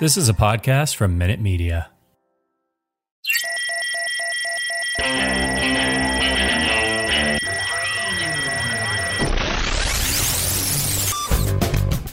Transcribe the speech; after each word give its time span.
This 0.00 0.16
is 0.16 0.28
a 0.28 0.32
podcast 0.32 0.94
from 0.94 1.18
Minute 1.18 1.40
Media. 1.40 1.90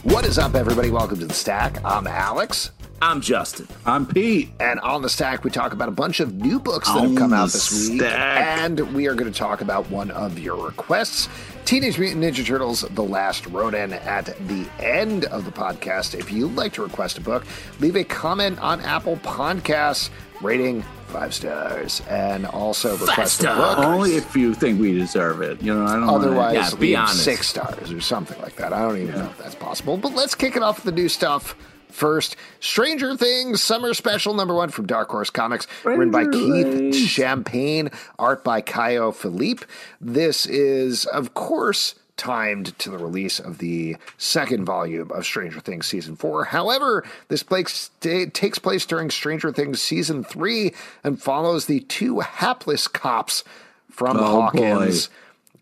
What 0.02 0.24
is 0.24 0.36
up, 0.36 0.56
everybody? 0.56 0.90
Welcome 0.90 1.20
to 1.20 1.26
the 1.26 1.32
Stack. 1.32 1.78
I'm 1.84 2.08
Alex. 2.08 2.72
I'm 3.02 3.20
Justin. 3.20 3.68
I'm 3.84 4.06
Pete. 4.06 4.50
And 4.58 4.80
on 4.80 5.02
the 5.02 5.08
stack, 5.10 5.44
we 5.44 5.50
talk 5.50 5.72
about 5.74 5.88
a 5.88 5.92
bunch 5.92 6.20
of 6.20 6.34
new 6.34 6.58
books 6.58 6.88
that 6.88 6.96
On 6.96 7.08
have 7.08 7.16
come 7.16 7.32
out 7.34 7.48
the 7.48 7.52
this 7.52 7.90
week. 7.90 8.00
stack. 8.00 8.60
And 8.60 8.94
we 8.94 9.06
are 9.06 9.14
going 9.14 9.30
to 9.30 9.38
talk 9.38 9.60
about 9.60 9.88
one 9.90 10.10
of 10.12 10.38
your 10.38 10.56
requests 10.66 11.28
Teenage 11.66 11.98
Mutant 11.98 12.24
Ninja 12.24 12.44
Turtles 12.46 12.82
The 12.92 13.02
Last 13.02 13.46
Ronin 13.48 13.92
at 13.92 14.26
the 14.48 14.66
end 14.78 15.26
of 15.26 15.44
the 15.44 15.50
podcast. 15.50 16.18
If 16.18 16.32
you'd 16.32 16.54
like 16.54 16.72
to 16.74 16.82
request 16.82 17.18
a 17.18 17.20
book, 17.20 17.44
leave 17.80 17.96
a 17.96 18.04
comment 18.04 18.58
on 18.60 18.80
Apple 18.80 19.16
Podcasts, 19.18 20.08
rating 20.40 20.82
five 21.08 21.34
stars, 21.34 22.00
and 22.08 22.46
also 22.46 22.96
request 22.96 23.42
a 23.42 23.48
book. 23.54 23.78
Only 23.78 24.16
if 24.16 24.34
you 24.34 24.54
think 24.54 24.80
we 24.80 24.94
deserve 24.94 25.42
it. 25.42 25.60
You 25.62 25.74
know, 25.74 25.84
I 25.84 25.94
don't. 25.96 26.08
Otherwise, 26.08 26.54
Yeah, 26.72 26.78
be 26.78 26.96
honest. 26.96 27.24
six 27.24 27.46
stars 27.48 27.92
or 27.92 28.00
something 28.00 28.40
like 28.40 28.56
that. 28.56 28.72
I 28.72 28.80
don't 28.82 28.96
even 28.98 29.16
know 29.16 29.26
if 29.26 29.36
that's 29.38 29.54
possible. 29.54 29.96
But 29.98 30.14
let's 30.14 30.34
kick 30.34 30.56
it 30.56 30.62
off 30.62 30.76
with 30.76 30.94
the 30.94 30.98
new 31.00 31.08
stuff. 31.10 31.54
First, 31.96 32.36
Stranger 32.60 33.16
Things 33.16 33.62
Summer 33.62 33.94
Special 33.94 34.34
number 34.34 34.52
one 34.54 34.68
from 34.68 34.86
Dark 34.86 35.08
Horse 35.08 35.30
Comics, 35.30 35.66
written 35.82 36.10
by 36.10 36.26
Keith. 36.26 36.94
Champagne, 36.94 37.90
art 38.18 38.44
by 38.44 38.60
Caio 38.60 39.12
Filipe. 39.12 39.64
This 39.98 40.44
is, 40.44 41.06
of 41.06 41.32
course, 41.32 41.94
timed 42.18 42.78
to 42.80 42.90
the 42.90 42.98
release 42.98 43.40
of 43.40 43.56
the 43.58 43.96
second 44.18 44.66
volume 44.66 45.10
of 45.10 45.24
Stranger 45.24 45.58
Things 45.60 45.86
season 45.86 46.16
four. 46.16 46.44
However, 46.44 47.02
this 47.28 47.42
place 47.42 47.90
ta- 48.00 48.26
takes 48.30 48.58
place 48.58 48.84
during 48.84 49.08
Stranger 49.10 49.50
Things 49.50 49.80
season 49.80 50.22
three 50.22 50.74
and 51.02 51.20
follows 51.20 51.64
the 51.64 51.80
two 51.80 52.20
hapless 52.20 52.88
cops 52.88 53.42
from 53.90 54.18
Oh, 54.18 54.42
Hawkins 54.42 55.08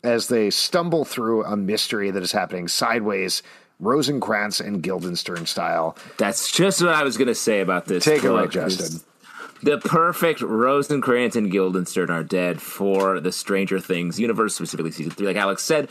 as 0.03 0.27
they 0.27 0.51
stumble 0.51 1.05
through 1.05 1.45
a 1.45 1.57
mystery 1.57 2.11
that 2.11 2.23
is 2.25 2.33
happening 2.33 2.67
sideways, 2.67 3.41
Rosencrantz 3.81 4.61
and 4.61 4.83
Guildenstern 4.83 5.47
style. 5.47 5.97
That's 6.19 6.51
just 6.51 6.81
what 6.83 6.95
I 6.95 7.03
was 7.03 7.17
going 7.17 7.29
to 7.29 7.35
say 7.35 7.61
about 7.61 7.87
this. 7.87 8.05
Take 8.05 8.25
it 8.25 8.29
away. 8.29 8.47
Justin. 8.49 9.01
The 9.63 9.79
perfect 9.79 10.43
Rosencrantz 10.43 11.37
and 11.37 11.51
Guildenstern 11.51 12.11
are 12.11 12.23
dead 12.23 12.61
for 12.61 13.19
the 13.19 13.33
Stranger 13.33 13.81
Things 13.81 14.21
universe, 14.21 14.55
specifically 14.55 14.91
season 14.91 15.13
three. 15.13 15.27
Like 15.27 15.37
Alex 15.37 15.63
said, 15.63 15.89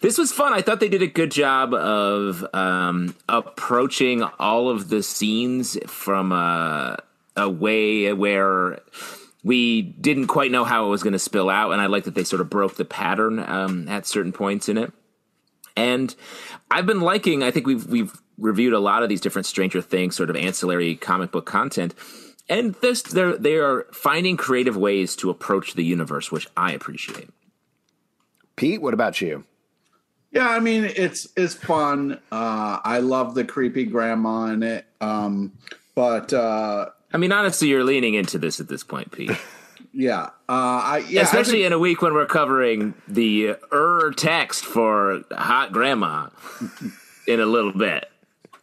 this 0.00 0.18
was 0.18 0.32
fun. 0.32 0.52
I 0.52 0.60
thought 0.60 0.80
they 0.80 0.88
did 0.88 1.02
a 1.02 1.06
good 1.06 1.30
job 1.30 1.72
of 1.72 2.44
um, 2.52 3.14
approaching 3.28 4.24
all 4.40 4.68
of 4.68 4.88
the 4.88 5.04
scenes 5.04 5.78
from 5.86 6.32
uh, 6.32 6.96
a 7.36 7.48
way 7.48 8.12
where 8.12 8.80
we 9.44 9.82
didn't 9.82 10.26
quite 10.26 10.50
know 10.50 10.64
how 10.64 10.86
it 10.86 10.88
was 10.88 11.04
going 11.04 11.12
to 11.12 11.18
spill 11.20 11.48
out, 11.48 11.70
and 11.70 11.80
I 11.80 11.86
like 11.86 12.04
that 12.04 12.16
they 12.16 12.24
sort 12.24 12.40
of 12.40 12.50
broke 12.50 12.74
the 12.74 12.84
pattern 12.84 13.38
um, 13.38 13.88
at 13.88 14.04
certain 14.04 14.32
points 14.32 14.68
in 14.68 14.78
it. 14.78 14.92
And 15.76 16.14
I've 16.70 16.86
been 16.86 17.00
liking. 17.00 17.42
I 17.42 17.50
think 17.50 17.66
we've 17.66 17.86
we've 17.86 18.12
reviewed 18.38 18.72
a 18.72 18.78
lot 18.78 19.02
of 19.02 19.08
these 19.08 19.20
different 19.20 19.46
Stranger 19.46 19.82
Things 19.82 20.16
sort 20.16 20.30
of 20.30 20.36
ancillary 20.36 20.96
comic 20.96 21.30
book 21.30 21.46
content, 21.46 21.94
and 22.48 22.74
this 22.76 23.02
they're 23.02 23.36
they 23.36 23.56
are 23.56 23.86
finding 23.92 24.36
creative 24.36 24.76
ways 24.76 25.16
to 25.16 25.30
approach 25.30 25.74
the 25.74 25.84
universe, 25.84 26.32
which 26.32 26.48
I 26.56 26.72
appreciate. 26.72 27.28
Pete, 28.56 28.80
what 28.80 28.94
about 28.94 29.20
you? 29.20 29.44
Yeah, 30.32 30.48
I 30.48 30.60
mean, 30.60 30.84
it's 30.84 31.28
it's 31.36 31.54
fun. 31.54 32.20
Uh, 32.32 32.78
I 32.82 32.98
love 32.98 33.34
the 33.34 33.44
creepy 33.44 33.84
grandma 33.84 34.46
in 34.46 34.62
it. 34.62 34.86
Um, 35.00 35.52
but 35.94 36.32
uh, 36.32 36.90
I 37.12 37.16
mean, 37.18 37.32
honestly, 37.32 37.68
you're 37.68 37.84
leaning 37.84 38.14
into 38.14 38.38
this 38.38 38.60
at 38.60 38.68
this 38.68 38.82
point, 38.82 39.12
Pete. 39.12 39.30
yeah, 39.98 40.24
uh, 40.24 40.28
I 40.48 41.04
yeah, 41.08 41.20
I 41.20 41.22
Especially 41.24 41.52
think- 41.60 41.66
in 41.66 41.72
a 41.72 41.78
week 41.78 42.02
when 42.02 42.12
we're 42.14 42.26
covering 42.26 42.92
the 43.08 43.56
er 43.72 44.12
text 44.16 44.64
for 44.64 45.22
hot 45.32 45.72
grandma 45.72 46.28
in 47.26 47.40
a 47.40 47.46
little 47.46 47.72
bit. 47.72 48.10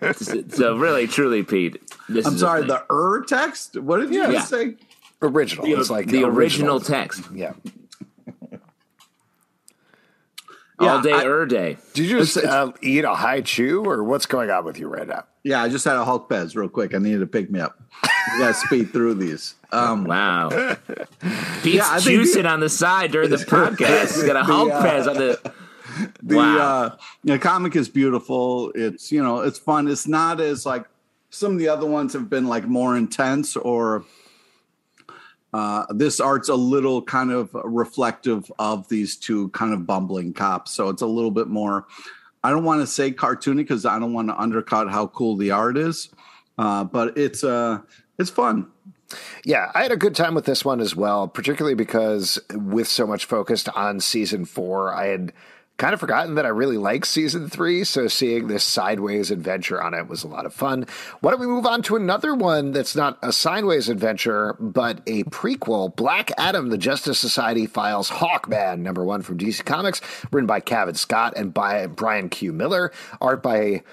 So 0.49 0.75
really, 0.75 1.07
truly, 1.07 1.43
Pete, 1.43 1.81
this 2.09 2.25
I'm 2.27 2.33
is 2.35 2.41
sorry, 2.41 2.66
the 2.67 2.83
er 2.91 3.23
text. 3.25 3.77
What 3.77 4.01
did 4.01 4.13
you 4.13 4.22
Yeah. 4.22 4.31
just 4.33 4.49
say? 4.49 4.75
Original. 5.22 5.66
the, 5.66 5.72
it's 5.79 5.89
like 5.89 6.07
the 6.07 6.25
original 6.25 6.81
text 6.81 7.23
Yeah. 7.33 7.53
Yeah, 10.81 10.95
all 10.95 11.01
day 11.01 11.13
I- 11.13 11.23
er 11.25 11.45
day. 11.45 11.77
Did 11.93 12.05
you 12.09 12.19
just 12.19 12.35
It's- 12.38 12.51
it's- 12.53 12.53
uh, 12.69 12.72
eat 12.81 13.05
a 13.05 13.13
Hi-Chew, 13.13 13.83
or 13.85 14.03
what's 14.03 14.25
going 14.25 14.49
on 14.49 14.66
with 14.66 14.77
you 14.79 14.88
right 14.88 15.07
now? 15.07 15.23
Yeah, 15.43 15.61
I 15.63 15.69
just 15.69 15.85
had 15.85 15.95
a 15.95 16.03
Hulk 16.03 16.29
Pez 16.29 16.55
real 16.55 16.67
quick. 16.67 16.93
I 16.93 16.97
needed 16.97 17.19
to 17.19 17.27
pick 17.27 17.49
me 17.51 17.59
up. 17.59 17.79
You 18.31 18.39
got 18.39 18.47
to 18.50 18.53
speed 18.53 18.91
through 18.94 19.16
these. 19.16 19.56
Um, 19.72 20.06
Wow. 20.06 20.50
Pete's 21.63 21.75
Yeah, 21.75 21.97
juicing 21.97 22.44
the- 22.44 22.47
on 22.50 22.59
the 22.61 22.69
side 22.69 23.11
during 23.11 23.29
the 23.29 23.35
podcast. 23.57 24.16
He's 24.16 24.23
got 24.23 24.35
a 24.35 24.39
The, 24.39 24.53
Hulk 24.53 24.72
uh, 24.72 24.84
Pez 24.84 25.07
on 25.07 25.16
the. 25.16 25.53
the 26.23 26.38
wow. 26.38 26.57
uh 26.57 26.95
the 27.23 27.38
comic 27.38 27.75
is 27.75 27.88
beautiful 27.88 28.72
it's 28.73 29.11
you 29.11 29.22
know 29.22 29.41
it's 29.41 29.59
fun 29.59 29.88
it's 29.88 30.07
not 30.07 30.41
as 30.41 30.66
like 30.66 30.85
some 31.29 31.51
of 31.51 31.59
the 31.59 31.67
other 31.67 31.85
ones 31.85 32.13
have 32.13 32.31
been 32.31 32.47
like 32.47 32.66
more 32.66 32.97
intense 32.97 33.56
or 33.56 34.03
uh 35.53 35.85
this 35.91 36.19
art's 36.19 36.50
a 36.50 36.55
little 36.55 37.00
kind 37.03 37.31
of 37.31 37.51
reflective 37.63 38.51
of 38.57 38.90
these 38.90 39.16
two 39.17 39.50
kind 39.50 39.72
of 39.72 39.85
bumbling 39.85 40.34
cops 40.34 40.72
so 40.72 40.90
it's 40.90 41.03
a 41.03 41.07
little 41.07 41.29
bit 41.29 41.47
more 41.47 41.85
i 42.44 42.50
don't 42.50 42.63
want 42.63 42.81
to 42.81 42.88
say 42.88 43.11
cartoony 43.11 43.57
because 43.57 43.85
i 43.85 44.00
don't 44.00 44.13
want 44.13 44.28
to 44.29 44.35
undercut 44.41 44.90
how 44.90 45.05
cool 45.07 45.35
the 45.35 45.51
art 45.51 45.78
is 45.78 46.09
uh 46.57 46.84
but 46.84 47.16
it's 47.19 47.44
uh 47.44 47.78
it's 48.18 48.29
fun 48.29 48.68
Yeah, 49.46 49.72
I 49.75 49.84
had 49.84 49.91
a 49.91 49.97
good 49.97 50.16
time 50.16 50.34
with 50.34 50.46
this 50.46 50.66
one 50.66 50.79
as 50.79 50.96
well, 50.96 51.28
particularly 51.28 51.75
because 51.75 52.40
with 52.51 52.88
so 52.88 53.06
much 53.06 53.25
focused 53.25 53.69
on 53.69 54.00
season 54.00 54.46
four, 54.46 54.94
I 54.94 55.07
had 55.07 55.34
kind 55.78 55.94
of 55.94 56.00
forgotten 56.00 56.35
that 56.35 56.46
I 56.46 56.50
really 56.50 56.78
like 56.78 57.03
season 57.06 57.50
three. 57.50 57.84
So 57.84 58.07
seeing 58.07 58.47
this 58.47 58.63
sideways 58.63 59.31
adventure 59.31 59.81
on 59.81 59.94
it 59.94 60.07
was 60.07 60.23
a 60.23 60.28
lot 60.28 60.46
of 60.46 60.53
fun. 60.53 60.85
Why 61.19 61.31
don't 61.31 61.40
we 61.40 61.47
move 61.47 61.66
on 61.66 61.81
to 61.84 61.96
another 61.96 62.35
one 62.35 62.72
that's 62.72 62.96
not 62.96 63.18
a 63.22 63.34
sideways 63.34 63.90
adventure, 63.90 64.56
but 64.59 65.02
a 65.07 65.23
prequel 65.25 65.96
Black 65.96 66.31
Adam, 66.38 66.69
the 66.69 66.78
Justice 66.78 67.19
Society 67.19 67.66
Files 67.66 68.12
Hawkman, 68.12 68.79
number 68.79 69.03
one 69.03 69.23
from 69.23 69.38
DC 69.38 69.66
Comics, 69.66 70.00
written 70.31 70.47
by 70.47 70.59
Kevin 70.59 70.96
Scott 70.96 71.34
and 71.35 71.53
by 71.53 71.88
Brian 71.88 72.29
Q. 72.29 72.53
Miller, 72.53 72.91
art 73.19 73.41
by 73.41 73.84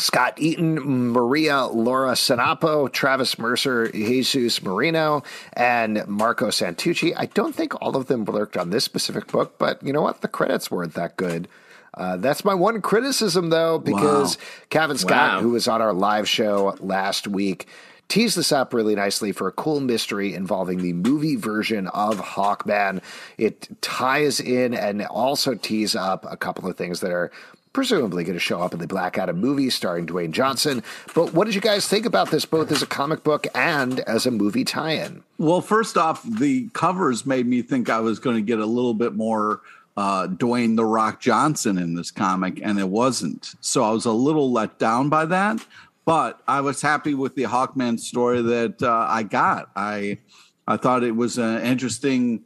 Scott 0.00 0.34
Eaton, 0.38 1.10
Maria 1.12 1.64
Laura 1.66 2.12
Sanapo, 2.12 2.90
Travis 2.90 3.38
Mercer, 3.38 3.90
Jesus 3.92 4.62
Merino, 4.62 5.22
and 5.52 6.06
Marco 6.08 6.48
Santucci. 6.48 7.12
I 7.16 7.26
don't 7.26 7.54
think 7.54 7.80
all 7.82 7.96
of 7.96 8.06
them 8.06 8.24
worked 8.24 8.56
on 8.56 8.70
this 8.70 8.84
specific 8.84 9.26
book, 9.28 9.58
but 9.58 9.82
you 9.82 9.92
know 9.92 10.02
what? 10.02 10.20
The 10.22 10.28
credits 10.28 10.70
weren't 10.70 10.94
that 10.94 11.16
good. 11.16 11.48
Uh, 11.92 12.16
that's 12.16 12.44
my 12.44 12.54
one 12.54 12.80
criticism, 12.80 13.50
though, 13.50 13.78
because 13.78 14.38
Kevin 14.70 14.96
Scott, 14.96 15.36
Wow. 15.36 15.40
who 15.42 15.50
was 15.50 15.66
on 15.68 15.82
our 15.82 15.92
live 15.92 16.28
show 16.28 16.76
last 16.80 17.26
week, 17.26 17.66
teased 18.08 18.36
this 18.36 18.52
up 18.52 18.72
really 18.72 18.94
nicely 18.94 19.32
for 19.32 19.48
a 19.48 19.52
cool 19.52 19.80
mystery 19.80 20.34
involving 20.34 20.78
the 20.82 20.92
movie 20.92 21.36
version 21.36 21.88
of 21.88 22.18
Hawkman. 22.20 23.02
It 23.38 23.68
ties 23.82 24.40
in 24.40 24.72
and 24.74 25.02
also 25.02 25.54
tees 25.54 25.94
up 25.96 26.24
a 26.30 26.36
couple 26.36 26.68
of 26.68 26.76
things 26.76 27.00
that 27.00 27.10
are 27.12 27.30
presumably 27.72 28.24
going 28.24 28.34
to 28.34 28.40
show 28.40 28.60
up 28.60 28.72
in 28.72 28.80
the 28.80 28.86
Black 28.86 29.16
Adam 29.18 29.38
movie 29.40 29.70
starring 29.70 30.06
Dwayne 30.06 30.32
Johnson. 30.32 30.82
But 31.14 31.32
what 31.32 31.44
did 31.44 31.54
you 31.54 31.60
guys 31.60 31.86
think 31.86 32.06
about 32.06 32.30
this, 32.30 32.44
both 32.44 32.72
as 32.72 32.82
a 32.82 32.86
comic 32.86 33.22
book 33.22 33.46
and 33.54 34.00
as 34.00 34.26
a 34.26 34.30
movie 34.30 34.64
tie 34.64 34.92
in? 34.92 35.22
Well, 35.38 35.60
first 35.60 35.96
off, 35.96 36.22
the 36.24 36.68
covers 36.72 37.24
made 37.24 37.46
me 37.46 37.62
think 37.62 37.88
I 37.88 38.00
was 38.00 38.18
going 38.18 38.36
to 38.36 38.42
get 38.42 38.58
a 38.58 38.66
little 38.66 38.94
bit 38.94 39.14
more 39.14 39.60
uh, 39.96 40.26
Dwayne 40.28 40.76
the 40.76 40.84
Rock 40.84 41.20
Johnson 41.20 41.78
in 41.78 41.94
this 41.94 42.10
comic, 42.10 42.60
and 42.62 42.78
it 42.78 42.88
wasn't. 42.88 43.54
So 43.60 43.84
I 43.84 43.90
was 43.90 44.06
a 44.06 44.12
little 44.12 44.50
let 44.50 44.78
down 44.78 45.08
by 45.08 45.26
that. 45.26 45.64
But 46.06 46.40
I 46.48 46.62
was 46.62 46.80
happy 46.82 47.14
with 47.14 47.34
the 47.34 47.44
Hawkman 47.44 48.00
story 48.00 48.40
that 48.40 48.82
uh, 48.82 49.06
I 49.08 49.22
got. 49.22 49.70
I 49.76 50.18
I 50.66 50.76
thought 50.76 51.04
it 51.04 51.14
was 51.14 51.38
an 51.38 51.62
interesting, 51.62 52.44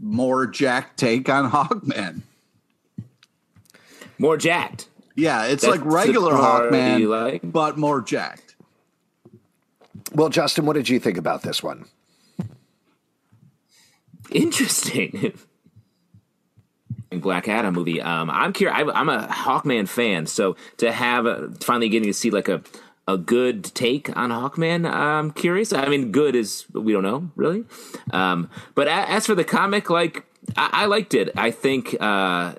more 0.00 0.46
Jack 0.46 0.96
take 0.96 1.28
on 1.28 1.50
Hawkman. 1.50 2.22
More 4.18 4.36
jacked. 4.36 4.88
Yeah, 5.14 5.44
it's 5.44 5.62
That's 5.62 5.78
like 5.78 5.84
regular 5.84 6.32
Hawkman, 6.32 7.08
like? 7.08 7.40
but 7.42 7.78
more 7.78 8.00
jacked. 8.02 8.54
Well, 10.12 10.28
Justin, 10.28 10.66
what 10.66 10.74
did 10.74 10.88
you 10.88 11.00
think 11.00 11.16
about 11.16 11.42
this 11.42 11.62
one? 11.62 11.86
Interesting. 14.30 15.38
Black 17.10 17.48
Adam 17.48 17.74
movie. 17.74 18.02
Um, 18.02 18.28
I'm 18.30 18.52
curious. 18.52 18.78
I, 18.78 18.90
I'm 18.90 19.08
a 19.08 19.26
Hawkman 19.28 19.88
fan, 19.88 20.26
so 20.26 20.56
to 20.78 20.92
have 20.92 21.24
a, 21.24 21.50
finally 21.60 21.88
getting 21.88 22.08
to 22.08 22.14
see 22.14 22.30
like 22.30 22.48
a 22.48 22.62
a 23.08 23.16
good 23.16 23.64
take 23.64 24.14
on 24.16 24.30
Hawkman, 24.30 24.90
I'm 24.90 25.30
curious. 25.30 25.72
I 25.72 25.86
mean, 25.86 26.10
good 26.10 26.34
is 26.34 26.66
we 26.72 26.92
don't 26.92 27.04
know 27.04 27.30
really. 27.36 27.64
Um, 28.10 28.50
but 28.74 28.88
as 28.88 29.26
for 29.26 29.34
the 29.34 29.44
comic, 29.44 29.88
like 29.90 30.26
I, 30.56 30.70
I 30.72 30.86
liked 30.86 31.14
it. 31.14 31.30
I 31.36 31.52
think 31.52 31.96
uh, 32.00 32.54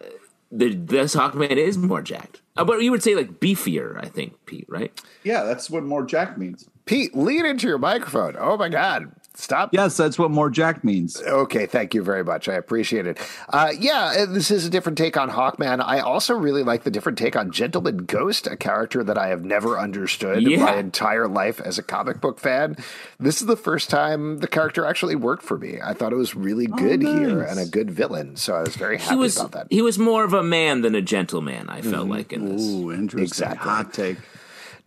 the 0.52 0.74
this 0.74 1.16
Hawkman 1.16 1.58
is 1.58 1.78
more 1.78 2.02
jacked, 2.02 2.42
uh, 2.56 2.64
but 2.64 2.82
you 2.82 2.92
would 2.92 3.04
say 3.04 3.16
like 3.16 3.40
beefier. 3.40 4.04
I 4.04 4.08
think 4.08 4.34
Pete, 4.46 4.66
right? 4.68 4.92
Yeah, 5.24 5.44
that's 5.44 5.70
what 5.70 5.84
more 5.84 6.06
jack 6.06 6.38
means. 6.38 6.70
Pete, 6.86 7.16
lean 7.16 7.46
into 7.46 7.68
your 7.68 7.78
microphone. 7.78 8.36
Oh 8.40 8.56
my 8.58 8.70
God. 8.70 9.12
Stop. 9.39 9.72
Yes, 9.72 9.95
that's 9.95 10.18
what 10.18 10.31
more 10.31 10.50
jack 10.50 10.84
means. 10.84 11.22
Okay, 11.22 11.68
thank 11.68 11.94
you 11.94 12.01
very 12.01 12.24
much. 12.24 12.50
I 12.50 12.54
appreciate 12.56 13.06
it. 13.06 13.19
Uh, 13.50 13.72
yeah, 13.80 14.25
this 14.28 14.50
is 14.50 14.66
a 14.66 14.69
different 14.69 14.98
take 14.98 15.16
on 15.16 15.30
Hawkman. 15.30 15.80
I 15.80 16.00
also 16.00 16.34
really 16.34 16.63
like 16.63 16.84
the 16.84 16.89
different 16.89 17.19
take 17.19 17.36
on 17.36 17.51
Gentleman 17.51 17.98
Ghost, 17.98 18.48
a 18.48 18.57
character 18.57 19.04
that 19.04 19.16
I 19.16 19.28
have 19.28 19.45
never 19.45 19.78
understood 19.78 20.42
Yeah. 20.42 20.57
my 20.66 20.75
entire 20.78 21.28
life 21.28 21.62
as 21.62 21.78
a 21.78 21.84
comic 21.84 22.19
book 22.19 22.39
fan. 22.39 22.78
This 23.19 23.39
is 23.39 23.45
the 23.45 23.56
first 23.56 23.92
time 23.92 24.39
the 24.39 24.48
character 24.48 24.86
actually 24.86 25.16
worked 25.16 25.44
for 25.44 25.60
me. 25.60 25.78
I 25.83 25.94
thought 25.94 26.13
it 26.13 26.18
was 26.18 26.33
really 26.36 26.66
good 26.66 27.04
here 27.04 27.42
nice. 27.44 27.51
and 27.51 27.60
a 27.60 27.66
good 27.69 27.92
villain, 27.92 28.38
so 28.38 28.56
I 28.56 28.62
was 28.62 28.75
very 28.75 28.98
happy 28.98 29.12
He 29.13 29.19
was 29.19 29.38
about 29.38 29.51
that. 29.51 29.68
he 29.69 29.83
was 29.83 30.00
more 30.00 30.24
of 30.24 30.33
a 30.33 30.42
man 30.42 30.81
than 30.81 30.95
a 30.95 31.01
gentleman. 31.01 31.69
I 31.69 31.81
felt 31.81 32.07
like 32.10 32.33
in 32.33 32.45
this. 32.56 32.62
Ooh, 32.63 32.92
interesting. 32.92 33.22
Exactly. 33.24 33.69
Hot 33.69 33.94
take. 33.94 34.18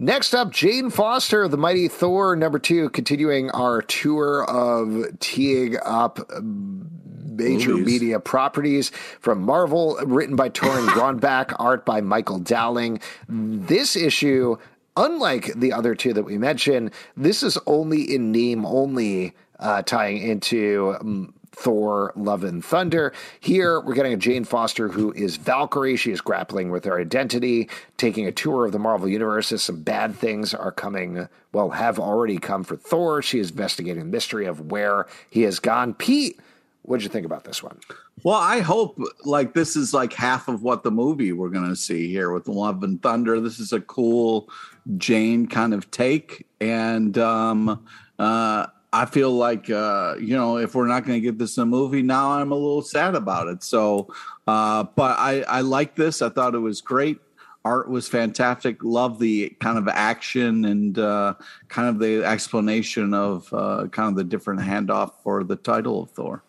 Next 0.03 0.33
up, 0.33 0.51
Jane 0.51 0.89
Foster, 0.89 1.47
the 1.47 1.59
Mighty 1.59 1.87
Thor, 1.87 2.35
number 2.35 2.59
two, 2.59 2.89
continuing 2.89 3.51
our 3.51 3.83
tour 3.83 4.47
of 4.49 5.19
teeing 5.21 5.77
up 5.85 6.19
major 6.43 7.73
Movies. 7.73 7.87
media 7.87 8.19
properties 8.19 8.93
from 9.21 9.43
Marvel, 9.43 9.99
written 10.07 10.37
by 10.37 10.49
Torin 10.49 10.87
Grondback, 10.95 11.55
art 11.59 11.85
by 11.85 12.01
Michael 12.01 12.39
Dowling. 12.39 12.99
This 13.29 13.95
issue, 13.95 14.57
unlike 14.97 15.53
the 15.55 15.75
other 15.75 15.95
two 15.95 16.15
that 16.15 16.25
we 16.25 16.39
mentioned, 16.39 16.93
this 17.15 17.43
is 17.43 17.59
only 17.67 18.01
in 18.01 18.33
name 18.33 18.65
only, 18.65 19.35
uh, 19.59 19.83
tying 19.83 20.17
into. 20.17 20.97
um, 20.99 21.35
Thor, 21.53 22.13
Love 22.17 22.45
and 22.45 22.65
Thunder. 22.65 23.13
Here, 23.41 23.81
we're 23.81 23.95
getting 23.95 24.13
a 24.13 24.17
Jane 24.17 24.45
Foster 24.45 24.89
who 24.89 25.13
is 25.13 25.37
Valkyrie. 25.37 25.97
She 25.97 26.11
is 26.11 26.21
grappling 26.21 26.71
with 26.71 26.85
her 26.85 27.01
identity, 27.01 27.69
taking 27.97 28.27
a 28.27 28.33
tour 28.33 28.67
of 28.67 28.73
the 28.73 28.79
Marvel 28.79 29.09
Universe 29.09 29.53
as 29.53 29.63
some 29.63 29.83
bad 29.83 30.15
things 30.15 30.55
are 30.55 30.73
coming, 30.73 31.29
well, 31.53 31.71
have 31.71 31.99
already 31.99 32.39
come 32.39 32.65
for 32.65 32.77
Thor. 32.77 33.23
She 33.23 33.39
is 33.39 33.51
investigating 33.51 34.01
the 34.01 34.09
mystery 34.09 34.47
of 34.47 34.71
where 34.71 35.07
he 35.31 35.43
has 35.43 35.59
gone. 35.59 35.95
Pete, 35.95 36.39
what'd 36.83 37.03
you 37.03 37.11
think 37.11 37.27
about 37.27 37.45
this 37.45 37.63
one? 37.63 37.79
Well, 38.23 38.39
I 38.39 38.61
hope 38.61 39.01
like 39.25 39.55
this 39.55 39.77
is 39.77 39.95
like 39.95 40.13
half 40.13 40.49
of 40.49 40.63
what 40.63 40.83
the 40.83 40.91
movie 40.91 41.33
we're 41.33 41.49
going 41.49 41.69
to 41.69 41.77
see 41.77 42.09
here 42.09 42.33
with 42.33 42.49
Love 42.49 42.83
and 42.83 43.03
Thunder. 43.03 43.41
This 43.41 43.59
is 43.59 43.73
a 43.73 43.81
cool 43.81 44.51
Jane 44.99 45.47
kind 45.47 45.73
of 45.73 45.91
take, 45.91 46.47
and 46.61 47.17
um, 47.17 47.87
uh, 48.19 48.67
I 48.93 49.07
feel 49.07 49.31
like 49.33 49.71
uh, 49.71 50.17
you 50.19 50.37
know 50.37 50.57
if 50.59 50.75
we're 50.75 50.87
not 50.87 51.05
going 51.05 51.21
to 51.21 51.21
get 51.21 51.39
this 51.39 51.57
in 51.57 51.63
a 51.63 51.67
movie, 51.67 52.03
now 52.03 52.33
I'm 52.33 52.53
a 52.53 52.57
little 52.57 52.83
sad 52.83 53.15
about 53.15 53.49
it. 53.49 53.63
So, 53.63 54.13
uh, 54.47 54.85
but 54.95 55.19
I 55.19 55.43
I 55.43 55.61
like 55.61 55.95
this. 55.95 56.23
I 56.23 56.29
thought 56.29 56.55
it 56.55 56.59
was 56.59 56.81
great. 56.81 57.21
Art 57.65 57.91
was 57.91 58.09
fantastic. 58.09 58.83
Love 58.83 59.19
the 59.19 59.51
kind 59.61 59.77
of 59.77 59.87
action 59.87 60.65
and 60.65 60.99
uh, 60.99 61.35
kind 61.69 61.89
of 61.89 61.99
the 61.99 62.25
explanation 62.25 63.13
of 63.13 63.53
uh, 63.53 63.87
kind 63.89 64.09
of 64.09 64.17
the 64.17 64.25
different 64.25 64.61
handoff 64.61 65.13
for 65.23 65.45
the 65.45 65.57
title 65.57 66.03
of 66.03 66.11
Thor. 66.11 66.43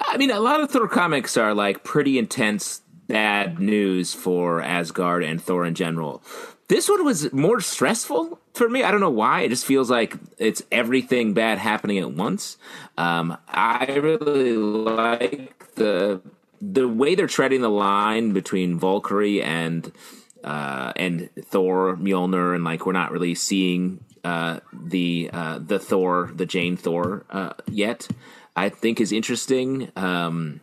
I 0.00 0.16
mean, 0.16 0.30
a 0.30 0.40
lot 0.40 0.60
of 0.60 0.70
Thor 0.70 0.86
comics 0.86 1.36
are 1.36 1.54
like 1.54 1.82
pretty 1.82 2.18
intense 2.18 2.82
bad 3.06 3.58
news 3.58 4.14
for 4.14 4.60
Asgard 4.60 5.24
and 5.24 5.42
Thor 5.42 5.64
in 5.64 5.74
general. 5.74 6.22
This 6.70 6.88
one 6.88 7.04
was 7.04 7.32
more 7.32 7.60
stressful 7.60 8.38
for 8.54 8.68
me. 8.68 8.84
I 8.84 8.92
don't 8.92 9.00
know 9.00 9.10
why. 9.10 9.40
It 9.40 9.48
just 9.48 9.66
feels 9.66 9.90
like 9.90 10.14
it's 10.38 10.62
everything 10.70 11.34
bad 11.34 11.58
happening 11.58 11.98
at 11.98 12.12
once. 12.12 12.58
Um, 12.96 13.36
I 13.48 13.86
really 13.96 14.52
like 14.52 15.74
the 15.74 16.20
the 16.60 16.86
way 16.86 17.16
they're 17.16 17.26
treading 17.26 17.62
the 17.62 17.68
line 17.68 18.32
between 18.32 18.78
Valkyrie 18.78 19.42
and 19.42 19.90
uh, 20.44 20.92
and 20.94 21.28
Thor 21.42 21.96
Mjolnir, 21.96 22.54
and 22.54 22.62
like 22.62 22.86
we're 22.86 22.92
not 22.92 23.10
really 23.10 23.34
seeing 23.34 24.04
uh, 24.22 24.60
the 24.72 25.28
uh, 25.32 25.58
the 25.58 25.80
Thor, 25.80 26.30
the 26.32 26.46
Jane 26.46 26.76
Thor 26.76 27.24
uh, 27.30 27.54
yet. 27.66 28.06
I 28.54 28.68
think 28.68 29.00
is 29.00 29.10
interesting. 29.10 29.90
Um, 29.96 30.60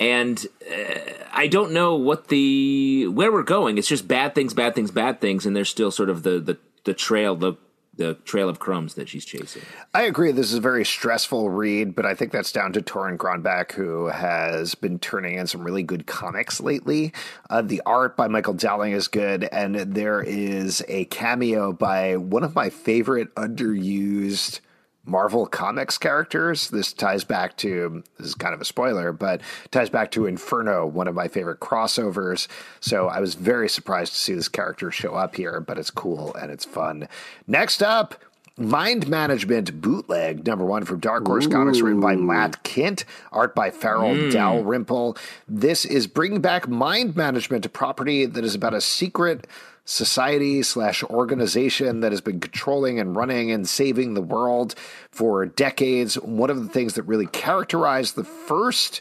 and 0.00 0.46
uh, 0.70 0.98
I 1.32 1.46
don't 1.46 1.72
know 1.72 1.96
what 1.96 2.28
the 2.28 3.08
where 3.08 3.32
we're 3.32 3.42
going. 3.42 3.78
It's 3.78 3.88
just 3.88 4.08
bad 4.08 4.34
things, 4.34 4.54
bad 4.54 4.74
things, 4.74 4.90
bad 4.90 5.20
things, 5.20 5.46
and 5.46 5.54
there's 5.54 5.68
still 5.68 5.90
sort 5.90 6.10
of 6.10 6.22
the 6.22 6.38
the, 6.38 6.58
the 6.84 6.94
trail 6.94 7.36
the 7.36 7.54
the 7.98 8.14
trail 8.14 8.48
of 8.48 8.60
crumbs 8.60 8.94
that 8.94 9.08
she's 9.08 9.24
chasing. 9.24 9.62
I 9.92 10.02
agree. 10.02 10.30
This 10.30 10.52
is 10.52 10.58
a 10.58 10.60
very 10.60 10.84
stressful 10.84 11.50
read, 11.50 11.96
but 11.96 12.06
I 12.06 12.14
think 12.14 12.30
that's 12.30 12.52
down 12.52 12.72
to 12.74 12.80
Torunn 12.80 13.18
Grønbekk, 13.18 13.72
who 13.72 14.06
has 14.06 14.76
been 14.76 15.00
turning 15.00 15.36
in 15.36 15.48
some 15.48 15.64
really 15.64 15.82
good 15.82 16.06
comics 16.06 16.60
lately. 16.60 17.12
Uh, 17.50 17.60
the 17.60 17.82
art 17.84 18.16
by 18.16 18.28
Michael 18.28 18.54
Dowling 18.54 18.92
is 18.92 19.08
good, 19.08 19.44
and 19.44 19.74
there 19.74 20.22
is 20.22 20.82
a 20.86 21.06
cameo 21.06 21.72
by 21.72 22.16
one 22.16 22.44
of 22.44 22.54
my 22.54 22.70
favorite 22.70 23.34
underused 23.34 24.60
Marvel 25.08 25.46
Comics 25.46 25.98
characters. 25.98 26.70
This 26.70 26.92
ties 26.92 27.24
back 27.24 27.56
to 27.58 28.02
this 28.18 28.28
is 28.28 28.34
kind 28.34 28.54
of 28.54 28.60
a 28.60 28.64
spoiler, 28.64 29.12
but 29.12 29.40
ties 29.70 29.90
back 29.90 30.10
to 30.12 30.26
Inferno, 30.26 30.86
one 30.86 31.08
of 31.08 31.14
my 31.14 31.28
favorite 31.28 31.60
crossovers. 31.60 32.46
So 32.80 33.08
I 33.08 33.20
was 33.20 33.34
very 33.34 33.68
surprised 33.68 34.12
to 34.12 34.18
see 34.18 34.34
this 34.34 34.48
character 34.48 34.90
show 34.90 35.14
up 35.14 35.36
here, 35.36 35.60
but 35.60 35.78
it's 35.78 35.90
cool 35.90 36.34
and 36.34 36.50
it's 36.50 36.64
fun. 36.64 37.08
Next 37.46 37.82
up, 37.82 38.14
Mind 38.58 39.08
Management 39.08 39.80
Bootleg, 39.80 40.44
number 40.44 40.64
one 40.64 40.84
from 40.84 40.98
Dark 40.98 41.24
Horse 41.24 41.46
Comics, 41.46 41.80
written 41.80 42.00
by 42.00 42.16
Matt 42.16 42.64
Kindt, 42.64 43.04
art 43.30 43.54
by 43.54 43.70
Farel 43.70 44.16
hmm. 44.16 44.30
Dalrymple. 44.30 45.16
This 45.46 45.84
is 45.84 46.08
bringing 46.08 46.40
back 46.40 46.68
Mind 46.68 47.14
Management, 47.14 47.64
a 47.66 47.68
property 47.68 48.26
that 48.26 48.44
is 48.44 48.56
about 48.56 48.74
a 48.74 48.80
secret 48.80 49.46
society 49.88 50.62
slash 50.62 51.02
organization 51.04 52.00
that 52.00 52.12
has 52.12 52.20
been 52.20 52.38
controlling 52.38 53.00
and 53.00 53.16
running 53.16 53.50
and 53.50 53.66
saving 53.66 54.12
the 54.12 54.20
world 54.20 54.74
for 55.10 55.46
decades. 55.46 56.16
One 56.16 56.50
of 56.50 56.62
the 56.62 56.68
things 56.68 56.92
that 56.94 57.04
really 57.04 57.26
characterized 57.26 58.14
the 58.14 58.22
first 58.22 59.00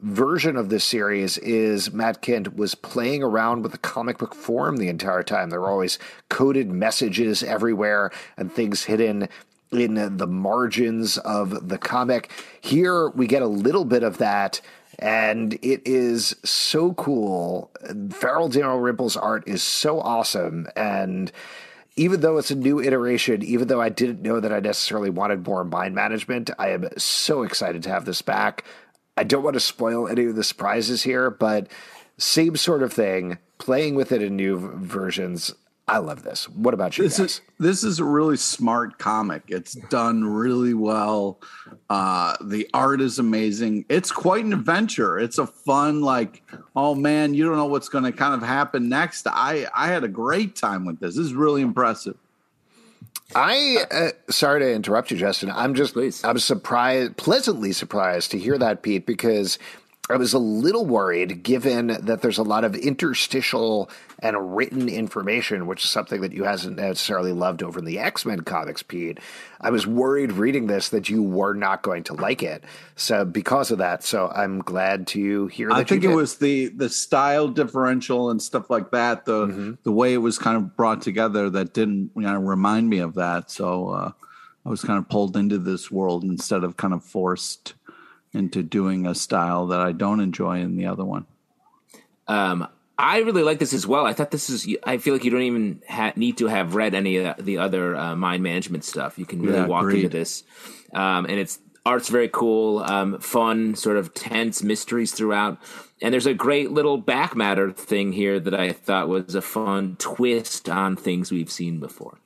version 0.00 0.56
of 0.56 0.68
this 0.68 0.84
series 0.84 1.38
is 1.38 1.92
Matt 1.92 2.22
Kindt 2.22 2.54
was 2.54 2.76
playing 2.76 3.24
around 3.24 3.62
with 3.62 3.72
the 3.72 3.78
comic 3.78 4.18
book 4.18 4.32
form 4.32 4.76
the 4.76 4.88
entire 4.88 5.24
time. 5.24 5.50
There 5.50 5.60
were 5.60 5.70
always 5.70 5.98
coded 6.28 6.70
messages 6.70 7.42
everywhere 7.42 8.12
and 8.36 8.52
things 8.52 8.84
hidden 8.84 9.28
in 9.72 10.18
the 10.18 10.26
margins 10.28 11.18
of 11.18 11.68
the 11.68 11.78
comic. 11.78 12.30
Here 12.60 13.08
we 13.10 13.26
get 13.26 13.42
a 13.42 13.46
little 13.48 13.84
bit 13.84 14.04
of 14.04 14.18
that. 14.18 14.60
And 15.02 15.54
it 15.62 15.82
is 15.84 16.36
so 16.44 16.92
cool. 16.94 17.72
Farel 18.10 18.48
Dalrymple's 18.48 19.16
art 19.16 19.42
is 19.48 19.60
so 19.60 20.00
awesome. 20.00 20.68
And 20.76 21.32
even 21.96 22.20
though 22.20 22.38
it's 22.38 22.52
a 22.52 22.54
new 22.54 22.80
iteration, 22.80 23.42
even 23.42 23.66
though 23.66 23.80
I 23.80 23.88
didn't 23.88 24.22
know 24.22 24.38
that 24.38 24.52
I 24.52 24.60
necessarily 24.60 25.10
wanted 25.10 25.44
more 25.44 25.64
mind 25.64 25.96
management, 25.96 26.50
I 26.56 26.68
am 26.68 26.88
so 26.98 27.42
excited 27.42 27.82
to 27.82 27.88
have 27.88 28.04
this 28.04 28.22
back. 28.22 28.64
I 29.16 29.24
don't 29.24 29.42
want 29.42 29.54
to 29.54 29.60
spoil 29.60 30.06
any 30.06 30.26
of 30.26 30.36
the 30.36 30.44
surprises 30.44 31.02
here, 31.02 31.30
but 31.30 31.66
same 32.16 32.56
sort 32.56 32.84
of 32.84 32.92
thing, 32.92 33.38
playing 33.58 33.96
with 33.96 34.12
it 34.12 34.22
in 34.22 34.36
new 34.36 34.56
versions. 34.76 35.52
I 35.88 35.98
love 35.98 36.22
this. 36.22 36.48
What 36.48 36.74
about 36.74 36.96
you 36.96 37.04
this 37.04 37.18
guys? 37.18 37.26
is 37.26 37.40
this 37.58 37.84
is 37.84 37.98
a 37.98 38.04
really 38.04 38.36
smart 38.36 38.98
comic. 38.98 39.42
It's 39.48 39.74
done 39.74 40.24
really 40.24 40.74
well. 40.74 41.40
Uh, 41.90 42.36
the 42.40 42.68
art 42.72 43.00
is 43.00 43.18
amazing. 43.18 43.84
It's 43.88 44.12
quite 44.12 44.44
an 44.44 44.52
adventure. 44.52 45.18
It's 45.18 45.38
a 45.38 45.46
fun, 45.46 46.00
like, 46.00 46.42
oh 46.76 46.94
man, 46.94 47.34
you 47.34 47.44
don't 47.44 47.56
know 47.56 47.66
what's 47.66 47.88
going 47.88 48.04
to 48.04 48.12
kind 48.12 48.34
of 48.34 48.46
happen 48.46 48.88
next. 48.88 49.26
I 49.26 49.66
I 49.74 49.88
had 49.88 50.04
a 50.04 50.08
great 50.08 50.54
time 50.54 50.84
with 50.84 51.00
this. 51.00 51.16
This 51.16 51.26
is 51.26 51.34
really 51.34 51.62
impressive. 51.62 52.16
I 53.34 53.84
uh, 53.90 54.32
sorry 54.32 54.60
to 54.60 54.72
interrupt 54.72 55.10
you, 55.10 55.16
Justin. 55.16 55.50
I'm 55.50 55.74
just 55.74 55.94
Please. 55.94 56.22
I'm 56.22 56.38
surprised, 56.38 57.16
pleasantly 57.16 57.72
surprised 57.72 58.30
to 58.32 58.38
hear 58.38 58.58
that, 58.58 58.82
Pete, 58.82 59.06
because 59.06 59.58
I 60.10 60.16
was 60.16 60.32
a 60.32 60.38
little 60.38 60.84
worried 60.84 61.44
given 61.44 61.86
that 61.86 62.22
there's 62.22 62.36
a 62.38 62.42
lot 62.42 62.64
of 62.64 62.74
interstitial 62.74 63.88
and 64.18 64.56
written 64.56 64.88
information, 64.88 65.66
which 65.68 65.84
is 65.84 65.90
something 65.90 66.20
that 66.22 66.32
you 66.32 66.42
hasn't 66.42 66.76
necessarily 66.76 67.32
loved 67.32 67.62
over 67.62 67.78
in 67.78 67.84
the 67.84 68.00
X 68.00 68.26
Men 68.26 68.40
comics, 68.40 68.82
Pete. 68.82 69.18
I 69.60 69.70
was 69.70 69.86
worried 69.86 70.32
reading 70.32 70.66
this 70.66 70.88
that 70.88 71.08
you 71.08 71.22
were 71.22 71.54
not 71.54 71.82
going 71.82 72.02
to 72.04 72.14
like 72.14 72.42
it. 72.42 72.64
So 72.96 73.24
because 73.24 73.70
of 73.70 73.78
that, 73.78 74.02
so 74.02 74.28
I'm 74.34 74.58
glad 74.58 75.06
to 75.08 75.46
hear 75.46 75.68
that 75.68 75.76
I 75.76 75.84
think 75.84 76.02
it 76.02 76.08
was 76.08 76.36
the 76.38 76.68
the 76.68 76.88
style 76.88 77.46
differential 77.46 78.28
and 78.30 78.42
stuff 78.42 78.70
like 78.70 78.90
that. 78.90 79.24
The 79.24 79.46
Mm-hmm. 79.46 79.72
the 79.84 79.92
way 79.92 80.12
it 80.14 80.18
was 80.18 80.36
kind 80.38 80.56
of 80.56 80.76
brought 80.76 81.00
together 81.00 81.48
that 81.50 81.74
didn't 81.74 82.10
you 82.16 82.22
know 82.22 82.40
remind 82.40 82.90
me 82.90 82.98
of 82.98 83.14
that. 83.14 83.52
So 83.52 83.88
uh, 83.90 84.12
I 84.66 84.68
was 84.68 84.82
kind 84.82 84.98
of 84.98 85.08
pulled 85.08 85.36
into 85.36 85.58
this 85.58 85.90
world 85.92 86.24
instead 86.24 86.64
of 86.64 86.76
kind 86.76 86.92
of 86.92 87.04
forced 87.04 87.74
into 88.32 88.62
doing 88.62 89.06
a 89.06 89.14
style 89.14 89.66
that 89.68 89.80
I 89.80 89.92
don't 89.92 90.20
enjoy 90.20 90.60
in 90.60 90.76
the 90.76 90.86
other 90.86 91.04
one. 91.04 91.26
Um, 92.28 92.68
I 92.98 93.18
really 93.18 93.42
like 93.42 93.58
this 93.58 93.72
as 93.72 93.86
well. 93.86 94.06
I 94.06 94.12
thought 94.12 94.30
this 94.30 94.48
is. 94.48 94.66
I 94.84 94.98
feel 94.98 95.14
like 95.14 95.24
you 95.24 95.30
don't 95.30 95.42
even 95.42 95.82
ha- 95.88 96.12
need 96.14 96.38
to 96.38 96.46
have 96.46 96.74
read 96.74 96.94
any 96.94 97.16
of 97.16 97.44
the 97.44 97.58
other 97.58 97.96
uh, 97.96 98.14
mind 98.14 98.42
management 98.42 98.84
stuff. 98.84 99.18
You 99.18 99.26
can 99.26 99.40
really 99.42 99.58
Yeah, 99.58 99.66
walk 99.66 99.82
agreed. 99.82 100.04
into 100.04 100.08
this, 100.18 100.44
um, 100.92 101.24
and 101.26 101.38
it's 101.38 101.58
art's 101.84 102.08
very 102.08 102.28
cool, 102.28 102.78
um, 102.78 103.18
fun, 103.18 103.74
sort 103.74 103.96
of 103.96 104.14
tense 104.14 104.62
mysteries 104.62 105.10
throughout. 105.12 105.58
And 106.00 106.12
there's 106.12 106.26
a 106.26 106.34
great 106.34 106.70
little 106.70 106.96
back 106.96 107.34
matter 107.34 107.72
thing 107.72 108.12
here 108.12 108.38
that 108.38 108.54
I 108.54 108.72
thought 108.72 109.08
was 109.08 109.34
a 109.34 109.42
fun 109.42 109.96
twist 109.98 110.68
on 110.68 110.94
things 110.96 111.30
we've 111.32 111.50
seen 111.50 111.80
before. 111.80 112.18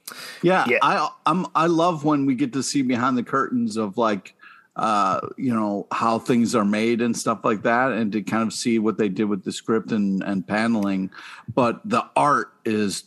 Yeah, 0.43 0.67
Yeah. 0.69 0.79
I 0.83 1.09
I'm 1.25 1.47
I 1.55 1.67
love 1.67 2.05
when 2.05 2.27
we 2.27 2.35
get 2.35 2.53
to 2.53 2.63
see 2.63 2.83
behind 2.83 3.17
the 3.17 3.23
curtains 3.23 3.77
of 3.79 3.97
like 3.97 4.35
uh 4.77 5.21
you 5.37 5.55
know 5.55 5.87
how 5.91 6.19
things 6.19 6.55
are 6.55 6.65
made 6.65 7.01
and 7.01 7.17
stuff 7.17 7.41
like 7.45 7.63
that 7.63 7.93
and 7.93 8.13
to 8.13 8.23
kind 8.23 8.43
of 8.43 8.53
see 8.53 8.79
what 8.79 8.99
they 8.99 9.09
did 9.09 9.25
with 9.25 9.43
the 9.45 9.51
script 9.53 9.91
and 9.91 10.23
and 10.23 10.47
paneling 10.47 11.11
but 11.55 11.81
the 11.89 12.05
art 12.15 12.53
is 12.65 13.05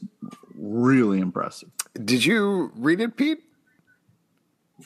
really 0.55 1.19
impressive 1.19 1.69
Did 2.03 2.25
you 2.25 2.71
read 2.75 2.99
it, 3.01 3.15
Pete? 3.15 3.43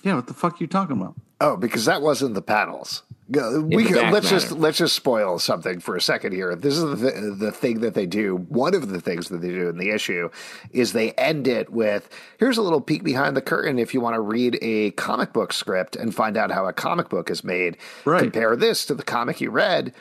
yeah 0.03 0.15
what 0.15 0.27
the 0.27 0.33
fuck 0.33 0.53
are 0.55 0.57
you 0.63 0.67
talking 0.67 0.97
about 1.01 1.15
Oh, 1.41 1.57
because 1.57 1.83
that 1.85 2.01
wasn't 2.01 2.35
the 2.35 2.41
panels. 2.41 3.03
We 3.29 3.85
can, 3.85 4.11
let's 4.11 4.29
just 4.29 4.51
let's 4.51 4.77
just 4.77 4.95
spoil 4.95 5.39
something 5.39 5.79
for 5.79 5.95
a 5.95 6.01
second 6.01 6.33
here. 6.33 6.55
This 6.55 6.77
is 6.77 7.01
the, 7.01 7.35
the 7.37 7.51
thing 7.51 7.79
that 7.79 7.93
they 7.93 8.05
do. 8.05 8.35
One 8.35 8.75
of 8.75 8.89
the 8.89 8.99
things 8.99 9.29
that 9.29 9.41
they 9.41 9.47
do 9.47 9.69
in 9.69 9.77
the 9.77 9.91
issue 9.91 10.29
is 10.71 10.91
they 10.91 11.11
end 11.13 11.47
it 11.47 11.71
with 11.71 12.09
here's 12.37 12.57
a 12.57 12.61
little 12.61 12.81
peek 12.81 13.03
behind 13.03 13.37
the 13.37 13.41
curtain 13.41 13.79
if 13.79 13.93
you 13.93 14.01
want 14.01 14.15
to 14.15 14.21
read 14.21 14.59
a 14.61 14.91
comic 14.91 15.31
book 15.31 15.53
script 15.53 15.95
and 15.95 16.13
find 16.13 16.35
out 16.35 16.51
how 16.51 16.65
a 16.65 16.73
comic 16.73 17.07
book 17.07 17.29
is 17.29 17.43
made. 17.43 17.77
Right. 18.03 18.19
Compare 18.21 18.57
this 18.57 18.85
to 18.87 18.93
the 18.93 19.03
comic 19.03 19.39
you 19.39 19.51
read. 19.51 19.93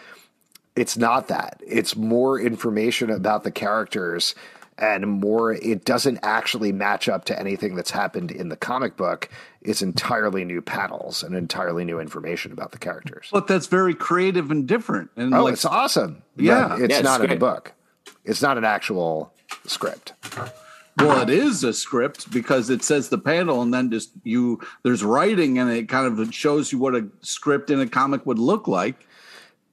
It's 0.75 0.97
not 0.97 1.29
that. 1.29 1.61
It's 1.67 1.95
more 1.95 2.41
information 2.41 3.11
about 3.11 3.45
the 3.45 3.51
characters 3.51 4.35
and 4.83 5.07
more 5.07 5.53
it 5.53 5.85
doesn't 5.85 6.19
actually 6.23 6.73
match 6.73 7.09
up 7.09 7.25
to 7.27 7.39
anything 7.39 7.77
that's 7.77 7.93
happened 7.93 8.31
in 8.33 8.49
the 8.49 8.57
comic 8.57 8.97
book. 8.97 9.31
It's 9.63 9.81
entirely 9.81 10.45
new 10.45 10.61
panels 10.61 11.23
and 11.23 11.35
entirely 11.37 11.85
new 11.85 12.01
information 12.01 12.51
about 12.53 12.73
the 12.73 12.79
characters. 12.79 13.29
but 13.33 13.47
that's 13.47 13.69
very 13.69 13.95
creative 13.95 14.51
and 14.51 14.67
different 14.67 15.11
and 15.17 15.33
Oh, 15.35 15.45
like 15.45 15.53
it's 15.55 15.65
awesome. 15.65 16.23
Yeah. 16.37 16.73
it's 16.73 16.81
Yeah, 16.91 16.99
it's 16.99 17.05
not 17.05 17.23
in 17.23 17.31
the 17.31 17.37
book. 17.37 17.73
It's 18.25 18.43
not 18.43 18.59
an 18.59 18.65
actual 18.65 19.33
script. 19.67 20.13
well 20.99 21.23
it 21.23 21.31
is 21.31 21.63
a 21.65 21.73
script 21.73 22.31
because 22.33 22.69
it 22.69 22.83
says 22.83 23.09
the 23.09 23.19
panel 23.19 23.63
and 23.63 23.73
then 23.73 23.91
just 23.91 24.11
you 24.25 24.61
there's 24.83 25.03
writing 25.05 25.59
and 25.59 25.71
it 25.71 25.89
kind 25.89 26.07
of 26.19 26.35
shows 26.35 26.73
you 26.73 26.79
what 26.79 26.95
a 26.95 27.07
script 27.21 27.71
in 27.71 27.81
a 27.81 27.87
comic 27.87 28.27
would 28.27 28.39
look 28.39 28.67
like 28.69 29.07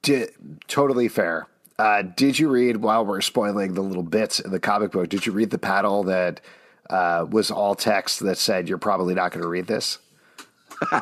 Di- 0.01 0.27
totally 0.69 1.09
fair. 1.09 1.47
Uh, 1.79 2.01
did 2.01 2.37
you 2.37 2.49
read 2.49 2.75
while 2.75 3.05
we're 3.05 3.21
spoiling 3.21 3.73
the 3.73 3.81
little 3.81 4.03
bits 4.03 4.41
in 4.41 4.51
the 4.51 4.59
comic 4.59 4.91
book? 4.91 5.07
Did 5.07 5.25
you 5.25 5.31
read 5.31 5.49
the 5.49 5.57
panel 5.57 6.03
that 6.03 6.41
uh, 6.89 7.25
was 7.29 7.51
all 7.51 7.73
text 7.73 8.19
that 8.19 8.37
said 8.37 8.67
you're 8.67 8.77
probably 8.77 9.15
not 9.15 9.31
going 9.31 9.43
to 9.43 9.47
read 9.47 9.65
this? 9.65 9.97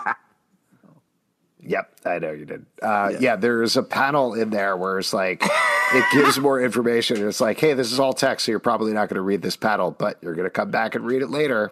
yep, 1.64 1.92
I 2.06 2.20
know 2.20 2.32
you 2.32 2.46
did. 2.46 2.68
Uh, 2.80 3.14
yeah. 3.20 3.36
there's 3.36 3.76
a 3.76 3.82
panel 3.82 4.36
in 4.36 4.52
there 4.52 4.78
where 4.78 5.00
it's 5.00 5.14
like 5.14 5.44
it 5.44 6.06
gives 6.14 6.38
more 6.40 6.62
information. 6.62 7.28
It's 7.28 7.42
like, 7.42 7.60
hey, 7.60 7.74
this 7.74 7.92
is 7.92 8.00
all 8.00 8.14
text, 8.14 8.46
so 8.46 8.52
you're 8.52 8.60
probably 8.60 8.94
not 8.94 9.10
going 9.10 9.16
to 9.16 9.22
read 9.22 9.42
this 9.42 9.56
panel, 9.56 9.90
but 9.90 10.20
you're 10.22 10.36
going 10.36 10.46
to 10.46 10.52
come 10.52 10.70
back 10.70 10.94
and 10.94 11.04
read 11.04 11.24
it 11.24 11.32
later. 11.32 11.72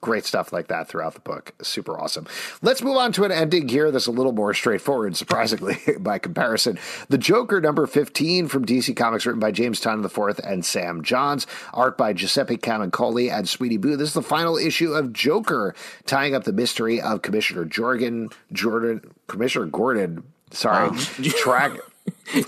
Great 0.00 0.24
stuff 0.24 0.52
like 0.52 0.68
that 0.68 0.88
throughout 0.88 1.14
the 1.14 1.20
book. 1.20 1.54
Super 1.62 1.98
awesome. 1.98 2.26
Let's 2.62 2.82
move 2.82 2.96
on 2.96 3.12
to 3.12 3.24
an 3.24 3.32
ending 3.32 3.68
here 3.68 3.90
that's 3.90 4.06
a 4.06 4.10
little 4.12 4.32
more 4.32 4.52
straightforward, 4.54 5.16
surprisingly, 5.16 5.78
by 5.98 6.18
comparison. 6.18 6.78
The 7.08 7.18
Joker 7.18 7.60
number 7.60 7.86
15 7.86 8.48
from 8.48 8.64
DC 8.64 8.94
Comics, 8.96 9.26
written 9.26 9.40
by 9.40 9.52
James 9.52 9.80
Tynion 9.80 10.04
IV 10.04 10.40
and 10.44 10.64
Sam 10.64 11.02
Johns. 11.02 11.46
Art 11.72 11.96
by 11.96 12.12
Giuseppe 12.12 12.56
Camuncoli 12.56 13.30
and 13.30 13.48
Sweeney 13.48 13.76
Boo. 13.76 13.96
This 13.96 14.08
is 14.08 14.14
the 14.14 14.22
final 14.22 14.56
issue 14.56 14.92
of 14.92 15.12
Joker, 15.12 15.74
tying 16.04 16.34
up 16.34 16.44
the 16.44 16.52
mystery 16.52 17.00
of 17.00 17.22
Commissioner 17.22 17.64
Jordan, 17.64 18.28
Jordan, 18.52 19.00
Commissioner 19.26 19.66
Gordon, 19.66 20.24
sorry, 20.50 20.96
track. 21.22 21.72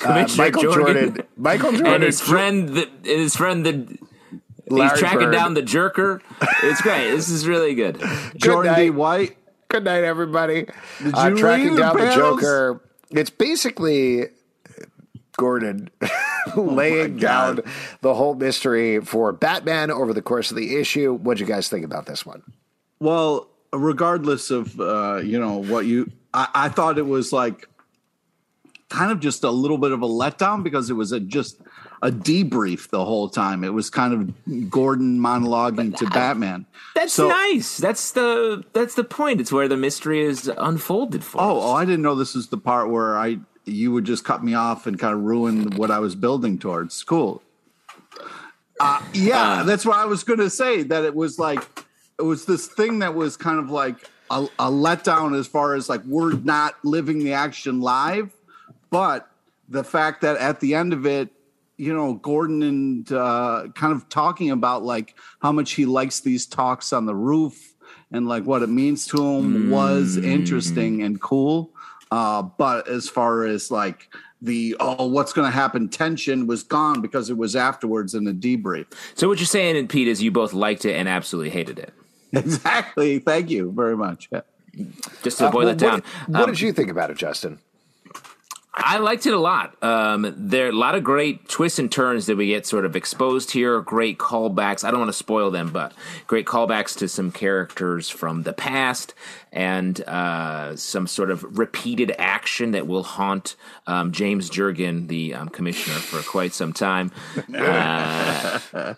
Uh, 0.05 0.29
Michael 0.37 0.63
Jordan. 0.63 1.19
Michael 1.37 1.73
Jordan. 1.73 1.95
and 1.95 2.03
his 2.05 2.21
friend, 2.21 2.69
that 2.71 2.89
his 3.03 3.35
friend 3.35 3.67
that 3.67 3.99
Larry 4.71 4.91
he's 4.91 4.99
tracking 4.99 5.21
Bird. 5.21 5.33
down 5.33 5.55
the 5.55 5.63
jerker. 5.63 6.21
It's 6.63 6.81
great. 6.81 7.11
this 7.11 7.29
is 7.29 7.47
really 7.47 7.75
good. 7.75 8.03
jordan 8.37 8.75
d 8.75 8.91
white 8.91 9.39
Good 9.69 9.85
night, 9.85 10.03
everybody. 10.03 10.67
Did 11.03 11.15
uh, 11.15 11.29
you 11.29 11.37
tracking 11.37 11.67
read 11.67 11.73
the 11.75 11.81
down 11.81 11.97
the 11.97 12.03
panels? 12.03 12.41
Joker. 12.41 12.81
It's 13.11 13.29
basically 13.29 14.29
Gordon 15.37 15.91
laying 16.57 17.19
down 17.19 17.61
the 18.01 18.15
whole 18.15 18.35
mystery 18.35 19.01
for 19.01 19.31
Batman 19.33 19.91
over 19.91 20.15
the 20.15 20.23
course 20.23 20.51
of 20.51 20.57
the 20.57 20.77
issue. 20.77 21.15
What'd 21.15 21.41
you 21.41 21.47
guys 21.47 21.69
think 21.69 21.85
about 21.85 22.07
this 22.07 22.25
one? 22.25 22.43
Well, 22.99 23.49
regardless 23.73 24.51
of 24.51 24.81
uh, 24.81 25.21
you 25.23 25.39
know 25.39 25.59
what 25.59 25.85
you, 25.85 26.11
I, 26.33 26.49
I 26.55 26.69
thought 26.71 26.97
it 26.97 27.07
was 27.07 27.31
like 27.31 27.69
kind 28.89 29.13
of 29.13 29.21
just 29.21 29.45
a 29.45 29.51
little 29.51 29.79
bit 29.79 29.93
of 29.93 30.01
a 30.01 30.09
letdown 30.09 30.65
because 30.65 30.89
it 30.89 30.95
was 30.95 31.13
a 31.13 31.21
just 31.21 31.61
a 32.03 32.11
debrief 32.11 32.91
the 32.91 33.05
whole 33.05 33.29
time. 33.29 33.65
It 33.65 33.73
was 33.73 33.91
kind 33.91 34.13
of 34.15 34.71
Gordon 34.71 35.19
monologuing 35.19 35.97
to 35.97 36.07
Batman. 36.07 36.67
That's 36.95 37.13
So- 37.13 37.29
nice. 37.29 37.77
That's 37.79 38.13
the 38.13 38.65
that's 38.73 38.95
the 38.95 39.05
point. 39.05 39.41
It's 39.41 39.51
where 39.53 39.69
the 39.69 39.77
mystery 39.77 40.21
is 40.21 40.49
unfolded 40.59 41.25
for. 41.25 41.41
Oh, 41.41 41.59
us. 41.59 41.65
oh, 41.65 41.73
I 41.73 41.85
didn't 41.85 42.03
know 42.03 42.15
this 42.15 42.35
is 42.37 42.49
the 42.49 42.59
part 42.59 42.91
where 42.91 43.19
I 43.19 43.39
you 43.65 43.93
would 43.93 44.05
just 44.05 44.25
cut 44.25 44.43
me 44.43 44.55
off 44.55 44.87
and 44.87 44.99
kind 44.99 45.13
of 45.15 45.21
ruin 45.23 45.77
what 45.77 45.91
I 45.91 45.99
was 45.99 46.15
building 46.15 46.59
towards. 46.59 47.03
Cool. 47.05 47.43
Uh, 48.81 49.03
yeah, 49.13 49.65
that's 49.65 49.85
what 49.85 49.97
I 49.97 50.05
was 50.05 50.23
going 50.25 50.39
to 50.39 50.49
say. 50.51 50.83
That 50.85 51.05
it 51.05 51.15
was 51.15 51.39
like 51.39 51.67
it 52.19 52.23
was 52.23 52.45
this 52.47 52.67
thing 52.67 53.01
that 53.01 53.15
was 53.15 53.37
kind 53.37 53.59
of 53.59 53.71
like 53.71 54.09
a, 54.31 54.43
a 54.59 54.71
letdown 54.71 55.37
as 55.39 55.47
far 55.47 55.75
as 55.75 55.89
like 55.89 56.03
we're 56.05 56.33
not 56.35 56.77
living 56.85 57.19
the 57.19 57.33
action 57.33 57.81
live, 57.81 58.33
but 58.91 59.29
the 59.69 59.83
fact 59.85 60.21
that 60.23 60.37
at 60.37 60.61
the 60.61 60.75
end 60.75 60.93
of 60.93 61.07
it, 61.07 61.29
you 61.79 61.95
know, 61.95 62.15
Gordon 62.15 62.63
and 62.63 63.11
uh, 63.13 63.69
kind 63.75 63.93
of 63.95 64.09
talking 64.09 64.51
about 64.51 64.83
like 64.85 65.15
how 65.41 65.53
much 65.53 65.73
he 65.73 65.87
likes 65.87 66.21
these 66.21 66.45
talks 66.45 66.93
on 66.93 67.07
the 67.07 67.15
roof 67.15 67.75
and 68.11 68.29
like 68.29 68.45
what 68.45 68.63
it 68.63 68.69
means 68.69 69.07
to 69.07 69.17
him 69.23 69.71
was 69.71 70.17
interesting 70.17 71.03
and 71.03 71.21
cool. 71.21 71.71
Uh, 72.11 72.43
but 72.43 72.89
as 72.89 73.09
far 73.09 73.45
as 73.45 73.71
like 73.71 74.09
the 74.43 74.77
oh, 74.81 75.07
what's 75.07 75.33
going 75.33 75.47
to 75.47 75.53
happen 75.57 75.89
tension 75.89 76.47
was 76.47 76.63
gone 76.63 77.01
because 77.01 77.31
it 77.31 77.37
was 77.37 77.55
afterwards 77.55 78.15
in 78.15 78.25
the 78.25 78.33
debrief. 78.33 78.87
So 79.15 79.29
what 79.29 79.39
you're 79.39 79.47
saying, 79.47 79.77
and 79.77 79.89
Pete, 79.89 80.09
is 80.09 80.23
you 80.23 80.31
both 80.31 80.53
liked 80.53 80.85
it 80.85 80.95
and 80.95 81.09
absolutely 81.09 81.51
hated 81.51 81.79
it. 81.79 81.93
Exactly. 82.33 83.19
Thank 83.21 83.51
you 83.51 83.73
very 83.73 83.97
much. 83.97 84.29
Yeah. 84.31 84.41
Just 85.23 85.39
to 85.39 85.51
boil 85.51 85.69
Uh, 85.69 85.73
it 85.73 85.79
down. 85.79 86.03
What, 86.27 86.29
what 86.29 86.43
Um, 86.43 86.51
did 86.51 86.61
you 86.61 86.73
think 86.73 86.91
about 86.91 87.11
it, 87.11 87.17
Justin? 87.17 87.59
I 88.81 88.99
liked 88.99 89.27
it 89.27 89.35
a 89.35 89.39
lot. 89.39 89.83
Um, 89.83 90.33
there 90.37 90.67
are 90.67 90.71
a 90.71 90.73
lot 90.73 90.95
of 90.95 91.03
great 91.03 91.49
twists 91.49 91.79
and 91.79 91.91
turns 91.91 92.27
that 92.27 92.37
we 92.37 92.47
get 92.47 92.65
sort 92.65 92.85
of 92.85 92.95
exposed 92.95 93.51
here. 93.51 93.81
Great 93.81 94.19
callbacks. 94.19 94.85
I 94.85 94.91
don't 94.91 95.01
want 95.01 95.09
to 95.11 95.19
spoil 95.19 95.51
them, 95.51 95.71
but 95.71 95.93
great 96.27 96.47
callbacks 96.47 96.97
to 96.99 97.09
some 97.09 97.33
characters 97.33 98.09
from 98.09 98.45
the 98.45 98.53
past 98.53 99.15
and 99.53 100.01
uh, 100.03 100.77
some 100.77 101.07
sort 101.07 101.31
of 101.31 101.59
repeated 101.59 102.15
action 102.19 102.71
that 102.71 102.87
will 102.87 103.03
haunt 103.03 103.57
um, 103.87 104.13
James 104.13 104.49
Jurgen, 104.49 105.09
the 105.09 105.35
um, 105.35 105.49
commissioner, 105.49 105.97
for 105.97 106.23
quite 106.23 106.53
some 106.55 106.73
time. 106.73 107.11
Uh, 107.55 108.95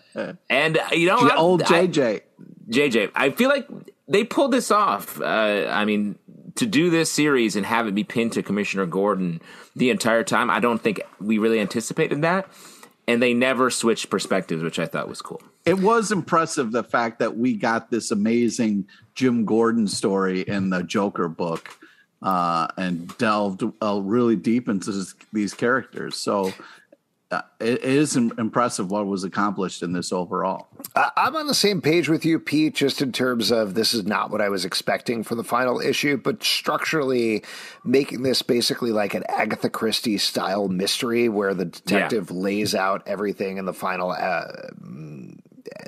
and 0.49 0.77
uh, 0.77 0.87
you 0.91 1.07
know, 1.07 1.29
Old 1.35 1.63
I- 1.63 1.87
JJ. 1.87 2.21
JJ, 2.69 3.11
I 3.15 3.31
feel 3.31 3.49
like 3.49 3.67
they 4.07 4.23
pulled 4.23 4.51
this 4.51 4.71
off. 4.71 5.19
Uh, 5.19 5.67
I 5.69 5.83
mean, 5.85 6.17
to 6.55 6.65
do 6.65 6.89
this 6.89 7.11
series 7.11 7.55
and 7.55 7.65
have 7.65 7.87
it 7.87 7.95
be 7.95 8.03
pinned 8.03 8.33
to 8.33 8.43
Commissioner 8.43 8.85
Gordon 8.85 9.41
the 9.75 9.89
entire 9.89 10.23
time, 10.23 10.49
I 10.49 10.59
don't 10.59 10.81
think 10.81 11.01
we 11.19 11.37
really 11.37 11.59
anticipated 11.59 12.21
that. 12.21 12.47
And 13.07 13.21
they 13.21 13.33
never 13.33 13.69
switched 13.69 14.09
perspectives, 14.09 14.63
which 14.63 14.79
I 14.79 14.85
thought 14.85 15.09
was 15.09 15.21
cool. 15.21 15.41
It 15.65 15.79
was 15.79 16.11
impressive 16.11 16.71
the 16.71 16.83
fact 16.83 17.19
that 17.19 17.35
we 17.35 17.55
got 17.55 17.89
this 17.89 18.11
amazing 18.11 18.87
Jim 19.15 19.43
Gordon 19.43 19.87
story 19.87 20.41
in 20.41 20.69
the 20.69 20.83
Joker 20.83 21.27
book 21.27 21.77
uh, 22.21 22.67
and 22.77 23.15
delved 23.17 23.63
uh, 23.81 23.99
really 24.01 24.35
deep 24.35 24.69
into 24.69 24.91
this, 24.91 25.15
these 25.33 25.53
characters. 25.53 26.15
So 26.15 26.53
it, 27.31 27.43
it 27.59 27.83
is 27.83 28.15
impressive 28.15 28.91
what 28.91 29.07
was 29.07 29.23
accomplished 29.23 29.83
in 29.83 29.93
this 29.93 30.11
overall. 30.11 30.67
I'm 30.95 31.35
on 31.35 31.47
the 31.47 31.53
same 31.53 31.81
page 31.81 32.09
with 32.09 32.25
you, 32.25 32.39
Pete, 32.39 32.75
just 32.75 33.01
in 33.01 33.11
terms 33.11 33.51
of 33.51 33.73
this 33.73 33.93
is 33.93 34.05
not 34.05 34.31
what 34.31 34.41
I 34.41 34.49
was 34.49 34.65
expecting 34.65 35.23
for 35.23 35.35
the 35.35 35.43
final 35.43 35.79
issue, 35.79 36.17
but 36.17 36.43
structurally 36.43 37.43
making 37.83 38.23
this 38.23 38.41
basically 38.41 38.91
like 38.91 39.13
an 39.13 39.23
Agatha 39.29 39.69
Christie 39.69 40.17
style 40.17 40.67
mystery 40.67 41.29
where 41.29 41.53
the 41.53 41.65
detective 41.65 42.29
yeah. 42.29 42.37
lays 42.37 42.75
out 42.75 43.03
everything 43.07 43.57
in 43.57 43.65
the 43.65 43.73
final 43.73 44.11
uh, 44.11 44.47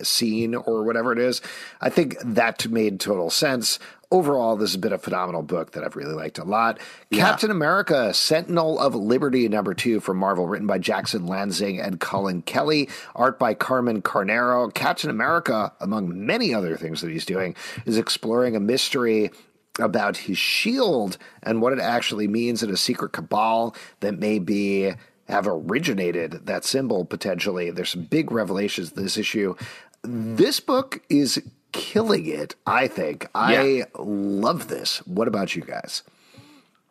scene 0.01 0.55
or 0.55 0.83
whatever 0.83 1.11
it 1.11 1.19
is. 1.19 1.41
I 1.81 1.89
think 1.89 2.17
that 2.23 2.67
made 2.69 2.99
total 2.99 3.29
sense 3.29 3.79
overall, 4.13 4.55
this 4.55 4.71
has 4.71 4.79
been 4.79 4.93
a 4.93 4.97
phenomenal 4.97 5.41
book 5.41 5.71
that 5.71 5.83
I've 5.83 5.95
really 5.95 6.13
liked 6.13 6.37
a 6.37 6.43
lot. 6.43 6.79
Yeah. 7.09 7.25
Captain 7.25 7.49
America, 7.49 8.13
Sentinel 8.13 8.79
of 8.79 8.93
Liberty, 8.93 9.49
number 9.49 9.73
two 9.73 9.99
from 9.99 10.17
Marvel, 10.17 10.47
written 10.47 10.67
by 10.67 10.77
Jackson 10.77 11.23
Lanzing 11.23 11.85
and 11.85 11.99
Collin 11.99 12.43
Kelly, 12.43 12.87
art 13.15 13.39
by 13.39 13.55
Carmen 13.55 14.03
Carnero. 14.03 14.71
Captain 14.71 15.09
America, 15.09 15.73
among 15.81 16.25
many 16.25 16.53
other 16.53 16.77
things 16.77 17.01
that 17.01 17.09
he's 17.09 17.25
doing, 17.25 17.55
is 17.85 17.97
exploring 17.97 18.55
a 18.55 18.59
mystery 18.59 19.31
about 19.79 20.15
his 20.15 20.37
shield 20.37 21.17
and 21.41 21.59
what 21.59 21.73
it 21.73 21.79
actually 21.79 22.27
means 22.27 22.61
in 22.61 22.69
a 22.69 22.77
secret 22.77 23.11
cabal 23.11 23.75
that 24.01 24.19
may 24.19 24.37
be 24.37 24.93
have 25.27 25.47
originated 25.47 26.45
that 26.45 26.63
symbol 26.63 27.03
potentially. 27.03 27.71
There's 27.71 27.89
some 27.89 28.03
big 28.03 28.31
revelations 28.31 28.91
in 28.91 29.01
this 29.01 29.17
issue. 29.17 29.55
This 30.03 30.59
book 30.59 31.01
is 31.09 31.41
killing 31.73 32.25
it, 32.25 32.55
I 32.65 32.87
think. 32.87 33.27
I 33.35 33.85
love 33.99 34.69
this. 34.69 34.99
What 35.05 35.27
about 35.27 35.55
you 35.55 35.63
guys? 35.63 36.03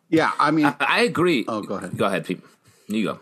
Yeah, 0.09 0.31
I 0.39 0.51
mean, 0.51 0.65
I, 0.65 0.75
I 0.79 1.01
agree. 1.01 1.43
Oh, 1.47 1.63
go 1.63 1.75
ahead. 1.75 1.97
Go 1.97 2.05
ahead, 2.05 2.25
Pete. 2.25 2.41
You 2.87 3.03
go. 3.03 3.19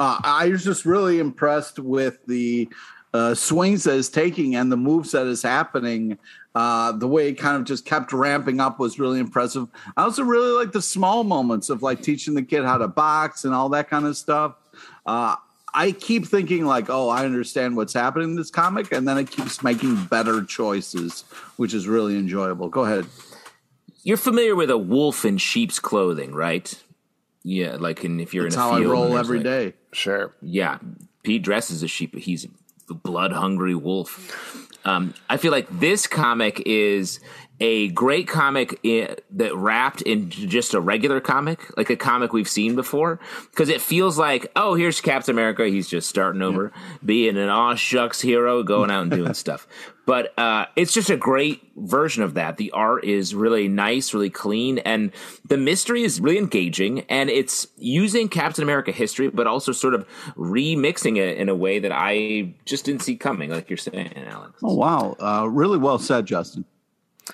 Uh, 0.00 0.18
I 0.24 0.48
was 0.48 0.64
just 0.64 0.84
really 0.84 1.20
impressed 1.20 1.78
with 1.78 2.18
the 2.26 2.68
uh, 3.14 3.34
swings 3.34 3.84
that 3.84 3.94
is 3.94 4.08
taking 4.08 4.56
and 4.56 4.72
the 4.72 4.76
moves 4.76 5.12
that 5.12 5.26
is 5.26 5.42
happening. 5.42 6.18
Uh, 6.54 6.92
the 6.92 7.06
way 7.06 7.28
it 7.28 7.34
kind 7.34 7.56
of 7.56 7.64
just 7.64 7.84
kept 7.84 8.12
ramping 8.12 8.60
up 8.60 8.78
was 8.78 8.98
really 8.98 9.18
impressive. 9.18 9.68
I 9.96 10.02
also 10.02 10.22
really 10.22 10.50
like 10.52 10.72
the 10.72 10.82
small 10.82 11.24
moments 11.24 11.70
of 11.70 11.82
like 11.82 12.02
teaching 12.02 12.34
the 12.34 12.42
kid 12.42 12.64
how 12.64 12.78
to 12.78 12.88
box 12.88 13.44
and 13.44 13.54
all 13.54 13.68
that 13.70 13.88
kind 13.88 14.06
of 14.06 14.16
stuff. 14.16 14.54
Uh, 15.06 15.36
I 15.74 15.92
keep 15.92 16.26
thinking 16.26 16.66
like, 16.66 16.90
oh, 16.90 17.08
I 17.08 17.24
understand 17.24 17.76
what's 17.76 17.94
happening 17.94 18.30
in 18.30 18.36
this 18.36 18.50
comic, 18.50 18.92
and 18.92 19.08
then 19.08 19.18
it 19.18 19.30
keeps 19.30 19.62
making 19.62 20.04
better 20.04 20.44
choices, 20.44 21.24
which 21.56 21.72
is 21.72 21.88
really 21.88 22.18
enjoyable. 22.18 22.68
Go 22.68 22.84
ahead. 22.84 23.06
You're 24.04 24.16
familiar 24.16 24.54
with 24.54 24.70
a 24.70 24.78
wolf 24.78 25.24
in 25.24 25.38
sheep's 25.38 25.78
clothing, 25.78 26.34
right? 26.34 26.74
Yeah, 27.42 27.76
like 27.78 28.04
in, 28.04 28.20
if 28.20 28.34
you're 28.34 28.44
That's 28.44 28.56
in 28.56 28.60
a 28.60 28.64
how 28.64 28.76
field. 28.76 28.86
I 28.86 28.90
roll 28.90 29.16
every 29.16 29.38
like, 29.38 29.44
day. 29.44 29.74
Sure. 29.92 30.32
Yeah, 30.42 30.78
Pete 31.22 31.42
dresses 31.42 31.82
a 31.82 31.88
sheep. 31.88 32.12
But 32.12 32.22
he's 32.22 32.46
a 32.90 32.94
blood 32.94 33.32
hungry 33.32 33.74
wolf. 33.74 34.68
Um, 34.84 35.14
I 35.30 35.36
feel 35.36 35.52
like 35.52 35.68
this 35.78 36.06
comic 36.06 36.62
is 36.66 37.20
a 37.62 37.86
great 37.90 38.26
comic 38.26 38.76
in, 38.82 39.14
that 39.30 39.54
wrapped 39.54 40.02
in 40.02 40.30
just 40.30 40.74
a 40.74 40.80
regular 40.80 41.20
comic, 41.20 41.60
like 41.76 41.90
a 41.90 41.96
comic 41.96 42.32
we've 42.32 42.48
seen 42.48 42.74
before, 42.74 43.20
because 43.52 43.68
it 43.68 43.80
feels 43.80 44.18
like, 44.18 44.50
oh, 44.56 44.74
here's 44.74 45.00
Captain 45.00 45.32
America. 45.32 45.64
He's 45.66 45.88
just 45.88 46.08
starting 46.08 46.42
over, 46.42 46.72
yeah. 46.74 46.96
being 47.04 47.36
an 47.36 47.48
aw 47.48 47.76
shucks 47.76 48.20
hero, 48.20 48.64
going 48.64 48.90
out 48.90 49.02
and 49.02 49.12
doing 49.12 49.34
stuff. 49.44 49.68
But 50.04 50.36
uh, 50.36 50.66
it's 50.74 50.92
just 50.92 51.08
a 51.08 51.16
great 51.16 51.62
version 51.76 52.24
of 52.24 52.34
that. 52.34 52.56
The 52.56 52.72
art 52.72 53.04
is 53.04 53.32
really 53.32 53.68
nice, 53.68 54.12
really 54.12 54.30
clean, 54.30 54.78
and 54.78 55.12
the 55.48 55.56
mystery 55.56 56.02
is 56.02 56.20
really 56.20 56.38
engaging. 56.38 57.02
And 57.02 57.30
it's 57.30 57.68
using 57.76 58.28
Captain 58.28 58.64
America 58.64 58.90
history, 58.90 59.28
but 59.28 59.46
also 59.46 59.70
sort 59.70 59.94
of 59.94 60.04
remixing 60.36 61.16
it 61.16 61.38
in 61.38 61.48
a 61.48 61.54
way 61.54 61.78
that 61.78 61.92
I 61.92 62.54
just 62.64 62.84
didn't 62.84 63.02
see 63.02 63.14
coming, 63.14 63.50
like 63.50 63.70
you're 63.70 63.76
saying, 63.76 64.14
Alex. 64.16 64.58
Oh 64.64 64.74
wow, 64.74 65.14
uh, 65.20 65.46
really 65.48 65.78
well 65.78 66.00
said, 66.00 66.26
Justin. 66.26 66.64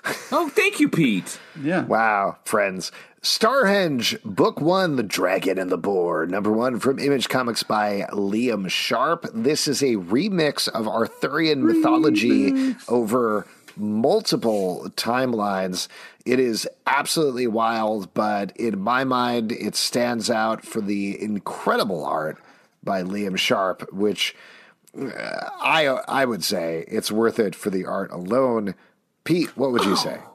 oh, 0.31 0.49
thank 0.49 0.79
you, 0.79 0.89
Pete. 0.89 1.39
Yeah. 1.61 1.85
Wow, 1.85 2.37
friends. 2.45 2.91
Starhenge, 3.21 4.21
Book 4.23 4.61
One, 4.61 4.95
The 4.95 5.03
Dragon 5.03 5.57
and 5.57 5.69
the 5.69 5.77
Boar, 5.77 6.25
number 6.25 6.51
one 6.51 6.79
from 6.79 6.99
Image 6.99 7.27
Comics 7.27 7.63
by 7.63 8.07
Liam 8.11 8.69
Sharp. 8.69 9.25
This 9.33 9.67
is 9.67 9.81
a 9.81 9.95
remix 9.95 10.69
of 10.69 10.87
Arthurian 10.87 11.63
remix. 11.63 11.75
mythology 11.75 12.75
over 12.87 13.45
multiple 13.75 14.89
timelines. 14.95 15.89
It 16.25 16.39
is 16.39 16.67
absolutely 16.87 17.47
wild, 17.47 18.13
but 18.13 18.55
in 18.55 18.79
my 18.79 19.03
mind, 19.03 19.51
it 19.51 19.75
stands 19.75 20.29
out 20.29 20.63
for 20.63 20.79
the 20.79 21.21
incredible 21.21 22.05
art 22.05 22.37
by 22.83 23.03
Liam 23.03 23.37
Sharp, 23.37 23.91
which 23.91 24.33
uh, 24.97 25.09
I 25.61 25.87
I 26.07 26.25
would 26.25 26.43
say 26.43 26.85
it's 26.87 27.11
worth 27.11 27.39
it 27.39 27.53
for 27.53 27.69
the 27.69 27.85
art 27.85 28.11
alone. 28.11 28.75
Pete, 29.29 29.55
what 29.55 29.71
would 29.71 29.85
you 29.85 29.95
say? 29.95 30.19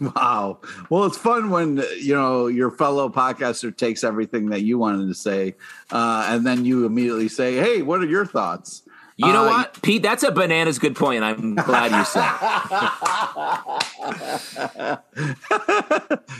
Wow. 0.00 0.60
Well, 0.90 1.06
it's 1.06 1.18
fun 1.18 1.50
when 1.50 1.82
you 1.98 2.14
know 2.14 2.46
your 2.46 2.70
fellow 2.70 3.08
podcaster 3.08 3.76
takes 3.76 4.04
everything 4.04 4.50
that 4.50 4.62
you 4.62 4.78
wanted 4.78 5.08
to 5.08 5.14
say, 5.14 5.56
uh, 5.90 6.24
and 6.28 6.46
then 6.46 6.64
you 6.64 6.86
immediately 6.86 7.26
say, 7.26 7.56
"Hey, 7.56 7.82
what 7.82 8.00
are 8.00 8.06
your 8.06 8.24
thoughts?" 8.24 8.84
You 9.16 9.32
know 9.32 9.42
uh, 9.42 9.48
what, 9.48 9.82
Pete? 9.82 10.00
That's 10.00 10.22
a 10.22 10.30
bananas 10.30 10.78
good 10.78 10.94
point. 10.94 11.24
I'm 11.24 11.56
glad 11.56 11.90
you 11.90 12.04
said. 12.04 12.22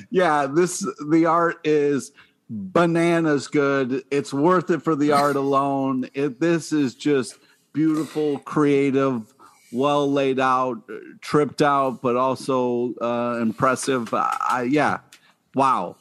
yeah, 0.11 0.47
this 0.47 0.87
the 1.11 1.27
art 1.27 1.57
is 1.65 2.13
bananas 2.49 3.49
good. 3.49 4.05
It's 4.13 4.33
worth 4.33 4.71
it 4.71 4.83
for 4.83 4.95
the 4.95 5.11
art 5.11 5.35
alone. 5.35 6.09
It, 6.15 6.39
this 6.39 6.73
is 6.73 6.95
just 6.95 7.39
beautiful, 7.73 8.39
creative 8.39 9.35
well 9.73 10.11
laid 10.11 10.39
out, 10.39 10.83
tripped 11.21 11.63
out, 11.63 12.03
but 12.03 12.17
also 12.17 12.95
uh, 13.01 13.39
impressive. 13.41 14.13
I, 14.13 14.69
yeah, 14.71 14.99
wow. 15.55 15.97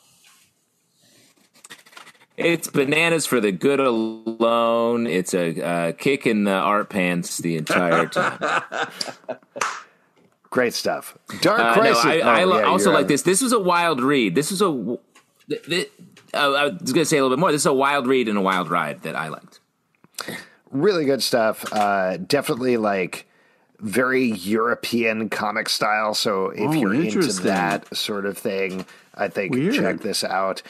It's 2.38 2.68
bananas 2.68 3.26
for 3.26 3.40
the 3.40 3.52
good 3.52 3.80
alone. 3.80 5.06
It's 5.06 5.34
a 5.34 5.62
uh, 5.62 5.92
kick 5.94 6.26
in 6.26 6.46
the 6.46 6.54
art 6.54 6.90
pants 6.90 7.38
the 7.38 7.58
entire 7.58 8.08
time. 8.08 8.40
Great 10.50 10.74
stuff. 10.74 11.18
Dark 11.42 11.60
uh, 11.60 11.74
Crisis. 11.74 12.04
No, 12.04 12.12
I, 12.12 12.18
I 12.18 12.44
oh, 12.44 12.60
yeah, 12.60 12.66
also 12.66 12.92
like 12.92 13.08
this. 13.08 13.22
This 13.22 13.42
was 13.42 13.54
a 13.54 13.60
wild 13.60 14.02
read. 14.02 14.36
This 14.36 14.52
was 14.52 14.62
a. 14.62 14.98
This, 15.48 15.88
uh, 16.34 16.54
I 16.54 16.64
was 16.66 16.94
going 16.94 17.04
to 17.04 17.06
say 17.06 17.18
a 17.18 17.24
little 17.24 17.36
bit 17.36 17.40
more. 17.40 17.52
This 17.52 17.62
is 17.62 17.68
a 17.68 17.74
wild 17.74 18.08
read 18.08 18.28
and 18.28 18.38
a 18.38 18.42
wild 18.42 18.70
ride 18.70 19.04
that 19.04 19.16
I 19.16 19.30
liked. 19.30 19.60
Really 20.72 21.06
good 21.06 21.24
stuff. 21.24 21.66
Uh, 21.72 22.18
definitely 22.18 22.78
like 22.78 23.28
very 23.82 24.26
European 24.26 25.30
comic 25.30 25.67
style. 25.67 26.13
So 26.13 26.50
if 26.50 26.70
oh, 26.70 26.74
you're 26.74 26.94
into 26.94 27.22
that 27.44 27.96
sort 27.96 28.26
of 28.26 28.38
thing, 28.38 28.86
I 29.15 29.28
think 29.28 29.54
weird. 29.54 29.76
check 29.76 30.00
this 30.00 30.24
out. 30.24 30.62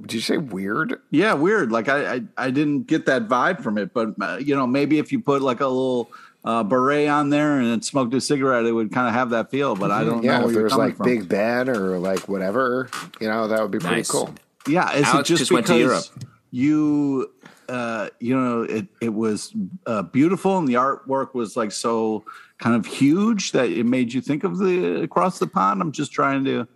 Did 0.00 0.12
you 0.12 0.20
say 0.20 0.36
weird? 0.36 1.00
Yeah, 1.10 1.34
weird. 1.34 1.72
Like 1.72 1.88
I, 1.88 2.14
I, 2.14 2.20
I 2.36 2.50
didn't 2.50 2.82
get 2.82 3.06
that 3.06 3.28
vibe 3.28 3.62
from 3.62 3.78
it, 3.78 3.94
but 3.94 4.14
uh, 4.20 4.36
you 4.36 4.54
know, 4.54 4.66
maybe 4.66 4.98
if 4.98 5.12
you 5.12 5.20
put 5.20 5.42
like 5.42 5.60
a 5.60 5.66
little 5.66 6.10
uh, 6.44 6.62
beret 6.62 7.08
on 7.08 7.30
there 7.30 7.58
and 7.58 7.84
smoked 7.84 8.14
a 8.14 8.20
cigarette, 8.20 8.64
it 8.66 8.72
would 8.72 8.92
kind 8.92 9.08
of 9.08 9.14
have 9.14 9.30
that 9.30 9.50
feel. 9.50 9.74
But 9.74 9.90
I 9.90 10.04
don't 10.04 10.22
yeah, 10.22 10.40
know. 10.40 10.48
if 10.48 10.54
there's 10.54 10.76
like 10.76 10.96
from. 10.96 11.06
Big 11.06 11.28
Ben 11.28 11.68
or 11.68 11.98
like 11.98 12.28
whatever, 12.28 12.88
you 13.20 13.28
know, 13.28 13.48
that 13.48 13.60
would 13.62 13.70
be 13.70 13.78
pretty 13.78 14.04
cool. 14.04 14.32
Yeah, 14.68 14.92
is 14.92 15.04
Alex 15.04 15.30
it 15.30 15.32
just, 15.32 15.38
just 15.40 15.52
went 15.52 15.66
to 15.68 15.78
Europe. 15.78 16.04
You 16.50 17.30
uh, 17.68 18.08
you 18.20 18.38
know, 18.38 18.62
it 18.62 18.86
it 19.00 19.14
was 19.14 19.54
uh, 19.86 20.02
beautiful, 20.02 20.58
and 20.58 20.68
the 20.68 20.74
artwork 20.74 21.34
was 21.34 21.56
like 21.56 21.72
so 21.72 22.24
kind 22.58 22.76
of 22.76 22.86
huge 22.86 23.52
that 23.52 23.70
it 23.70 23.84
made 23.84 24.12
you 24.12 24.20
think 24.20 24.44
of 24.44 24.58
the 24.58 25.02
across 25.02 25.38
the 25.38 25.46
pond. 25.46 25.82
I'm 25.82 25.92
just 25.92 26.12
trying 26.12 26.44
to. 26.44 26.68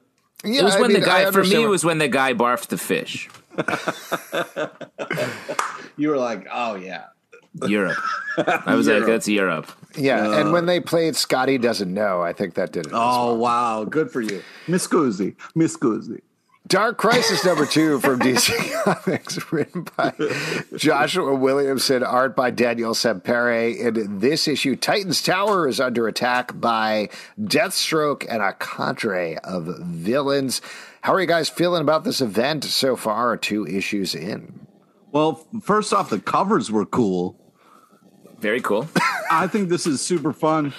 Yeah, 0.44 0.60
it 0.60 0.64
was 0.64 0.76
I 0.76 0.80
when 0.80 0.92
mean, 0.92 1.00
the 1.00 1.06
guy 1.06 1.30
for 1.30 1.44
me 1.44 1.62
it 1.62 1.68
was 1.68 1.84
when 1.84 1.98
the 1.98 2.08
guy 2.08 2.34
barfed 2.34 2.68
the 2.68 2.78
fish. 2.78 3.28
you 5.96 6.08
were 6.08 6.16
like, 6.16 6.46
oh 6.50 6.76
yeah, 6.76 7.06
Europe. 7.66 7.98
I 8.38 8.74
was 8.74 8.86
Europe. 8.86 9.02
like, 9.02 9.12
that's 9.12 9.28
Europe. 9.28 9.70
Yeah, 9.96 10.28
uh, 10.28 10.40
and 10.40 10.52
when 10.52 10.66
they 10.66 10.80
played 10.80 11.14
Scotty 11.14 11.58
doesn't 11.58 11.92
know, 11.92 12.22
I 12.22 12.32
think 12.32 12.54
that 12.54 12.72
did 12.72 12.86
it. 12.86 12.92
Oh 12.94 13.26
well. 13.26 13.36
wow, 13.36 13.84
good 13.84 14.10
for 14.10 14.20
you, 14.20 14.42
Miss 14.66 14.86
Guzzi, 14.86 15.36
Miss 15.54 15.76
Guzzi. 15.76 16.20
Dark 16.70 16.98
Crisis 16.98 17.44
number 17.44 17.66
two 17.66 17.98
from 17.98 18.20
DC 18.20 18.54
Comics, 18.84 19.52
written 19.52 19.88
by 19.96 20.14
Joshua 20.76 21.34
Williamson, 21.34 22.04
art 22.04 22.36
by 22.36 22.52
Daniel 22.52 22.94
Sampere. 22.94 23.76
In 23.76 24.20
this 24.20 24.46
issue, 24.46 24.76
Titan's 24.76 25.20
Tower 25.20 25.66
is 25.66 25.80
under 25.80 26.06
attack 26.06 26.60
by 26.60 27.08
Deathstroke 27.40 28.24
and 28.28 28.40
a 28.40 28.52
cadre 28.52 29.36
of 29.38 29.80
villains. 29.80 30.62
How 31.00 31.14
are 31.14 31.20
you 31.20 31.26
guys 31.26 31.48
feeling 31.48 31.82
about 31.82 32.04
this 32.04 32.20
event 32.20 32.62
so 32.62 32.94
far, 32.94 33.36
two 33.36 33.66
issues 33.66 34.14
in? 34.14 34.64
Well, 35.10 35.44
first 35.60 35.92
off, 35.92 36.08
the 36.08 36.20
covers 36.20 36.70
were 36.70 36.86
cool. 36.86 37.34
Very 38.38 38.60
cool. 38.60 38.88
I 39.28 39.48
think 39.48 39.70
this 39.70 39.88
is 39.88 40.00
super 40.00 40.32
fun. 40.32 40.72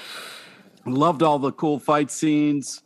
Loved 0.86 1.22
all 1.22 1.38
the 1.38 1.52
cool 1.52 1.80
fight 1.80 2.10
scenes 2.10 2.82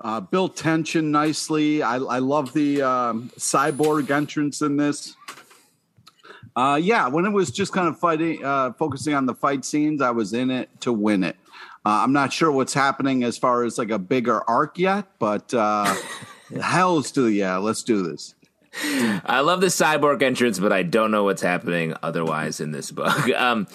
Uh, 0.00 0.20
built 0.20 0.56
tension 0.56 1.10
nicely. 1.10 1.82
I, 1.82 1.96
I 1.96 2.18
love 2.18 2.52
the 2.52 2.82
um, 2.82 3.30
cyborg 3.38 4.10
entrance 4.10 4.60
in 4.60 4.76
this. 4.76 5.16
Uh, 6.56 6.78
yeah, 6.80 7.08
when 7.08 7.24
it 7.24 7.30
was 7.30 7.50
just 7.50 7.72
kind 7.72 7.88
of 7.88 7.98
fighting, 7.98 8.44
uh, 8.44 8.72
focusing 8.72 9.14
on 9.14 9.26
the 9.26 9.34
fight 9.34 9.64
scenes, 9.64 10.00
I 10.00 10.10
was 10.10 10.32
in 10.32 10.50
it 10.50 10.68
to 10.80 10.92
win 10.92 11.24
it. 11.24 11.36
Uh, 11.86 12.00
I'm 12.02 12.12
not 12.12 12.32
sure 12.32 12.50
what's 12.50 12.74
happening 12.74 13.24
as 13.24 13.36
far 13.36 13.64
as 13.64 13.76
like 13.76 13.90
a 13.90 13.98
bigger 13.98 14.42
arc 14.48 14.78
yet, 14.78 15.06
but 15.18 15.52
uh, 15.52 15.94
hell's 16.60 17.10
to 17.12 17.28
yeah, 17.28 17.56
let's 17.56 17.82
do 17.82 18.02
this. 18.02 18.34
I 19.24 19.40
love 19.40 19.60
the 19.60 19.68
cyborg 19.68 20.22
entrance, 20.22 20.58
but 20.58 20.72
I 20.72 20.82
don't 20.82 21.10
know 21.10 21.24
what's 21.24 21.42
happening 21.42 21.94
otherwise 22.02 22.60
in 22.60 22.72
this 22.72 22.90
book. 22.90 23.14
Um, 23.34 23.66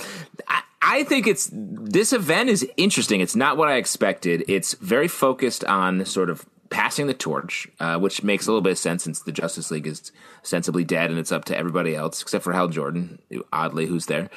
I, 0.47 0.61
I 0.81 1.03
think 1.03 1.27
it's 1.27 1.49
this 1.51 2.13
event 2.13 2.49
is 2.49 2.67
interesting. 2.77 3.21
It's 3.21 3.35
not 3.35 3.57
what 3.57 3.67
I 3.67 3.75
expected. 3.75 4.45
It's 4.47 4.73
very 4.75 5.07
focused 5.07 5.63
on 5.65 6.05
sort 6.05 6.29
of 6.29 6.45
passing 6.69 7.07
the 7.07 7.13
torch, 7.13 7.67
uh, 7.79 7.97
which 7.97 8.23
makes 8.23 8.45
a 8.45 8.51
little 8.51 8.61
bit 8.61 8.71
of 8.73 8.77
sense 8.77 9.03
since 9.03 9.21
the 9.21 9.31
Justice 9.31 9.71
League 9.71 9.87
is 9.87 10.11
sensibly 10.43 10.83
dead 10.83 11.09
and 11.09 11.19
it's 11.19 11.31
up 11.31 11.45
to 11.45 11.57
everybody 11.57 11.95
else 11.95 12.21
except 12.21 12.43
for 12.43 12.53
Hal 12.53 12.67
Jordan, 12.67 13.19
oddly, 13.51 13.87
who's 13.87 14.05
there. 14.05 14.29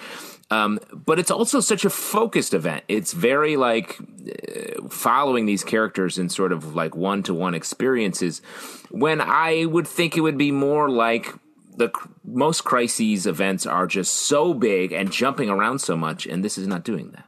Um, 0.50 0.80
but 0.92 1.18
it's 1.18 1.30
also 1.30 1.60
such 1.60 1.84
a 1.84 1.90
focused 1.90 2.52
event. 2.52 2.84
It's 2.88 3.12
very 3.12 3.56
like 3.56 3.98
uh, 4.00 4.86
following 4.88 5.46
these 5.46 5.64
characters 5.64 6.18
in 6.18 6.28
sort 6.28 6.52
of 6.52 6.74
like 6.74 6.94
one 6.94 7.22
to 7.24 7.34
one 7.34 7.54
experiences. 7.54 8.42
When 8.90 9.20
I 9.20 9.64
would 9.64 9.86
think 9.86 10.16
it 10.16 10.20
would 10.20 10.36
be 10.36 10.50
more 10.50 10.90
like 10.90 11.32
the 11.76 11.90
most 12.24 12.64
crises 12.64 13.26
events 13.26 13.66
are 13.66 13.86
just 13.86 14.12
so 14.12 14.54
big 14.54 14.92
and 14.92 15.10
jumping 15.10 15.48
around 15.48 15.80
so 15.80 15.96
much, 15.96 16.26
and 16.26 16.44
this 16.44 16.58
is 16.58 16.66
not 16.66 16.84
doing 16.84 17.10
that. 17.12 17.24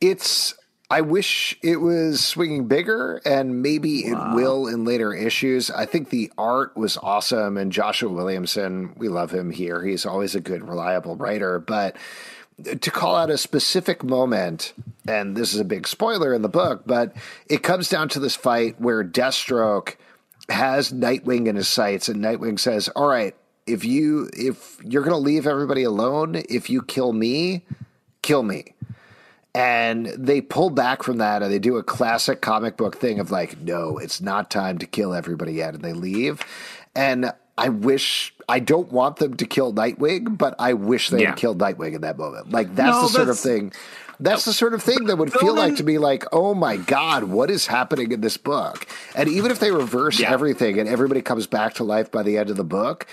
It's 0.00 0.54
I 0.88 1.00
wish 1.00 1.58
it 1.62 1.76
was 1.76 2.24
swinging 2.24 2.68
bigger, 2.68 3.20
and 3.24 3.60
maybe 3.60 4.12
wow. 4.12 4.30
it 4.30 4.34
will 4.36 4.66
in 4.68 4.84
later 4.84 5.12
issues. 5.12 5.68
I 5.68 5.84
think 5.84 6.10
the 6.10 6.30
art 6.38 6.76
was 6.76 6.96
awesome, 6.96 7.56
and 7.56 7.72
Joshua 7.72 8.08
Williamson, 8.08 8.94
we 8.96 9.08
love 9.08 9.32
him 9.32 9.50
here. 9.50 9.82
He's 9.84 10.06
always 10.06 10.36
a 10.36 10.40
good, 10.40 10.68
reliable 10.68 11.16
writer. 11.16 11.58
But 11.58 11.96
to 12.64 12.90
call 12.90 13.16
out 13.16 13.30
a 13.30 13.38
specific 13.38 14.04
moment, 14.04 14.74
and 15.08 15.36
this 15.36 15.52
is 15.52 15.58
a 15.58 15.64
big 15.64 15.88
spoiler 15.88 16.32
in 16.32 16.42
the 16.42 16.48
book, 16.48 16.82
but 16.86 17.12
it 17.48 17.64
comes 17.64 17.88
down 17.88 18.08
to 18.10 18.20
this 18.20 18.36
fight 18.36 18.80
where 18.80 19.02
Deathstroke 19.02 19.96
has 20.48 20.92
Nightwing 20.92 21.46
in 21.46 21.56
his 21.56 21.68
sights, 21.68 22.08
and 22.08 22.22
Nightwing 22.22 22.58
says, 22.58 22.88
"All 22.90 23.08
right, 23.08 23.34
if 23.66 23.84
you 23.84 24.30
if 24.32 24.78
you're 24.84 25.02
going 25.02 25.12
to 25.12 25.18
leave 25.18 25.46
everybody 25.46 25.82
alone, 25.82 26.42
if 26.48 26.70
you 26.70 26.82
kill 26.82 27.12
me, 27.12 27.64
kill 28.22 28.42
me." 28.42 28.74
And 29.56 30.08
they 30.08 30.42
pull 30.42 30.68
back 30.68 31.02
from 31.02 31.16
that 31.16 31.42
and 31.42 31.50
they 31.50 31.58
do 31.58 31.78
a 31.78 31.82
classic 31.82 32.42
comic 32.42 32.76
book 32.76 32.98
thing 32.98 33.18
of 33.18 33.30
like, 33.30 33.58
no, 33.58 33.96
it's 33.96 34.20
not 34.20 34.50
time 34.50 34.76
to 34.76 34.86
kill 34.86 35.14
everybody 35.14 35.54
yet. 35.54 35.72
And 35.72 35.82
they 35.82 35.94
leave. 35.94 36.42
And 36.94 37.32
I 37.56 37.70
wish, 37.70 38.34
I 38.50 38.58
don't 38.58 38.92
want 38.92 39.16
them 39.16 39.34
to 39.34 39.46
kill 39.46 39.72
Nightwing, 39.72 40.36
but 40.36 40.54
I 40.58 40.74
wish 40.74 41.08
they 41.08 41.22
yeah. 41.22 41.30
had 41.30 41.38
killed 41.38 41.58
Nightwing 41.58 41.94
in 41.94 42.02
that 42.02 42.18
moment. 42.18 42.50
Like, 42.50 42.74
that's 42.74 42.96
no, 42.96 43.02
the 43.04 43.08
sort 43.08 43.26
that's, 43.28 43.42
of 43.42 43.50
thing. 43.50 43.72
That's 44.18 44.44
the 44.44 44.52
sort 44.52 44.74
of 44.74 44.82
thing 44.82 45.04
that 45.06 45.16
would 45.16 45.32
feel 45.32 45.54
like 45.54 45.76
to 45.76 45.82
be 45.82 45.98
like, 45.98 46.24
oh 46.32 46.54
my 46.54 46.76
God, 46.76 47.24
what 47.24 47.50
is 47.50 47.66
happening 47.66 48.12
in 48.12 48.20
this 48.20 48.36
book? 48.36 48.86
And 49.14 49.28
even 49.28 49.50
if 49.50 49.60
they 49.60 49.70
reverse 49.70 50.20
yeah. 50.20 50.32
everything 50.32 50.78
and 50.78 50.88
everybody 50.88 51.20
comes 51.22 51.46
back 51.46 51.74
to 51.74 51.84
life 51.84 52.10
by 52.10 52.22
the 52.22 52.38
end 52.38 52.50
of 52.50 52.56
the 52.56 52.64
book, 52.64 53.06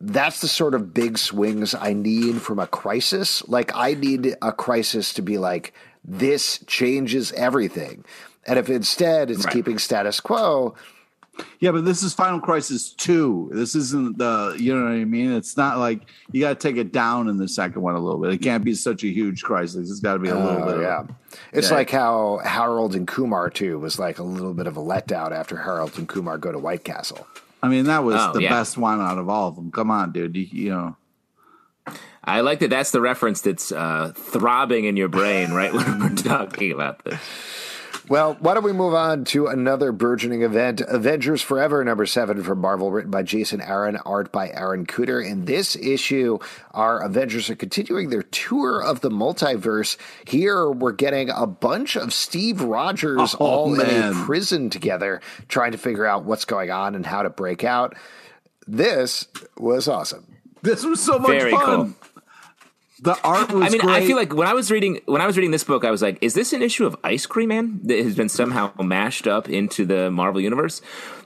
that's 0.00 0.40
the 0.40 0.48
sort 0.48 0.74
of 0.74 0.92
big 0.92 1.16
swings 1.16 1.74
I 1.74 1.94
need 1.94 2.42
from 2.42 2.58
a 2.58 2.66
crisis. 2.66 3.46
Like 3.48 3.74
I 3.74 3.94
need 3.94 4.36
a 4.42 4.52
crisis 4.52 5.14
to 5.14 5.22
be 5.22 5.38
like 5.38 5.72
this 6.04 6.62
changes 6.66 7.32
everything. 7.32 8.04
And 8.46 8.58
if 8.58 8.68
instead 8.68 9.30
it's 9.30 9.44
right. 9.44 9.52
keeping 9.52 9.78
status 9.78 10.20
quo, 10.20 10.74
yeah, 11.60 11.70
but 11.70 11.84
this 11.84 12.02
is 12.02 12.14
Final 12.14 12.40
Crisis 12.40 12.92
2. 12.92 13.50
This 13.52 13.74
isn't 13.74 14.18
the, 14.18 14.56
you 14.58 14.74
know 14.74 14.84
what 14.84 14.92
I 14.92 15.04
mean? 15.04 15.32
It's 15.32 15.56
not 15.56 15.78
like 15.78 16.02
you 16.30 16.40
got 16.40 16.60
to 16.60 16.68
take 16.68 16.76
it 16.76 16.92
down 16.92 17.28
in 17.28 17.36
the 17.36 17.48
second 17.48 17.82
one 17.82 17.94
a 17.94 18.00
little 18.00 18.20
bit. 18.20 18.32
It 18.32 18.38
can't 18.38 18.64
be 18.64 18.74
such 18.74 19.02
a 19.02 19.08
huge 19.08 19.42
crisis. 19.42 19.90
It's 19.90 20.00
got 20.00 20.14
to 20.14 20.18
be 20.18 20.28
a 20.28 20.36
little 20.36 20.62
uh, 20.62 20.66
bit. 20.66 20.80
Yeah. 20.82 21.00
Of, 21.00 21.10
it's 21.52 21.70
yeah. 21.70 21.76
like 21.76 21.90
how 21.90 22.40
Harold 22.44 22.94
and 22.94 23.06
Kumar 23.06 23.50
2 23.50 23.78
was 23.78 23.98
like 23.98 24.18
a 24.18 24.22
little 24.22 24.54
bit 24.54 24.66
of 24.66 24.76
a 24.76 24.80
letdown 24.80 25.32
after 25.32 25.56
Harold 25.56 25.98
and 25.98 26.08
Kumar 26.08 26.38
go 26.38 26.52
to 26.52 26.58
White 26.58 26.84
Castle. 26.84 27.26
I 27.62 27.68
mean, 27.68 27.86
that 27.86 28.04
was 28.04 28.16
oh, 28.18 28.32
the 28.32 28.42
yeah. 28.42 28.50
best 28.50 28.76
one 28.76 29.00
out 29.00 29.18
of 29.18 29.28
all 29.28 29.48
of 29.48 29.56
them. 29.56 29.72
Come 29.72 29.90
on, 29.90 30.12
dude. 30.12 30.36
You, 30.36 30.46
you 30.50 30.70
know. 30.70 30.96
I 32.22 32.40
like 32.40 32.60
that. 32.60 32.70
That's 32.70 32.90
the 32.90 33.00
reference 33.00 33.40
that's 33.40 33.72
uh, 33.72 34.12
throbbing 34.14 34.84
in 34.84 34.96
your 34.96 35.08
brain, 35.08 35.52
right? 35.52 35.72
when 35.72 35.98
we're 35.98 36.14
talking 36.14 36.72
about 36.72 37.04
this. 37.04 37.20
Well, 38.06 38.36
why 38.40 38.52
don't 38.52 38.64
we 38.64 38.74
move 38.74 38.92
on 38.92 39.24
to 39.26 39.46
another 39.46 39.90
burgeoning 39.90 40.42
event? 40.42 40.82
Avengers 40.82 41.40
Forever, 41.40 41.82
number 41.82 42.04
seven 42.04 42.42
from 42.42 42.58
Marvel, 42.58 42.90
written 42.90 43.10
by 43.10 43.22
Jason 43.22 43.62
Aaron, 43.62 43.96
art 44.04 44.30
by 44.30 44.50
Aaron 44.50 44.84
Kuder. 44.84 45.26
In 45.26 45.46
this 45.46 45.74
issue, 45.74 46.38
our 46.72 47.00
Avengers 47.00 47.48
are 47.48 47.56
continuing 47.56 48.10
their 48.10 48.22
tour 48.22 48.82
of 48.82 49.00
the 49.00 49.10
multiverse. 49.10 49.96
Here, 50.26 50.70
we're 50.70 50.92
getting 50.92 51.30
a 51.30 51.46
bunch 51.46 51.96
of 51.96 52.12
Steve 52.12 52.60
Rogers 52.60 53.34
oh, 53.40 53.46
all 53.46 53.70
man. 53.70 54.12
in 54.12 54.18
a 54.18 54.24
prison 54.24 54.68
together, 54.68 55.22
trying 55.48 55.72
to 55.72 55.78
figure 55.78 56.04
out 56.04 56.24
what's 56.24 56.44
going 56.44 56.70
on 56.70 56.94
and 56.94 57.06
how 57.06 57.22
to 57.22 57.30
break 57.30 57.64
out. 57.64 57.96
This 58.66 59.28
was 59.56 59.88
awesome. 59.88 60.26
This 60.60 60.84
was 60.84 61.02
so 61.02 61.18
much 61.18 61.30
Very 61.30 61.52
fun. 61.52 61.94
Cool. 61.94 62.13
The 63.04 63.20
art 63.22 63.52
was. 63.52 63.66
I 63.66 63.68
mean, 63.68 63.82
great. 63.82 64.02
I 64.02 64.06
feel 64.06 64.16
like 64.16 64.34
when 64.34 64.48
I 64.48 64.54
was 64.54 64.70
reading 64.70 65.00
when 65.04 65.20
I 65.20 65.26
was 65.26 65.36
reading 65.36 65.50
this 65.50 65.62
book, 65.62 65.84
I 65.84 65.90
was 65.90 66.00
like, 66.00 66.16
"Is 66.22 66.32
this 66.32 66.54
an 66.54 66.62
issue 66.62 66.86
of 66.86 66.96
Ice 67.04 67.26
Cream 67.26 67.50
Man 67.50 67.80
that 67.84 67.98
has 67.98 68.16
been 68.16 68.30
somehow 68.30 68.72
mashed 68.82 69.26
up 69.26 69.46
into 69.48 69.84
the 69.84 70.10
Marvel 70.10 70.40
universe?" 70.40 70.80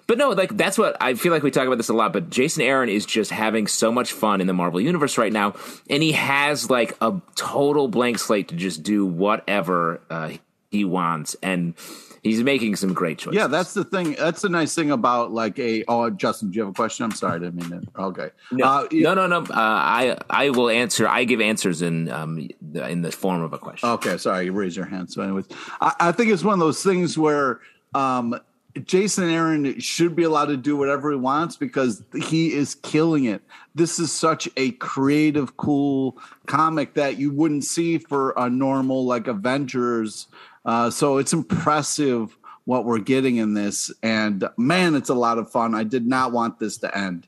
But 0.08 0.18
no, 0.18 0.30
like 0.30 0.56
that's 0.56 0.76
what 0.76 0.96
I 1.00 1.14
feel 1.14 1.32
like 1.32 1.44
we 1.44 1.52
talk 1.52 1.66
about 1.66 1.76
this 1.76 1.88
a 1.88 1.94
lot. 1.94 2.12
But 2.12 2.30
Jason 2.30 2.62
Aaron 2.62 2.88
is 2.88 3.06
just 3.06 3.30
having 3.30 3.68
so 3.68 3.92
much 3.92 4.10
fun 4.10 4.40
in 4.40 4.48
the 4.48 4.52
Marvel 4.52 4.80
universe 4.80 5.18
right 5.18 5.32
now, 5.32 5.54
and 5.88 6.02
he 6.02 6.12
has 6.12 6.68
like 6.68 6.96
a 7.00 7.20
total 7.36 7.86
blank 7.86 8.18
slate 8.18 8.48
to 8.48 8.56
just 8.56 8.82
do 8.82 9.06
whatever 9.06 10.00
uh, 10.10 10.32
he 10.72 10.84
wants 10.84 11.36
and 11.44 11.74
he's 12.22 12.42
making 12.42 12.76
some 12.76 12.92
great 12.92 13.18
choices. 13.18 13.36
Yeah, 13.36 13.46
that's 13.46 13.74
the 13.74 13.84
thing. 13.84 14.14
That's 14.18 14.42
the 14.42 14.48
nice 14.48 14.74
thing 14.74 14.90
about 14.90 15.32
like 15.32 15.58
a. 15.58 15.84
Oh, 15.88 16.10
Justin, 16.10 16.50
do 16.50 16.56
you 16.56 16.62
have 16.62 16.70
a 16.70 16.74
question? 16.74 17.04
I'm 17.04 17.12
sorry, 17.12 17.36
I 17.36 17.38
didn't 17.38 17.56
mean 17.56 17.82
it. 17.82 17.88
Okay. 17.98 18.30
No, 18.52 18.64
uh, 18.64 18.88
no, 18.92 19.14
no, 19.14 19.26
no. 19.26 19.40
Uh, 19.40 19.52
I 19.54 20.18
I 20.30 20.50
will 20.50 20.70
answer. 20.70 21.08
I 21.08 21.24
give 21.24 21.40
answers 21.40 21.82
in 21.82 22.10
um 22.10 22.48
in 22.74 23.02
the 23.02 23.12
form 23.12 23.42
of 23.42 23.52
a 23.52 23.58
question. 23.58 23.88
Okay, 23.88 24.16
sorry, 24.16 24.46
you 24.46 24.52
raise 24.52 24.76
your 24.76 24.86
hand. 24.86 25.10
So, 25.10 25.22
anyways, 25.22 25.46
I, 25.80 25.94
I 26.00 26.12
think 26.12 26.30
it's 26.30 26.44
one 26.44 26.54
of 26.54 26.60
those 26.60 26.82
things 26.82 27.16
where 27.18 27.60
um 27.94 28.38
Jason 28.84 29.28
Aaron 29.28 29.78
should 29.80 30.14
be 30.14 30.24
allowed 30.24 30.46
to 30.46 30.56
do 30.56 30.76
whatever 30.76 31.10
he 31.10 31.16
wants 31.16 31.56
because 31.56 32.02
he 32.24 32.52
is 32.52 32.74
killing 32.76 33.24
it. 33.24 33.42
This 33.74 33.98
is 33.98 34.12
such 34.12 34.48
a 34.56 34.72
creative, 34.72 35.56
cool 35.56 36.18
comic 36.46 36.94
that 36.94 37.18
you 37.18 37.32
wouldn't 37.32 37.64
see 37.64 37.98
for 37.98 38.34
a 38.36 38.48
normal 38.48 39.04
like 39.04 39.26
Avengers 39.26 40.26
uh, 40.68 40.90
so 40.90 41.16
it's 41.16 41.32
impressive 41.32 42.36
what 42.66 42.84
we're 42.84 42.98
getting 42.98 43.36
in 43.36 43.54
this. 43.54 43.90
And 44.02 44.46
man, 44.58 44.94
it's 44.94 45.08
a 45.08 45.14
lot 45.14 45.38
of 45.38 45.50
fun. 45.50 45.74
I 45.74 45.82
did 45.82 46.06
not 46.06 46.30
want 46.30 46.58
this 46.58 46.76
to 46.78 46.94
end. 46.94 47.26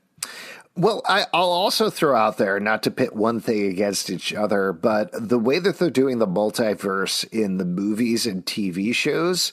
Well, 0.75 1.01
I, 1.09 1.25
will 1.33 1.51
also 1.51 1.89
throw 1.89 2.15
out 2.15 2.37
there, 2.37 2.59
not 2.59 2.83
to 2.83 2.91
pit 2.91 3.15
one 3.15 3.39
thing 3.39 3.65
against 3.65 4.11
each 4.11 4.31
other, 4.31 4.71
but 4.71 5.09
the 5.13 5.39
way 5.39 5.57
that 5.57 5.79
they're 5.79 5.89
doing 5.89 6.19
the 6.19 6.27
multiverse 6.27 7.27
in 7.31 7.57
the 7.57 7.65
movies 7.65 8.27
and 8.27 8.45
TV 8.45 8.93
shows 8.93 9.51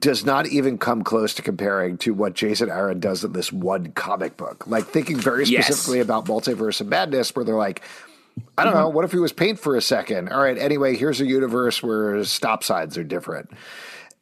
does 0.00 0.24
not 0.24 0.48
even 0.48 0.76
come 0.76 1.04
close 1.04 1.32
to 1.34 1.42
comparing 1.42 1.98
to 1.98 2.12
what 2.12 2.34
Jason 2.34 2.68
Aaron 2.68 2.98
does 2.98 3.22
in 3.22 3.32
this 3.32 3.52
one 3.52 3.92
comic 3.92 4.36
book. 4.36 4.66
Like 4.66 4.86
thinking 4.86 5.18
very 5.18 5.46
specifically 5.46 5.98
yes. 5.98 6.04
about 6.04 6.26
multiverse 6.26 6.80
and 6.80 6.90
madness, 6.90 7.36
where 7.36 7.44
they're 7.44 7.54
like, 7.54 7.82
I 8.56 8.64
don't 8.64 8.72
mm-hmm. 8.72 8.82
know. 8.82 8.88
What 8.88 9.04
if 9.04 9.12
he 9.12 9.18
was 9.18 9.32
paint 9.32 9.58
for 9.58 9.76
a 9.76 9.82
second? 9.82 10.30
All 10.30 10.42
right. 10.42 10.58
Anyway, 10.58 10.96
here's 10.96 11.20
a 11.20 11.26
universe 11.26 11.82
where 11.82 12.22
stop 12.24 12.64
signs 12.64 12.96
are 12.98 13.04
different. 13.04 13.50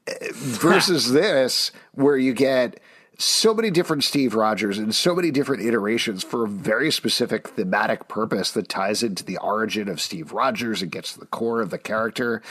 Versus 0.34 1.12
this, 1.12 1.72
where 1.92 2.16
you 2.16 2.32
get 2.32 2.80
so 3.18 3.54
many 3.54 3.70
different 3.70 4.04
Steve 4.04 4.34
Rogers 4.34 4.78
and 4.78 4.94
so 4.94 5.14
many 5.14 5.30
different 5.30 5.64
iterations 5.64 6.22
for 6.22 6.44
a 6.44 6.48
very 6.48 6.90
specific 6.90 7.48
thematic 7.48 8.08
purpose 8.08 8.50
that 8.52 8.68
ties 8.68 9.02
into 9.02 9.24
the 9.24 9.38
origin 9.38 9.88
of 9.88 10.00
Steve 10.00 10.32
Rogers 10.32 10.82
and 10.82 10.92
gets 10.92 11.14
to 11.14 11.20
the 11.20 11.26
core 11.26 11.60
of 11.60 11.70
the 11.70 11.78
character. 11.78 12.42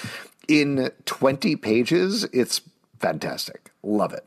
In 0.47 0.91
20 1.05 1.55
pages, 1.57 2.23
it's 2.33 2.61
fantastic. 2.99 3.71
Love 3.83 4.13
it. 4.13 4.25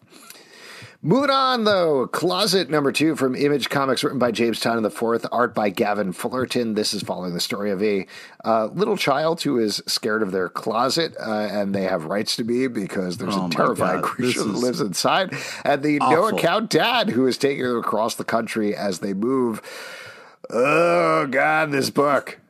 Moving 1.00 1.30
on, 1.30 1.62
though, 1.62 2.08
Closet 2.08 2.68
number 2.68 2.90
two 2.90 3.14
from 3.14 3.36
Image 3.36 3.68
Comics, 3.68 4.02
written 4.02 4.18
by 4.18 4.32
James 4.32 4.58
Tynion 4.58 4.82
the 4.82 4.90
fourth, 4.90 5.24
art 5.30 5.54
by 5.54 5.70
Gavin 5.70 6.12
Fullerton. 6.12 6.74
This 6.74 6.92
is 6.92 7.04
following 7.04 7.34
the 7.34 7.40
story 7.40 7.70
of 7.70 7.80
a 7.80 8.04
uh, 8.44 8.66
little 8.72 8.96
child 8.96 9.40
who 9.42 9.60
is 9.60 9.80
scared 9.86 10.22
of 10.22 10.32
their 10.32 10.48
closet, 10.48 11.14
uh, 11.20 11.30
and 11.30 11.72
they 11.72 11.84
have 11.84 12.06
rights 12.06 12.34
to 12.34 12.42
be 12.42 12.66
because 12.66 13.18
there's 13.18 13.36
oh 13.36 13.46
a 13.46 13.50
terrifying 13.50 14.02
creature 14.02 14.42
that 14.42 14.58
lives 14.58 14.80
inside, 14.80 15.32
and 15.64 15.84
the 15.84 16.00
awful. 16.00 16.16
no 16.16 16.36
account 16.36 16.68
dad 16.68 17.10
who 17.10 17.28
is 17.28 17.38
taking 17.38 17.62
them 17.62 17.78
across 17.78 18.16
the 18.16 18.24
country 18.24 18.74
as 18.74 18.98
they 18.98 19.14
move. 19.14 19.62
Oh 20.50 21.28
God, 21.28 21.70
this 21.70 21.90
book. 21.90 22.40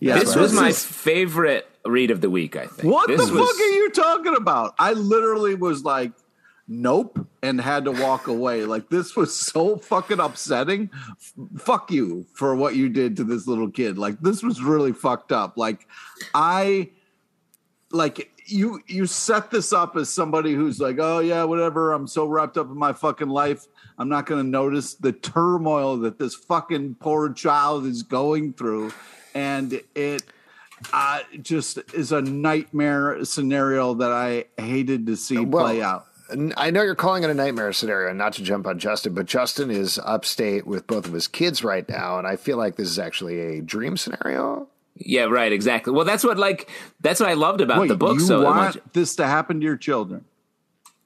Yeah, 0.00 0.18
this 0.18 0.34
was 0.34 0.52
my 0.52 0.72
favorite 0.72 1.68
read 1.86 2.10
of 2.10 2.20
the 2.20 2.30
week. 2.30 2.56
I 2.56 2.66
think. 2.66 2.92
What 2.92 3.06
this 3.06 3.24
the 3.24 3.32
was... 3.32 3.48
fuck 3.48 3.60
are 3.60 3.70
you 3.70 3.90
talking 3.90 4.34
about? 4.34 4.74
I 4.76 4.92
literally 4.92 5.54
was 5.54 5.84
like 5.84 6.10
nope 6.70 7.26
and 7.42 7.60
had 7.60 7.84
to 7.84 7.90
walk 7.90 8.28
away. 8.28 8.64
Like 8.64 8.88
this 8.88 9.16
was 9.16 9.38
so 9.38 9.76
fucking 9.76 10.20
upsetting. 10.20 10.88
F- 10.94 11.32
fuck 11.58 11.90
you 11.90 12.24
for 12.32 12.54
what 12.54 12.76
you 12.76 12.88
did 12.88 13.16
to 13.16 13.24
this 13.24 13.46
little 13.46 13.70
kid. 13.70 13.98
Like 13.98 14.20
this 14.20 14.42
was 14.42 14.62
really 14.62 14.92
fucked 14.92 15.32
up. 15.32 15.58
Like 15.58 15.86
i 16.32 16.88
like 17.92 18.30
you 18.46 18.80
you 18.86 19.04
set 19.04 19.50
this 19.50 19.72
up 19.72 19.96
as 19.96 20.08
somebody 20.08 20.54
who's 20.54 20.80
like 20.80 20.96
oh 21.00 21.18
yeah 21.18 21.42
whatever 21.42 21.92
i'm 21.92 22.06
so 22.06 22.24
wrapped 22.24 22.56
up 22.56 22.66
in 22.68 22.76
my 22.76 22.92
fucking 22.92 23.28
life 23.28 23.66
i'm 23.98 24.08
not 24.08 24.26
going 24.26 24.40
to 24.40 24.48
notice 24.48 24.94
the 24.94 25.10
turmoil 25.10 25.96
that 25.96 26.16
this 26.16 26.36
fucking 26.36 26.94
poor 27.00 27.32
child 27.32 27.84
is 27.84 28.02
going 28.02 28.52
through. 28.52 28.92
And 29.34 29.80
it 29.94 30.24
uh, 30.92 31.20
just 31.42 31.78
is 31.92 32.10
a 32.10 32.22
nightmare 32.22 33.24
scenario 33.24 33.94
that 33.94 34.12
i 34.12 34.44
hated 34.60 35.06
to 35.06 35.16
see 35.16 35.38
Well, 35.38 35.64
play 35.64 35.82
out 35.82 36.09
I 36.56 36.70
know 36.70 36.82
you're 36.82 36.94
calling 36.94 37.22
it 37.24 37.30
a 37.30 37.34
nightmare 37.34 37.72
scenario, 37.72 38.12
not 38.12 38.34
to 38.34 38.42
jump 38.42 38.66
on 38.66 38.78
Justin, 38.78 39.14
but 39.14 39.26
Justin 39.26 39.70
is 39.70 39.98
upstate 40.04 40.66
with 40.66 40.86
both 40.86 41.06
of 41.06 41.12
his 41.12 41.26
kids 41.28 41.62
right 41.64 41.88
now, 41.88 42.18
and 42.18 42.26
I 42.26 42.36
feel 42.36 42.56
like 42.56 42.76
this 42.76 42.88
is 42.88 42.98
actually 42.98 43.40
a 43.58 43.60
dream 43.62 43.96
scenario. 43.96 44.68
Yeah, 44.96 45.24
right, 45.24 45.52
exactly. 45.52 45.92
Well, 45.92 46.04
that's 46.04 46.24
what 46.24 46.36
like 46.38 46.68
that's 47.00 47.20
what 47.20 47.28
I 47.28 47.34
loved 47.34 47.60
about 47.60 47.80
Wait, 47.80 47.88
the 47.88 47.96
book 47.96 48.18
so 48.18 48.22
you 48.22 48.26
so 48.28 48.42
want 48.44 48.74
much. 48.76 48.84
this 48.92 49.16
to 49.16 49.26
happen 49.26 49.60
to 49.60 49.64
your 49.64 49.76
children 49.78 50.24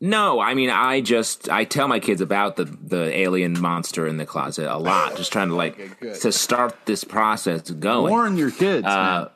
No, 0.01 0.41
I 0.41 0.55
mean 0.55 0.69
I 0.71 1.01
just 1.01 1.49
I 1.49 1.65
tell 1.65 1.87
my 1.87 2.01
kids 2.01 2.21
about 2.21 2.57
the 2.57 2.65
the 2.65 3.17
alien 3.17 3.61
monster 3.61 4.07
in 4.09 4.17
the 4.17 4.27
closet 4.27 4.67
a 4.67 4.79
lot, 4.79 5.17
just 5.17 5.33
trying 5.33 5.49
to 5.51 5.55
like 5.55 6.01
good. 6.01 6.21
to 6.23 6.33
start 6.33 6.75
this 6.87 7.05
process 7.05 7.71
going. 7.71 8.11
warn 8.11 8.37
your 8.37 8.51
kids 8.51 8.85
Uh, 8.87 8.91
man. 9.21 9.29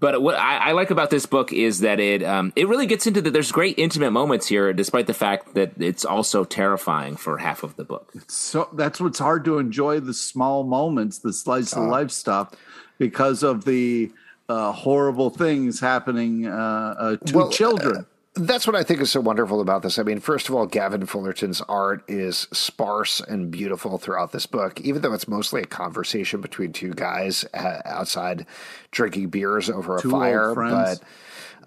But 0.00 0.22
what 0.22 0.34
I, 0.36 0.70
I 0.70 0.72
like 0.72 0.90
about 0.90 1.10
this 1.10 1.26
book 1.26 1.52
is 1.52 1.80
that 1.80 2.00
it 2.00 2.22
um, 2.22 2.52
it 2.56 2.66
really 2.68 2.86
gets 2.86 3.06
into 3.06 3.20
that. 3.20 3.32
there's 3.32 3.52
great 3.52 3.78
intimate 3.78 4.10
moments 4.12 4.48
here, 4.48 4.72
despite 4.72 5.06
the 5.06 5.14
fact 5.14 5.54
that 5.54 5.72
it's 5.78 6.04
also 6.06 6.44
terrifying 6.44 7.16
for 7.16 7.36
half 7.36 7.62
of 7.62 7.76
the 7.76 7.84
book. 7.84 8.10
so 8.26 8.68
that's 8.72 8.98
what's 9.00 9.18
hard 9.18 9.44
to 9.44 9.58
enjoy 9.58 10.00
the 10.00 10.14
small 10.14 10.64
moments, 10.64 11.18
the 11.18 11.32
slice 11.34 11.76
Uh. 11.76 11.82
of 11.82 11.88
life 11.90 12.10
stuff, 12.10 12.52
because 12.98 13.42
of 13.42 13.64
the 13.66 14.10
uh, 14.48 14.72
horrible 14.72 15.30
things 15.30 15.78
happening 15.80 16.46
uh, 16.46 16.50
uh, 16.98 17.16
to 17.26 17.36
Well, 17.36 17.50
children. 17.50 18.06
That's 18.36 18.64
what 18.66 18.76
I 18.76 18.84
think 18.84 19.00
is 19.00 19.10
so 19.10 19.20
wonderful 19.20 19.60
about 19.60 19.82
this. 19.82 19.98
I 19.98 20.04
mean, 20.04 20.20
first 20.20 20.48
of 20.48 20.54
all, 20.54 20.64
Gavin 20.64 21.04
Fullerton's 21.04 21.60
art 21.62 22.04
is 22.06 22.46
sparse 22.52 23.20
and 23.20 23.50
beautiful 23.50 23.98
throughout 23.98 24.30
this 24.30 24.46
book, 24.46 24.80
even 24.80 25.02
though 25.02 25.12
it's 25.12 25.26
mostly 25.26 25.62
a 25.62 25.66
conversation 25.66 26.40
between 26.40 26.72
two 26.72 26.94
guys 26.94 27.44
uh, 27.54 27.80
outside 27.84 28.46
drinking 28.92 29.30
beers 29.30 29.68
over 29.68 29.96
a 29.96 30.00
Two 30.00 30.10
fire. 30.12 30.54
But 30.54 31.00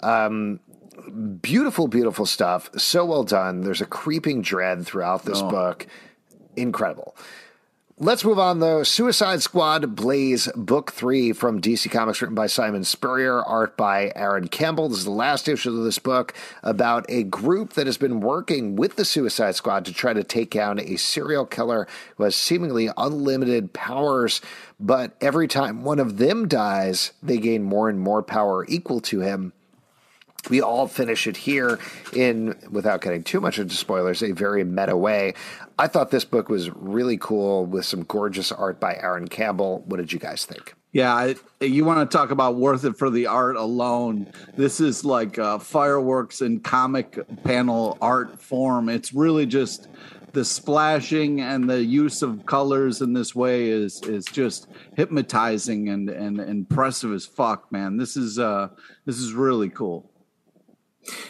um, 0.01 0.61
beautiful, 1.41 1.89
beautiful 1.89 2.25
stuff. 2.25 2.69
So 2.77 3.03
well 3.05 3.23
done. 3.25 3.61
There's 3.61 3.81
a 3.81 3.85
creeping 3.85 4.41
dread 4.41 4.85
throughout 4.85 5.25
this 5.25 5.41
Oh. 5.41 5.49
book. 5.49 5.85
Incredible. 6.55 7.15
Let's 7.99 8.25
move 8.25 8.39
on 8.39 8.59
though. 8.59 8.81
Suicide 8.81 9.43
Squad 9.43 9.95
Blaze 9.95 10.49
Book 10.55 10.91
3 10.93 11.31
from 11.31 11.61
DC 11.61 11.91
Comics, 11.91 12.23
written 12.23 12.33
by 12.33 12.47
Simon 12.47 12.83
Spurrier, 12.83 13.43
art 13.43 13.77
by 13.77 14.11
Aaron 14.15 14.47
Campbell. 14.47 14.89
This 14.89 14.97
is 14.97 15.05
the 15.05 15.11
last 15.11 15.47
issue 15.47 15.77
of 15.77 15.83
this 15.83 15.99
book 15.99 16.33
about 16.63 17.05
a 17.07 17.21
group 17.21 17.73
that 17.73 17.85
has 17.85 17.99
been 17.99 18.19
working 18.19 18.75
with 18.75 18.95
the 18.95 19.05
Suicide 19.05 19.53
Squad 19.53 19.85
to 19.85 19.93
try 19.93 20.11
to 20.11 20.23
take 20.23 20.49
down 20.49 20.79
a 20.79 20.95
serial 20.95 21.45
killer 21.45 21.87
who 22.17 22.23
has 22.23 22.35
seemingly 22.35 22.89
unlimited 22.97 23.73
powers. 23.73 24.41
But 24.79 25.15
every 25.21 25.47
time 25.47 25.83
one 25.83 25.99
of 25.99 26.17
them 26.17 26.47
dies, 26.47 27.11
they 27.21 27.37
gain 27.37 27.61
more 27.61 27.89
and 27.89 27.99
more 27.99 28.23
power 28.23 28.65
equal 28.67 29.01
to 29.01 29.19
him 29.19 29.53
we 30.49 30.61
all 30.61 30.87
finish 30.87 31.27
it 31.27 31.37
here 31.37 31.79
in 32.13 32.55
without 32.69 33.01
getting 33.01 33.23
too 33.23 33.39
much 33.39 33.59
into 33.59 33.75
spoilers 33.75 34.21
a 34.21 34.31
very 34.31 34.63
meta 34.63 34.95
way 34.95 35.33
i 35.79 35.87
thought 35.87 36.11
this 36.11 36.25
book 36.25 36.49
was 36.49 36.69
really 36.71 37.17
cool 37.17 37.65
with 37.65 37.85
some 37.85 38.03
gorgeous 38.03 38.51
art 38.51 38.79
by 38.79 38.95
aaron 38.95 39.27
campbell 39.27 39.83
what 39.85 39.97
did 39.97 40.11
you 40.11 40.19
guys 40.19 40.45
think 40.45 40.75
Yeah, 40.93 41.33
you 41.59 41.85
want 41.85 42.07
to 42.07 42.17
talk 42.17 42.29
about 42.29 42.55
worth 42.55 42.85
it 42.85 42.95
for 42.97 43.09
the 43.09 43.25
art 43.25 43.55
alone. 43.55 44.31
This 44.55 44.79
is 44.79 45.03
like 45.03 45.39
uh, 45.39 45.57
fireworks 45.57 46.41
in 46.41 46.59
comic 46.59 47.17
panel 47.43 47.97
art 47.99 48.39
form. 48.39 48.89
It's 48.89 49.11
really 49.11 49.47
just 49.47 49.87
the 50.33 50.45
splashing 50.45 51.41
and 51.41 51.67
the 51.67 51.83
use 51.83 52.21
of 52.21 52.45
colors 52.45 53.01
in 53.01 53.13
this 53.13 53.33
way 53.33 53.69
is 53.69 54.01
is 54.03 54.25
just 54.25 54.67
hypnotizing 54.95 55.89
and 55.89 56.09
and 56.09 56.39
impressive 56.39 57.11
as 57.11 57.25
fuck, 57.25 57.71
man. 57.71 57.97
This 57.97 58.15
is 58.15 58.37
uh 58.37 58.69
this 59.05 59.17
is 59.17 59.33
really 59.33 59.69
cool. 59.69 60.11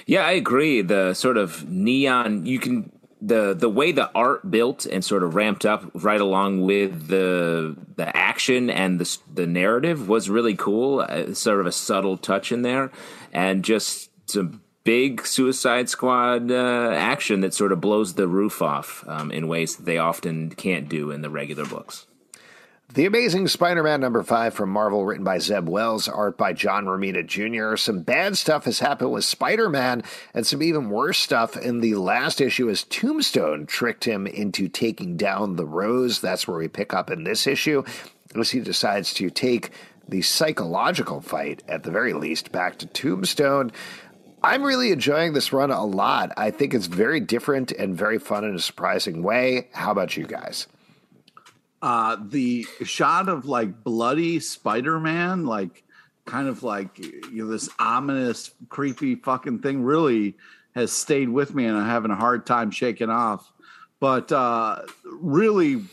Yeah, 0.05 0.25
I 0.25 0.31
agree. 0.31 0.81
The 0.81 1.13
sort 1.13 1.37
of 1.37 1.69
neon 1.69 2.45
you 2.45 2.59
can 2.59 2.91
the 3.21 3.53
the 3.53 3.69
way 3.69 3.91
the 3.91 4.11
art 4.13 4.51
built 4.51 4.85
and 4.85 5.03
sort 5.03 5.23
of 5.23 5.33
ramped 5.33 5.65
up 5.65 5.89
right 5.93 6.19
along 6.19 6.61
with 6.61 7.07
the 7.07 7.75
the 7.95 8.15
action 8.15 8.69
and 8.69 8.99
the 8.99 9.17
the 9.33 9.47
narrative 9.47 10.09
was 10.09 10.29
really 10.29 10.55
cool. 10.55 10.99
Uh, 10.99 11.33
sort 11.33 11.59
of 11.61 11.65
a 11.65 11.71
subtle 11.71 12.17
touch 12.17 12.51
in 12.51 12.63
there, 12.63 12.91
and 13.31 13.63
just 13.63 14.09
some 14.29 14.61
big 14.83 15.25
Suicide 15.25 15.89
Squad 15.89 16.51
uh, 16.51 16.91
action 16.93 17.39
that 17.41 17.53
sort 17.53 17.71
of 17.71 17.79
blows 17.79 18.15
the 18.15 18.27
roof 18.27 18.61
off 18.61 19.05
um, 19.07 19.31
in 19.31 19.47
ways 19.47 19.77
that 19.77 19.85
they 19.85 19.97
often 19.97 20.49
can't 20.49 20.89
do 20.89 21.11
in 21.11 21.21
the 21.21 21.29
regular 21.29 21.65
books. 21.65 22.05
The 22.93 23.07
Amazing 23.07 23.47
Spider-Man 23.47 24.01
number 24.01 24.21
five 24.21 24.53
from 24.53 24.69
Marvel, 24.69 25.03
written 25.03 25.23
by 25.23 25.39
Zeb 25.39 25.67
Wells, 25.67 26.07
art 26.07 26.37
by 26.37 26.53
John 26.53 26.85
Romita 26.85 27.25
Jr. 27.25 27.75
Some 27.75 28.03
bad 28.03 28.37
stuff 28.37 28.65
has 28.65 28.81
happened 28.81 29.11
with 29.11 29.25
Spider-Man, 29.25 30.03
and 30.35 30.45
some 30.45 30.61
even 30.61 30.91
worse 30.91 31.17
stuff 31.17 31.57
in 31.57 31.79
the 31.79 31.95
last 31.95 32.39
issue 32.39 32.69
as 32.69 32.83
Tombstone 32.83 33.65
tricked 33.65 34.03
him 34.03 34.27
into 34.27 34.67
taking 34.67 35.17
down 35.17 35.55
the 35.55 35.65
Rose. 35.65 36.21
That's 36.21 36.47
where 36.47 36.59
we 36.59 36.67
pick 36.67 36.93
up 36.93 37.09
in 37.09 37.23
this 37.23 37.47
issue, 37.47 37.83
as 38.35 38.51
he 38.51 38.59
decides 38.59 39.11
to 39.15 39.31
take 39.31 39.71
the 40.07 40.21
psychological 40.21 41.19
fight, 41.19 41.63
at 41.67 41.81
the 41.81 41.89
very 41.89 42.13
least, 42.13 42.51
back 42.51 42.77
to 42.77 42.85
Tombstone. 42.85 43.71
I'm 44.43 44.61
really 44.61 44.91
enjoying 44.91 45.33
this 45.33 45.51
run 45.51 45.71
a 45.71 45.83
lot. 45.83 46.31
I 46.37 46.51
think 46.51 46.75
it's 46.75 46.85
very 46.85 47.21
different 47.21 47.71
and 47.71 47.97
very 47.97 48.19
fun 48.19 48.43
in 48.43 48.53
a 48.53 48.59
surprising 48.59 49.23
way. 49.23 49.69
How 49.71 49.91
about 49.91 50.15
you 50.15 50.27
guys? 50.27 50.67
Uh 51.83 52.15
the 52.29 52.65
shot 52.83 53.27
of 53.27 53.45
like 53.45 53.83
bloody 53.83 54.39
spider-man 54.39 55.45
like 55.45 55.83
kind 56.25 56.47
of 56.47 56.63
like 56.63 56.97
you 56.97 57.43
know 57.43 57.47
this 57.47 57.69
ominous 57.77 58.51
creepy 58.69 59.15
fucking 59.15 59.59
thing 59.59 59.83
really 59.83 60.33
has 60.75 60.91
stayed 60.91 61.27
with 61.27 61.53
me 61.53 61.65
and 61.65 61.77
i'm 61.77 61.85
having 61.85 62.09
a 62.09 62.15
hard 62.15 62.45
time 62.45 62.71
shaking 62.71 63.09
off. 63.09 63.51
But 63.99 64.31
uh 64.31 64.83
really 65.05 65.83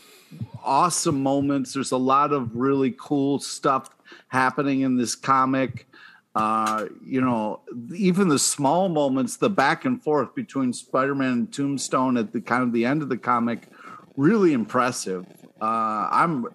awesome 0.63 1.21
moments. 1.21 1.73
There's 1.73 1.91
a 1.91 1.97
lot 1.97 2.31
of 2.31 2.55
really 2.55 2.95
cool 2.97 3.39
stuff 3.39 3.89
happening 4.29 4.81
in 4.81 4.95
this 4.95 5.13
comic. 5.15 5.87
Uh 6.33 6.85
you 7.05 7.19
know 7.19 7.59
even 7.93 8.29
the 8.29 8.39
small 8.39 8.87
moments 8.87 9.35
the 9.35 9.49
back 9.49 9.83
and 9.83 10.01
forth 10.01 10.33
between 10.35 10.71
spider-man 10.71 11.31
and 11.33 11.53
tombstone 11.53 12.15
at 12.15 12.31
the 12.31 12.39
kind 12.39 12.63
of 12.63 12.71
the 12.71 12.85
end 12.85 13.01
of 13.01 13.09
the 13.09 13.17
comic 13.17 13.67
really 14.15 14.53
impressive 14.53 15.25
uh, 15.61 16.09
I'm, 16.11 16.47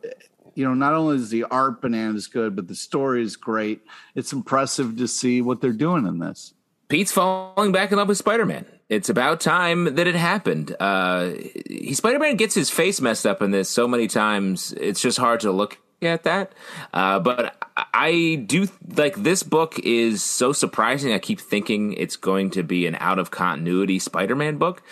you 0.54 0.64
know, 0.64 0.74
not 0.74 0.94
only 0.94 1.16
is 1.16 1.30
the 1.30 1.44
art 1.44 1.80
bananas 1.80 2.26
good, 2.26 2.56
but 2.56 2.66
the 2.66 2.74
story 2.74 3.22
is 3.22 3.36
great. 3.36 3.82
It's 4.14 4.32
impressive 4.32 4.96
to 4.98 5.06
see 5.06 5.40
what 5.40 5.60
they're 5.60 5.72
doing 5.72 6.06
in 6.06 6.18
this. 6.18 6.52
Pete's 6.88 7.12
falling 7.12 7.72
back 7.72 7.92
in 7.92 7.98
love 7.98 8.08
with 8.08 8.18
Spider 8.18 8.46
Man. 8.46 8.66
It's 8.88 9.08
about 9.08 9.40
time 9.40 9.96
that 9.96 10.06
it 10.06 10.14
happened. 10.14 10.74
Uh, 10.78 11.30
he, 11.68 11.94
Spider 11.94 12.18
Man 12.18 12.36
gets 12.36 12.54
his 12.54 12.70
face 12.70 13.00
messed 13.00 13.26
up 13.26 13.42
in 13.42 13.50
this 13.50 13.68
so 13.68 13.88
many 13.88 14.06
times, 14.06 14.72
it's 14.72 15.00
just 15.00 15.18
hard 15.18 15.40
to 15.40 15.50
look 15.50 15.78
at 16.02 16.24
that. 16.24 16.52
Uh, 16.92 17.18
but 17.18 17.56
I 17.76 18.44
do 18.46 18.68
like 18.96 19.16
this 19.16 19.42
book 19.42 19.78
is 19.80 20.22
so 20.22 20.52
surprising. 20.52 21.12
I 21.12 21.18
keep 21.18 21.40
thinking 21.40 21.94
it's 21.94 22.16
going 22.16 22.50
to 22.50 22.62
be 22.62 22.86
an 22.86 22.96
out 23.00 23.18
of 23.18 23.30
continuity 23.30 23.98
Spider 23.98 24.36
Man 24.36 24.58
book, 24.58 24.82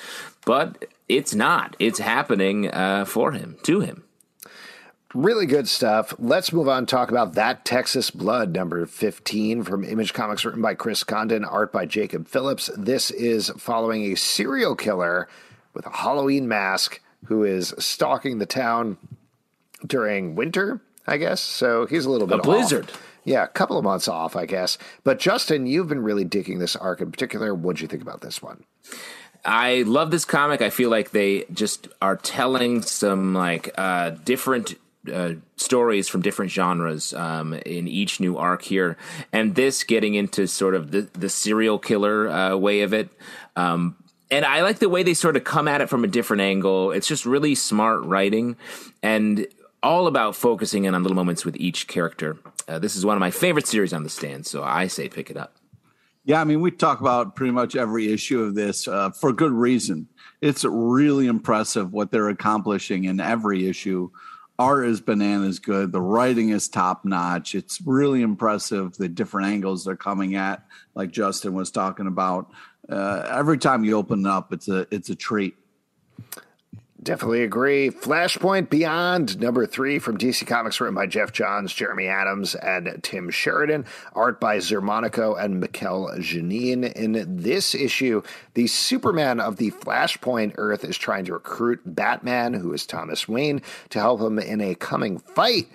but 0.44 0.86
it's 1.08 1.34
not. 1.34 1.76
It's 1.78 1.98
happening 1.98 2.70
uh, 2.70 3.04
for 3.04 3.32
him, 3.32 3.56
to 3.64 3.80
him. 3.80 4.04
Really 5.14 5.46
good 5.46 5.68
stuff. 5.68 6.12
Let's 6.18 6.52
move 6.52 6.68
on 6.68 6.78
and 6.78 6.88
talk 6.88 7.08
about 7.10 7.34
That 7.34 7.64
Texas 7.64 8.10
Blood, 8.10 8.52
number 8.52 8.84
15 8.84 9.62
from 9.62 9.84
Image 9.84 10.12
Comics, 10.12 10.44
written 10.44 10.60
by 10.60 10.74
Chris 10.74 11.04
Condon, 11.04 11.44
art 11.44 11.70
by 11.72 11.86
Jacob 11.86 12.26
Phillips. 12.26 12.68
This 12.76 13.12
is 13.12 13.50
following 13.56 14.02
a 14.12 14.16
serial 14.16 14.74
killer 14.74 15.28
with 15.72 15.86
a 15.86 15.90
Halloween 15.90 16.48
mask 16.48 17.00
who 17.26 17.44
is 17.44 17.72
stalking 17.78 18.38
the 18.38 18.46
town 18.46 18.98
during 19.86 20.34
winter, 20.34 20.80
I 21.06 21.16
guess. 21.18 21.40
So 21.40 21.86
he's 21.86 22.06
a 22.06 22.10
little 22.10 22.26
bit 22.26 22.40
A 22.40 22.42
blizzard. 22.42 22.90
Off. 22.90 23.02
Yeah, 23.22 23.44
a 23.44 23.48
couple 23.48 23.78
of 23.78 23.84
months 23.84 24.08
off, 24.08 24.34
I 24.34 24.46
guess. 24.46 24.78
But 25.04 25.20
Justin, 25.20 25.66
you've 25.66 25.88
been 25.88 26.02
really 26.02 26.24
digging 26.24 26.58
this 26.58 26.74
arc 26.74 27.00
in 27.00 27.12
particular. 27.12 27.54
What'd 27.54 27.80
you 27.80 27.88
think 27.88 28.02
about 28.02 28.20
this 28.20 28.42
one? 28.42 28.64
I 29.44 29.82
love 29.82 30.10
this 30.10 30.24
comic. 30.24 30.62
I 30.62 30.70
feel 30.70 30.90
like 30.90 31.10
they 31.10 31.44
just 31.52 31.88
are 32.00 32.16
telling 32.16 32.82
some 32.82 33.34
like 33.34 33.70
uh, 33.76 34.10
different 34.10 34.74
uh, 35.12 35.34
stories 35.56 36.08
from 36.08 36.22
different 36.22 36.50
genres 36.50 37.12
um, 37.12 37.52
in 37.52 37.86
each 37.86 38.20
new 38.20 38.38
arc 38.38 38.62
here, 38.62 38.96
and 39.32 39.54
this 39.54 39.84
getting 39.84 40.14
into 40.14 40.46
sort 40.46 40.74
of 40.74 40.90
the 40.90 41.02
the 41.12 41.28
serial 41.28 41.78
killer 41.78 42.28
uh, 42.28 42.56
way 42.56 42.80
of 42.80 42.94
it. 42.94 43.10
Um, 43.56 43.96
and 44.30 44.44
I 44.44 44.62
like 44.62 44.78
the 44.78 44.88
way 44.88 45.02
they 45.02 45.14
sort 45.14 45.36
of 45.36 45.44
come 45.44 45.68
at 45.68 45.80
it 45.80 45.88
from 45.88 46.04
a 46.04 46.08
different 46.08 46.40
angle. 46.40 46.90
It's 46.90 47.06
just 47.06 47.26
really 47.26 47.54
smart 47.54 48.02
writing 48.04 48.56
and 49.02 49.46
all 49.82 50.06
about 50.06 50.34
focusing 50.34 50.84
in 50.84 50.94
on 50.94 51.02
little 51.02 51.14
moments 51.14 51.44
with 51.44 51.56
each 51.56 51.86
character. 51.86 52.38
Uh, 52.66 52.78
this 52.78 52.96
is 52.96 53.04
one 53.04 53.16
of 53.16 53.20
my 53.20 53.30
favorite 53.30 53.66
series 53.66 53.92
on 53.92 54.02
the 54.02 54.08
stand, 54.08 54.46
so 54.46 54.62
I 54.64 54.86
say 54.86 55.08
pick 55.08 55.30
it 55.30 55.36
up. 55.36 55.54
Yeah, 56.26 56.40
I 56.40 56.44
mean, 56.44 56.62
we 56.62 56.70
talk 56.70 57.00
about 57.00 57.36
pretty 57.36 57.52
much 57.52 57.76
every 57.76 58.10
issue 58.10 58.42
of 58.42 58.54
this 58.54 58.88
uh, 58.88 59.10
for 59.10 59.32
good 59.32 59.52
reason. 59.52 60.08
It's 60.40 60.64
really 60.64 61.26
impressive 61.26 61.92
what 61.92 62.10
they're 62.10 62.30
accomplishing 62.30 63.04
in 63.04 63.20
every 63.20 63.68
issue. 63.68 64.10
Art 64.58 64.86
is 64.86 65.00
bananas 65.00 65.58
good. 65.58 65.92
The 65.92 66.00
writing 66.00 66.50
is 66.50 66.68
top 66.68 67.04
notch. 67.04 67.54
It's 67.54 67.80
really 67.84 68.22
impressive 68.22 68.94
the 68.94 69.08
different 69.08 69.48
angles 69.48 69.84
they're 69.84 69.96
coming 69.96 70.36
at, 70.36 70.64
like 70.94 71.10
Justin 71.10 71.52
was 71.52 71.70
talking 71.70 72.06
about. 72.06 72.50
Uh, 72.88 73.26
every 73.30 73.58
time 73.58 73.84
you 73.84 73.96
open 73.96 74.24
it 74.24 74.28
up, 74.28 74.52
it's 74.52 74.68
a 74.68 74.86
it's 74.90 75.10
a 75.10 75.14
treat. 75.14 75.56
Definitely 77.04 77.42
agree. 77.42 77.90
Flashpoint 77.90 78.70
Beyond, 78.70 79.38
number 79.38 79.66
three 79.66 79.98
from 79.98 80.16
DC 80.16 80.46
Comics, 80.46 80.80
written 80.80 80.94
by 80.94 81.06
Geoff 81.06 81.32
Johns, 81.32 81.74
Jeremy 81.74 82.06
Adams, 82.06 82.54
and 82.54 82.98
Tim 83.02 83.28
Sheridan. 83.28 83.84
Art 84.14 84.40
by 84.40 84.56
Xermanico 84.56 85.38
and 85.38 85.60
Mikel 85.60 86.10
Janín. 86.16 86.90
In 86.94 87.42
this 87.42 87.74
issue, 87.74 88.22
the 88.54 88.66
Superman 88.68 89.38
of 89.38 89.58
the 89.58 89.70
Flashpoint 89.72 90.54
Earth 90.56 90.82
is 90.82 90.96
trying 90.96 91.26
to 91.26 91.34
recruit 91.34 91.82
Batman, 91.84 92.54
who 92.54 92.72
is 92.72 92.86
Thomas 92.86 93.28
Wayne, 93.28 93.60
to 93.90 94.00
help 94.00 94.22
him 94.22 94.38
in 94.38 94.62
a 94.62 94.74
coming 94.74 95.18
fight. 95.18 95.68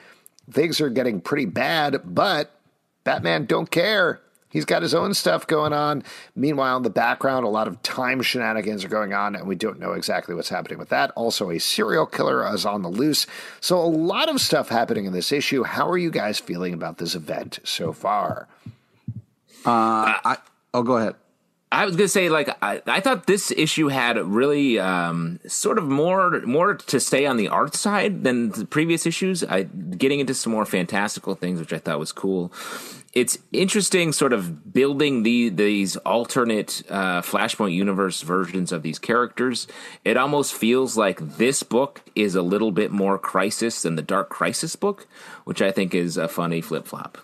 Things 0.51 0.81
are 0.81 0.89
getting 0.89 1.21
pretty 1.21 1.45
bad, 1.45 2.01
but 2.05 2.59
Batman 3.03 3.45
don't 3.45 3.69
care. 3.69 4.19
He's 4.49 4.65
got 4.65 4.81
his 4.81 4.95
own 4.95 5.13
stuff 5.13 5.45
going 5.45 5.73
on. 5.73 6.03
Meanwhile, 6.35 6.77
in 6.77 6.83
the 6.83 6.89
background, 6.89 7.45
a 7.45 7.49
lot 7.49 7.67
of 7.67 7.81
time 7.83 8.21
shenanigans 8.21 8.83
are 8.83 8.89
going 8.89 9.13
on, 9.13 9.35
and 9.35 9.47
we 9.47 9.55
don't 9.55 9.79
know 9.79 9.93
exactly 9.93 10.33
what's 10.33 10.49
happening 10.49 10.79
with 10.79 10.89
that. 10.89 11.11
Also, 11.11 11.51
a 11.51 11.59
serial 11.59 12.07
killer 12.07 12.45
is 12.53 12.65
on 12.65 12.81
the 12.81 12.89
loose. 12.89 13.27
So, 13.61 13.77
a 13.79 13.85
lot 13.85 14.27
of 14.27 14.41
stuff 14.41 14.69
happening 14.69 15.05
in 15.05 15.13
this 15.13 15.31
issue. 15.31 15.63
How 15.63 15.87
are 15.87 15.97
you 15.97 16.09
guys 16.09 16.39
feeling 16.39 16.73
about 16.73 16.97
this 16.97 17.13
event 17.13 17.59
so 17.63 17.93
far? 17.93 18.47
Uh, 19.65 20.17
I, 20.23 20.37
oh, 20.73 20.83
go 20.83 20.97
ahead. 20.97 21.15
I 21.71 21.85
was 21.85 21.95
gonna 21.95 22.07
say, 22.07 22.29
like, 22.29 22.49
I, 22.63 22.81
I 22.87 22.99
thought 22.99 23.27
this 23.27 23.51
issue 23.51 23.89
had 23.89 24.17
really 24.17 24.79
um, 24.79 25.39
sort 25.47 25.77
of 25.77 25.85
more 25.85 26.41
more 26.41 26.73
to 26.75 26.99
say 26.99 27.25
on 27.25 27.37
the 27.37 27.47
art 27.47 27.75
side 27.75 28.23
than 28.23 28.49
the 28.49 28.65
previous 28.65 29.05
issues. 29.05 29.43
I 29.43 29.63
getting 29.63 30.19
into 30.19 30.33
some 30.33 30.51
more 30.51 30.65
fantastical 30.65 31.35
things, 31.35 31.59
which 31.59 31.73
I 31.73 31.77
thought 31.77 31.99
was 31.99 32.11
cool. 32.11 32.51
It's 33.13 33.39
interesting 33.51 34.13
sort 34.13 34.33
of 34.33 34.73
building 34.73 35.21
the 35.21 35.49
these 35.49 35.95
alternate 35.97 36.81
uh, 36.89 37.21
flashpoint 37.21 37.73
universe 37.73 38.21
versions 38.21 38.71
of 38.71 38.81
these 38.81 38.97
characters. 38.97 39.67
It 40.03 40.17
almost 40.17 40.55
feels 40.55 40.97
like 40.97 41.37
this 41.37 41.61
book 41.61 42.01
is 42.15 42.33
a 42.33 42.41
little 42.41 42.71
bit 42.71 42.91
more 42.91 43.19
crisis 43.19 43.83
than 43.83 43.95
the 43.95 44.01
dark 44.01 44.29
crisis 44.29 44.75
book 44.75 45.07
which 45.43 45.61
i 45.61 45.71
think 45.71 45.93
is 45.93 46.17
a 46.17 46.27
funny 46.27 46.61
flip-flop 46.61 47.17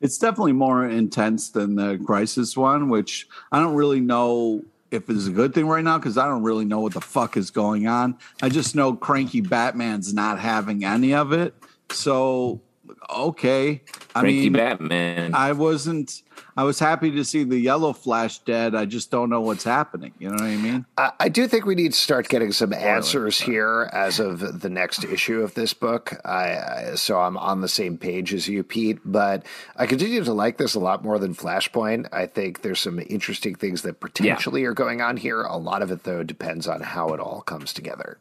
it's 0.00 0.18
definitely 0.18 0.52
more 0.52 0.86
intense 0.86 1.50
than 1.50 1.74
the 1.74 1.98
crisis 2.04 2.56
one 2.56 2.88
which 2.88 3.28
i 3.52 3.58
don't 3.58 3.74
really 3.74 4.00
know 4.00 4.62
if 4.90 5.08
it's 5.08 5.26
a 5.26 5.30
good 5.30 5.54
thing 5.54 5.66
right 5.66 5.84
now 5.84 5.98
because 5.98 6.18
i 6.18 6.26
don't 6.26 6.42
really 6.42 6.64
know 6.64 6.80
what 6.80 6.94
the 6.94 7.00
fuck 7.00 7.36
is 7.36 7.50
going 7.50 7.86
on. 7.86 8.18
I 8.42 8.48
just 8.48 8.74
know 8.74 8.94
cranky 8.94 9.40
batman's 9.40 10.12
not 10.12 10.38
having 10.38 10.84
any 10.84 11.14
of 11.14 11.32
it. 11.32 11.54
So 11.90 12.60
okay. 13.08 13.82
I 14.14 14.20
Frankie 14.20 14.42
mean, 14.42 14.52
Batman. 14.54 15.34
I 15.34 15.52
wasn't. 15.52 16.22
I 16.56 16.64
was 16.64 16.78
happy 16.78 17.10
to 17.12 17.24
see 17.24 17.44
the 17.44 17.58
Yellow 17.58 17.92
Flash 17.92 18.40
dead. 18.40 18.74
I 18.74 18.84
just 18.84 19.10
don't 19.10 19.30
know 19.30 19.40
what's 19.40 19.64
happening. 19.64 20.12
You 20.18 20.28
know 20.28 20.34
what 20.34 20.42
I 20.42 20.56
mean? 20.56 20.86
I, 20.98 21.12
I 21.20 21.28
do 21.28 21.46
think 21.46 21.64
we 21.64 21.74
need 21.74 21.92
to 21.92 21.98
start 21.98 22.28
getting 22.28 22.52
some 22.52 22.72
answers 22.72 23.40
here 23.40 23.88
as 23.92 24.18
of 24.18 24.60
the 24.60 24.68
next 24.68 25.04
issue 25.04 25.42
of 25.42 25.54
this 25.54 25.74
book. 25.74 26.20
I, 26.24 26.56
I, 26.56 26.92
so 26.96 27.20
I'm 27.20 27.36
on 27.36 27.60
the 27.60 27.68
same 27.68 27.98
page 27.98 28.34
as 28.34 28.48
you, 28.48 28.62
Pete. 28.62 28.98
But 29.04 29.46
I 29.76 29.86
continue 29.86 30.24
to 30.24 30.32
like 30.32 30.58
this 30.58 30.74
a 30.74 30.80
lot 30.80 31.04
more 31.04 31.18
than 31.18 31.34
Flashpoint. 31.34 32.08
I 32.12 32.26
think 32.26 32.62
there's 32.62 32.80
some 32.80 32.98
interesting 32.98 33.54
things 33.54 33.82
that 33.82 34.00
potentially 34.00 34.62
yeah. 34.62 34.68
are 34.68 34.74
going 34.74 35.00
on 35.00 35.16
here. 35.16 35.42
A 35.42 35.56
lot 35.56 35.82
of 35.82 35.90
it, 35.90 36.04
though, 36.04 36.22
depends 36.22 36.66
on 36.66 36.80
how 36.80 37.08
it 37.08 37.20
all 37.20 37.42
comes 37.42 37.72
together 37.72 38.18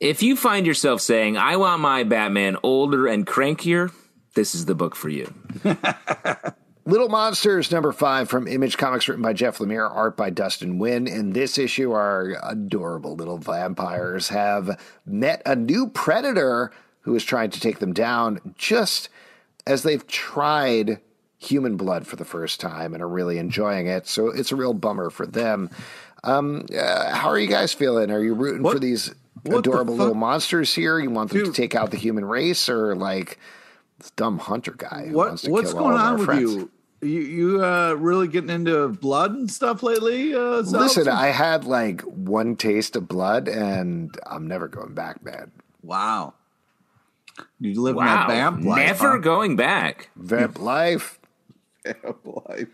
if 0.00 0.22
you 0.22 0.34
find 0.34 0.66
yourself 0.66 1.02
saying, 1.02 1.36
I 1.36 1.56
want 1.56 1.82
my 1.82 2.04
Batman 2.04 2.56
older 2.62 3.06
and 3.06 3.26
crankier, 3.26 3.92
this 4.34 4.54
is 4.54 4.64
the 4.64 4.74
book 4.74 4.96
for 4.96 5.10
you. 5.10 5.32
Little 6.86 7.10
Monsters, 7.10 7.70
number 7.70 7.92
five 7.92 8.28
from 8.28 8.48
Image 8.48 8.78
Comics, 8.78 9.06
written 9.06 9.22
by 9.22 9.34
Jeff 9.34 9.58
Lemire, 9.58 9.88
art 9.88 10.16
by 10.16 10.30
Dustin 10.30 10.78
Nguyen. 10.78 11.06
In 11.06 11.34
this 11.34 11.58
issue, 11.58 11.92
our 11.92 12.36
adorable 12.42 13.14
little 13.14 13.36
vampires 13.36 14.30
have 14.30 14.80
met 15.04 15.42
a 15.44 15.54
new 15.54 15.88
predator 15.88 16.72
who 17.02 17.14
is 17.14 17.22
trying 17.22 17.50
to 17.50 17.60
take 17.60 17.78
them 17.78 17.92
down 17.92 18.54
just 18.56 19.10
as 19.66 19.82
they've 19.82 20.06
tried 20.06 21.00
human 21.36 21.76
blood 21.76 22.06
for 22.06 22.16
the 22.16 22.24
first 22.24 22.60
time 22.60 22.94
and 22.94 23.02
are 23.02 23.08
really 23.08 23.38
enjoying 23.38 23.86
it. 23.86 24.06
So 24.06 24.28
it's 24.28 24.50
a 24.50 24.56
real 24.56 24.74
bummer 24.74 25.10
for 25.10 25.26
them. 25.26 25.70
Um, 26.24 26.66
uh, 26.76 27.14
how 27.14 27.28
are 27.28 27.38
you 27.38 27.46
guys 27.46 27.72
feeling? 27.72 28.10
Are 28.10 28.22
you 28.22 28.34
rooting 28.34 28.62
what? 28.62 28.72
for 28.72 28.78
these 28.78 29.14
what 29.42 29.58
adorable 29.58 29.96
little 29.96 30.14
monsters 30.14 30.74
here? 30.74 30.98
You 30.98 31.10
want 31.10 31.30
them 31.30 31.38
Dude. 31.44 31.54
to 31.54 31.60
take 31.60 31.74
out 31.74 31.90
the 31.90 31.96
human 31.96 32.24
race, 32.24 32.68
or 32.68 32.94
like 32.94 33.38
this 33.98 34.10
dumb 34.12 34.38
hunter 34.38 34.72
guy? 34.72 35.08
What 35.10 35.42
what's 35.42 35.72
going 35.72 35.96
on 35.96 36.18
with 36.18 36.26
friends? 36.26 36.54
you? 36.54 36.70
You 37.02 37.20
you 37.20 37.64
uh, 37.64 37.94
really 37.94 38.28
getting 38.28 38.50
into 38.50 38.88
blood 38.88 39.32
and 39.32 39.50
stuff 39.50 39.82
lately? 39.82 40.34
Uh, 40.34 40.60
Listen, 40.60 41.08
I 41.08 41.28
had 41.28 41.64
like 41.64 42.02
one 42.02 42.56
taste 42.56 42.96
of 42.96 43.08
blood, 43.08 43.48
and 43.48 44.14
I'm 44.26 44.46
never 44.46 44.68
going 44.68 44.94
back, 44.94 45.24
man. 45.24 45.50
Wow. 45.82 46.34
You 47.58 47.80
live 47.80 47.96
wow. 47.96 48.02
in 48.02 48.06
that 48.06 48.28
vamp 48.28 48.64
life. 48.64 48.86
Never 48.86 49.12
huh? 49.12 49.18
going 49.18 49.56
back. 49.56 50.10
Vamp 50.16 50.58
life. 50.58 51.19
Life. 52.24 52.68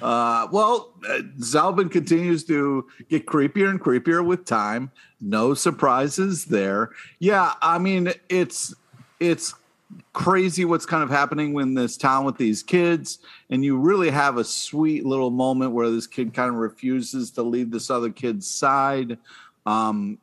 Uh, 0.00 0.48
well, 0.50 0.92
uh, 1.08 1.20
Zalben 1.38 1.90
continues 1.90 2.44
to 2.44 2.88
get 3.08 3.26
creepier 3.26 3.70
and 3.70 3.80
creepier 3.80 4.24
with 4.24 4.44
time. 4.44 4.90
No 5.20 5.54
surprises 5.54 6.46
there. 6.46 6.90
Yeah, 7.18 7.54
I 7.62 7.78
mean 7.78 8.12
it's 8.28 8.74
it's 9.20 9.54
crazy 10.12 10.64
what's 10.64 10.86
kind 10.86 11.02
of 11.02 11.10
happening 11.10 11.58
in 11.60 11.74
this 11.74 11.96
town 11.96 12.24
with 12.24 12.36
these 12.36 12.62
kids, 12.62 13.18
and 13.50 13.64
you 13.64 13.78
really 13.78 14.10
have 14.10 14.38
a 14.38 14.44
sweet 14.44 15.06
little 15.06 15.30
moment 15.30 15.72
where 15.72 15.90
this 15.90 16.06
kid 16.06 16.34
kind 16.34 16.48
of 16.50 16.56
refuses 16.56 17.30
to 17.32 17.42
leave 17.42 17.70
this 17.70 17.90
other 17.90 18.10
kid's 18.10 18.48
side. 18.48 19.18
Um, 19.66 20.18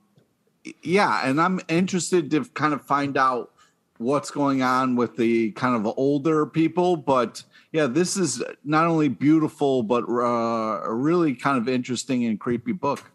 yeah, 0.83 1.21
and 1.23 1.39
I'm 1.39 1.61
interested 1.69 2.29
to 2.31 2.43
kind 2.45 2.73
of 2.73 2.81
find 2.81 3.17
out 3.17 3.51
what's 3.97 4.31
going 4.31 4.61
on 4.61 4.95
with 4.95 5.15
the 5.15 5.51
kind 5.51 5.75
of 5.75 5.93
older 5.97 6.45
people, 6.45 6.97
but 6.97 7.43
yeah, 7.71 7.87
this 7.87 8.17
is 8.17 8.43
not 8.63 8.85
only 8.87 9.07
beautiful 9.07 9.83
but 9.83 10.05
uh, 10.07 10.81
a 10.83 10.93
really 10.93 11.35
kind 11.35 11.57
of 11.57 11.67
interesting 11.67 12.25
and 12.25 12.39
creepy 12.39 12.71
book. 12.71 13.11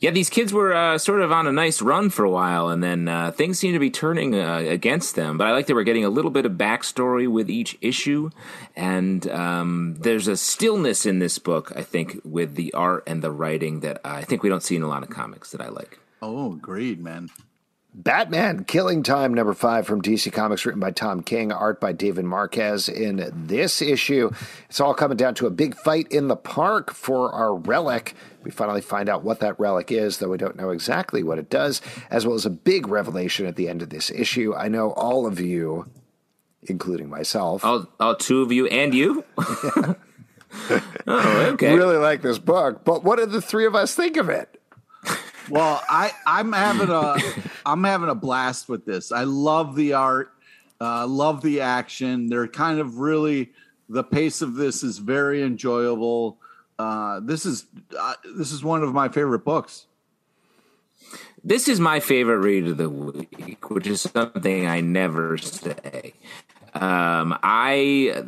Yeah, 0.00 0.12
these 0.12 0.30
kids 0.30 0.50
were 0.50 0.72
uh, 0.74 0.96
sort 0.96 1.20
of 1.20 1.30
on 1.30 1.46
a 1.46 1.52
nice 1.52 1.82
run 1.82 2.08
for 2.08 2.24
a 2.24 2.30
while, 2.30 2.70
and 2.70 2.82
then 2.82 3.06
uh, 3.06 3.32
things 3.32 3.58
seem 3.58 3.74
to 3.74 3.78
be 3.78 3.90
turning 3.90 4.34
uh, 4.34 4.56
against 4.56 5.14
them. 5.14 5.36
But 5.36 5.46
I 5.46 5.52
like 5.52 5.66
that 5.66 5.74
we're 5.74 5.82
getting 5.84 6.06
a 6.06 6.08
little 6.08 6.30
bit 6.30 6.46
of 6.46 6.52
backstory 6.52 7.28
with 7.28 7.50
each 7.50 7.76
issue, 7.82 8.30
and 8.74 9.28
um, 9.28 9.96
there's 10.00 10.26
a 10.26 10.38
stillness 10.38 11.04
in 11.04 11.18
this 11.18 11.38
book, 11.38 11.70
I 11.76 11.82
think, 11.82 12.18
with 12.24 12.54
the 12.54 12.72
art 12.72 13.04
and 13.06 13.20
the 13.20 13.30
writing 13.30 13.80
that 13.80 14.00
I 14.02 14.22
think 14.22 14.42
we 14.42 14.48
don't 14.48 14.62
see 14.62 14.74
in 14.74 14.82
a 14.82 14.88
lot 14.88 15.02
of 15.02 15.10
comics 15.10 15.50
that 15.50 15.60
I 15.60 15.68
like. 15.68 15.98
Oh, 16.22 16.54
agreed, 16.54 17.04
man. 17.04 17.28
Batman 17.92 18.64
Killing 18.64 19.02
Time, 19.02 19.34
number 19.34 19.52
five 19.52 19.86
from 19.86 20.00
DC 20.00 20.32
Comics, 20.32 20.64
written 20.64 20.80
by 20.80 20.92
Tom 20.92 21.22
King, 21.22 21.50
art 21.50 21.80
by 21.80 21.92
David 21.92 22.24
Marquez. 22.24 22.88
In 22.88 23.30
this 23.34 23.82
issue, 23.82 24.30
it's 24.68 24.80
all 24.80 24.94
coming 24.94 25.16
down 25.16 25.34
to 25.36 25.46
a 25.46 25.50
big 25.50 25.74
fight 25.74 26.06
in 26.10 26.28
the 26.28 26.36
park 26.36 26.94
for 26.94 27.32
our 27.32 27.54
relic. 27.54 28.14
We 28.44 28.52
finally 28.52 28.80
find 28.80 29.08
out 29.08 29.24
what 29.24 29.40
that 29.40 29.58
relic 29.58 29.90
is, 29.90 30.18
though 30.18 30.28
we 30.28 30.38
don't 30.38 30.56
know 30.56 30.70
exactly 30.70 31.24
what 31.24 31.38
it 31.38 31.50
does, 31.50 31.82
as 32.10 32.24
well 32.24 32.36
as 32.36 32.46
a 32.46 32.50
big 32.50 32.86
revelation 32.86 33.46
at 33.46 33.56
the 33.56 33.68
end 33.68 33.82
of 33.82 33.90
this 33.90 34.10
issue. 34.10 34.54
I 34.54 34.68
know 34.68 34.92
all 34.92 35.26
of 35.26 35.40
you, 35.40 35.90
including 36.62 37.08
myself, 37.08 37.64
all, 37.64 37.88
all 37.98 38.14
two 38.14 38.42
of 38.42 38.52
you, 38.52 38.66
and 38.68 38.94
you. 38.94 39.24
oh, 41.06 41.46
okay. 41.52 41.74
Really 41.74 41.96
like 41.96 42.22
this 42.22 42.38
book, 42.38 42.84
but 42.84 43.02
what 43.02 43.18
did 43.18 43.32
the 43.32 43.42
three 43.42 43.66
of 43.66 43.74
us 43.74 43.94
think 43.94 44.16
of 44.16 44.28
it? 44.28 44.59
Well, 45.50 45.82
I 45.88 46.12
I'm 46.26 46.52
having 46.52 46.90
a 46.90 47.16
I'm 47.66 47.84
having 47.84 48.08
a 48.08 48.14
blast 48.14 48.68
with 48.68 48.84
this. 48.84 49.12
I 49.12 49.24
love 49.24 49.76
the 49.76 49.94
art, 49.94 50.32
uh, 50.80 51.06
love 51.06 51.42
the 51.42 51.60
action. 51.60 52.28
They're 52.28 52.48
kind 52.48 52.80
of 52.80 52.98
really 52.98 53.52
the 53.88 54.04
pace 54.04 54.40
of 54.40 54.54
this 54.54 54.82
is 54.82 54.98
very 54.98 55.42
enjoyable. 55.42 56.38
Uh, 56.78 57.20
this 57.20 57.44
is 57.44 57.66
uh, 57.98 58.14
this 58.36 58.52
is 58.52 58.64
one 58.64 58.82
of 58.82 58.94
my 58.94 59.08
favorite 59.08 59.44
books. 59.44 59.86
This 61.42 61.68
is 61.68 61.80
my 61.80 62.00
favorite 62.00 62.38
read 62.38 62.66
of 62.68 62.76
the 62.76 62.88
week, 62.88 63.70
which 63.70 63.86
is 63.86 64.02
something 64.02 64.66
I 64.66 64.80
never 64.80 65.38
say. 65.38 66.14
Um, 66.74 67.36
I 67.42 68.24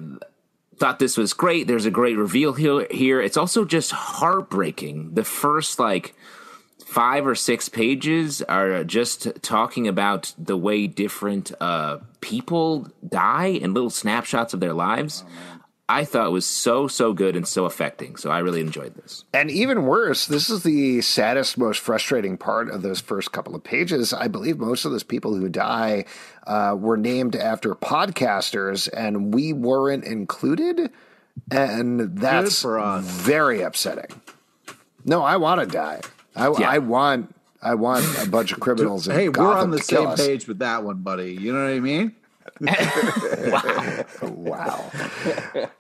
thought 0.79 0.99
this 0.99 1.17
was 1.17 1.33
great. 1.33 1.67
There's 1.67 1.85
a 1.85 1.91
great 1.91 2.17
reveal 2.17 2.53
here. 2.55 3.21
It's 3.21 3.37
also 3.37 3.65
just 3.65 3.93
heartbreaking. 3.93 5.15
The 5.15 5.25
first 5.25 5.79
like 5.79 6.15
five 6.93 7.27
or 7.27 7.35
six 7.35 7.71
pages 7.71 8.43
are 8.43 8.85
just 8.85 9.43
talking 9.43 9.89
about 9.89 10.35
the 10.37 10.59
way 10.59 10.87
different 10.87 11.51
uh, 11.59 11.97
people 12.21 12.87
die 13.09 13.59
and 13.63 13.73
little 13.73 13.89
snapshots 13.89 14.53
of 14.53 14.61
their 14.61 14.75
lives. 14.75 15.25
Oh, 15.27 15.65
I 15.89 16.05
thought 16.05 16.33
was 16.33 16.45
so 16.45 16.89
so 16.89 17.15
good 17.15 17.35
and 17.35 17.49
so 17.49 17.65
affecting. 17.65 18.17
So 18.17 18.31
I 18.31 18.41
really 18.41 18.61
enjoyed 18.61 18.95
this. 18.95 19.25
And 19.33 19.51
even 19.51 19.85
worse, 19.85 20.27
this 20.27 20.51
is 20.51 20.65
the 20.65 21.01
saddest, 21.01 21.57
most 21.57 21.81
frustrating 21.81 22.37
part 22.37 22.69
of 22.69 22.83
those 22.83 23.01
first 23.01 23.33
couple 23.33 23.55
of 23.55 23.65
pages. 23.65 24.13
I 24.13 24.29
believe 24.29 24.59
most 24.59 24.85
of 24.85 24.93
those 24.93 25.03
people 25.03 25.35
who 25.35 25.49
die 25.49 26.05
uh, 26.47 26.77
were 26.79 26.99
named 26.99 27.37
after 27.37 27.75
podcasters, 27.75 28.89
and 28.95 29.33
we 29.33 29.55
weren't 29.55 30.05
included. 30.05 30.91
And 31.51 32.19
that's 32.19 32.63
very 32.63 33.63
upsetting. 33.63 34.21
No, 35.07 35.23
I 35.23 35.37
want 35.37 35.61
to 35.63 35.67
die. 35.67 36.03
I, 36.35 36.53
yeah. 36.59 36.71
I 36.71 36.79
want 36.79 37.35
I 37.63 37.75
want 37.75 38.05
a 38.21 38.29
bunch 38.29 38.53
of 38.53 38.61
criminals. 38.61 39.07
hey, 39.07 39.29
we're 39.29 39.55
on 39.55 39.71
the 39.71 39.79
same 39.79 40.15
page 40.17 40.47
with 40.49 40.59
that 40.59 40.83
one, 40.85 40.99
buddy. 40.99 41.33
You 41.33 41.53
know 41.53 41.65
what 41.65 41.75
I 41.75 41.81
mean? 41.81 42.15
wow. 42.61 44.05
wow. 44.23 44.91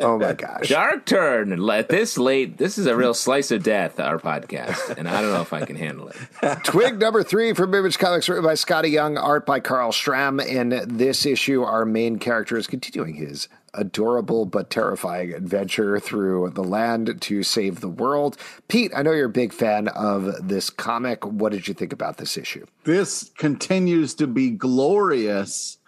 Oh 0.00 0.18
my 0.18 0.32
gosh. 0.32 0.68
Dark 0.68 1.06
turn. 1.06 1.56
Let 1.58 1.88
this 1.88 2.16
late. 2.18 2.58
This 2.58 2.78
is 2.78 2.86
a 2.86 2.96
real 2.96 3.14
slice 3.14 3.50
of 3.50 3.62
death, 3.62 4.00
our 4.00 4.18
podcast, 4.18 4.96
and 4.96 5.08
I 5.08 5.20
don't 5.20 5.32
know 5.32 5.42
if 5.42 5.52
I 5.52 5.64
can 5.64 5.76
handle 5.76 6.08
it. 6.08 6.16
Twig 6.64 6.98
number 6.98 7.22
three 7.22 7.52
from 7.52 7.74
Image 7.74 7.98
Comics, 7.98 8.28
written 8.28 8.44
by 8.44 8.54
Skottie 8.54 8.90
Young, 8.90 9.16
art 9.16 9.44
by 9.44 9.60
Kyle 9.60 9.92
Strahm. 9.92 10.44
In 10.44 10.96
this 10.96 11.26
issue, 11.26 11.62
our 11.62 11.84
main 11.84 12.18
character 12.18 12.56
is 12.56 12.66
continuing 12.66 13.14
his 13.14 13.48
adorable 13.74 14.44
but 14.44 14.70
terrifying 14.70 15.32
adventure 15.32 15.98
through 15.98 16.50
the 16.50 16.64
land 16.64 17.20
to 17.22 17.42
save 17.42 17.80
the 17.80 17.88
world. 17.88 18.36
Pete, 18.68 18.92
I 18.94 19.02
know 19.02 19.12
you're 19.12 19.26
a 19.26 19.30
big 19.30 19.52
fan 19.52 19.88
of 19.88 20.48
this 20.48 20.70
comic. 20.70 21.24
What 21.24 21.52
did 21.52 21.68
you 21.68 21.74
think 21.74 21.92
about 21.92 22.18
this 22.18 22.36
issue? 22.36 22.66
This 22.84 23.30
continues 23.36 24.14
to 24.14 24.26
be 24.26 24.50
glorious 24.50 25.78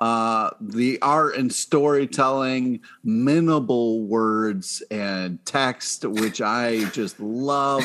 uh, 0.00 0.50
the 0.60 1.00
art 1.00 1.36
and 1.36 1.52
storytelling, 1.52 2.80
minimal 3.04 4.02
words 4.02 4.82
and 4.90 5.44
text, 5.46 6.04
which 6.04 6.40
I 6.40 6.84
just 6.90 7.18
love. 7.20 7.82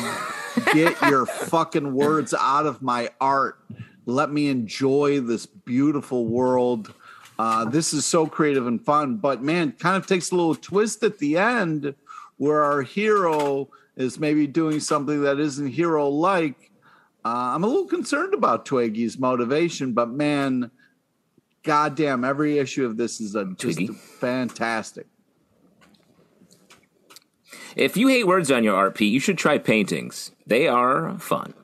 Get 0.74 1.00
your 1.02 1.24
fucking 1.24 1.94
words 1.94 2.34
out 2.34 2.66
of 2.66 2.82
my 2.82 3.10
art. 3.20 3.58
Let 4.06 4.30
me 4.30 4.48
enjoy 4.48 5.20
this 5.20 5.46
beautiful 5.46 6.26
world. 6.26 6.92
Uh, 7.40 7.64
this 7.64 7.94
is 7.94 8.04
so 8.04 8.26
creative 8.26 8.66
and 8.66 8.84
fun, 8.84 9.16
but 9.16 9.42
man, 9.42 9.72
kind 9.72 9.96
of 9.96 10.06
takes 10.06 10.30
a 10.30 10.36
little 10.36 10.54
twist 10.54 11.02
at 11.02 11.16
the 11.16 11.38
end 11.38 11.94
where 12.36 12.62
our 12.62 12.82
hero 12.82 13.66
is 13.96 14.20
maybe 14.20 14.46
doing 14.46 14.78
something 14.78 15.22
that 15.22 15.40
isn't 15.40 15.68
hero 15.68 16.06
like. 16.06 16.70
Uh, 17.24 17.54
I'm 17.54 17.64
a 17.64 17.66
little 17.66 17.86
concerned 17.86 18.34
about 18.34 18.66
Twiggy's 18.66 19.18
motivation, 19.18 19.94
but 19.94 20.10
man, 20.10 20.70
goddamn, 21.62 22.24
every 22.24 22.58
issue 22.58 22.84
of 22.84 22.98
this 22.98 23.22
is 23.22 23.34
a, 23.34 23.46
just 23.56 23.90
fantastic. 23.90 25.06
If 27.74 27.96
you 27.96 28.08
hate 28.08 28.26
words 28.26 28.50
on 28.50 28.64
your 28.64 28.90
RP, 28.90 29.10
you 29.10 29.18
should 29.18 29.38
try 29.38 29.56
paintings. 29.56 30.32
They 30.46 30.68
are 30.68 31.18
fun. 31.18 31.54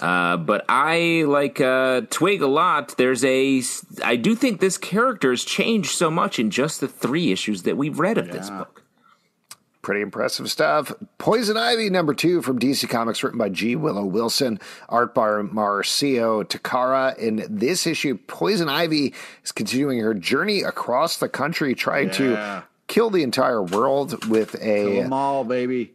Uh, 0.00 0.36
but 0.36 0.64
I 0.68 1.24
like 1.26 1.60
uh, 1.60 2.02
Twig 2.10 2.42
a 2.42 2.46
lot. 2.46 2.96
There's 2.96 3.24
a, 3.24 3.62
I 4.04 4.16
do 4.16 4.34
think 4.34 4.60
this 4.60 4.78
character 4.78 5.30
has 5.30 5.44
changed 5.44 5.90
so 5.90 6.10
much 6.10 6.38
in 6.38 6.50
just 6.50 6.80
the 6.80 6.88
three 6.88 7.32
issues 7.32 7.62
that 7.62 7.76
we've 7.76 7.98
read 7.98 8.18
of 8.18 8.26
yeah. 8.26 8.32
this 8.32 8.50
book. 8.50 8.82
Pretty 9.80 10.00
impressive 10.00 10.50
stuff. 10.50 10.92
Poison 11.18 11.56
Ivy 11.56 11.90
number 11.90 12.12
two 12.12 12.42
from 12.42 12.58
DC 12.58 12.88
Comics, 12.88 13.22
written 13.22 13.38
by 13.38 13.48
G. 13.48 13.76
Willow 13.76 14.04
Wilson, 14.04 14.58
art 14.88 15.14
by 15.14 15.28
Marcio 15.28 16.44
Takara. 16.44 17.16
In 17.18 17.46
this 17.48 17.86
issue, 17.86 18.18
Poison 18.26 18.68
Ivy 18.68 19.14
is 19.44 19.52
continuing 19.52 20.00
her 20.00 20.12
journey 20.12 20.62
across 20.62 21.18
the 21.18 21.28
country, 21.28 21.72
trying 21.74 22.08
yeah. 22.08 22.14
to 22.14 22.64
kill 22.88 23.10
the 23.10 23.22
entire 23.22 23.62
world 23.62 24.26
with 24.26 24.56
a 24.56 24.58
kill 24.58 24.94
them 25.02 25.12
all, 25.12 25.44
baby. 25.44 25.92